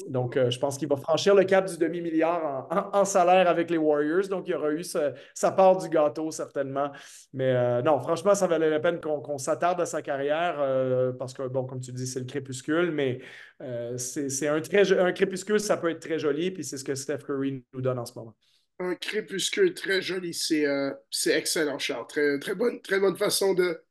[0.06, 3.78] Donc, euh, je pense qu'il va franchir le cap du demi-milliard en, salaire avec les
[3.78, 4.28] Warriors.
[4.28, 6.92] Donc, il aura eu sa part du gâteau, certainement.
[7.32, 11.34] Mais euh, non, franchement, ça valait la peine qu'on s'attarde à sa carrière euh, parce
[11.34, 13.20] que, bon, comme tu dis, c'est le crépuscule, mais
[13.96, 14.60] c'est un,
[15.12, 18.06] crépuscule, ça peut être très joli, puis c'est ce que Steph Curry nous donne en
[18.06, 18.36] ce moment.
[18.78, 20.64] Un crépuscule très joli, c'est
[21.26, 22.06] excellent, Charles.
[22.08, 23.82] Très, très, bonne, très bonne façon de,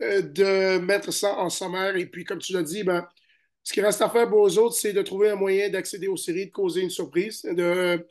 [0.00, 1.96] de mettre ça en sommaire.
[1.96, 3.08] Et puis, comme tu l'as dit, ben,
[3.68, 6.16] ce qui reste à faire pour eux autres, c'est de trouver un moyen d'accéder aux
[6.16, 8.02] séries, de causer une surprise, de,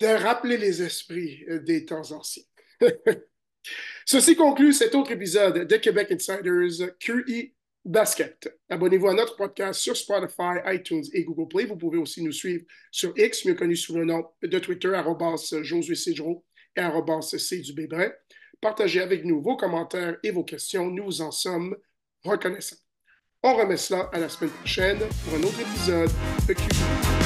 [0.00, 2.44] rappeler les esprits des temps anciens.
[4.06, 7.52] Ceci conclut cet autre épisode de Québec Insiders QI
[7.84, 8.48] Basket.
[8.68, 11.64] Abonnez-vous à notre podcast sur Spotify, iTunes et Google Play.
[11.64, 14.92] Vous pouvez aussi nous suivre sur X, mieux connu sous le nom de Twitter,
[15.62, 16.44] Josué Cédro
[16.76, 17.74] et C du.
[18.60, 20.88] Partagez avec nous vos commentaires et vos questions.
[20.92, 21.76] Nous vous en sommes
[22.22, 22.81] reconnaissants.
[23.44, 26.10] On remet cela à la semaine prochaine pour un autre épisode
[26.46, 27.21] de QI.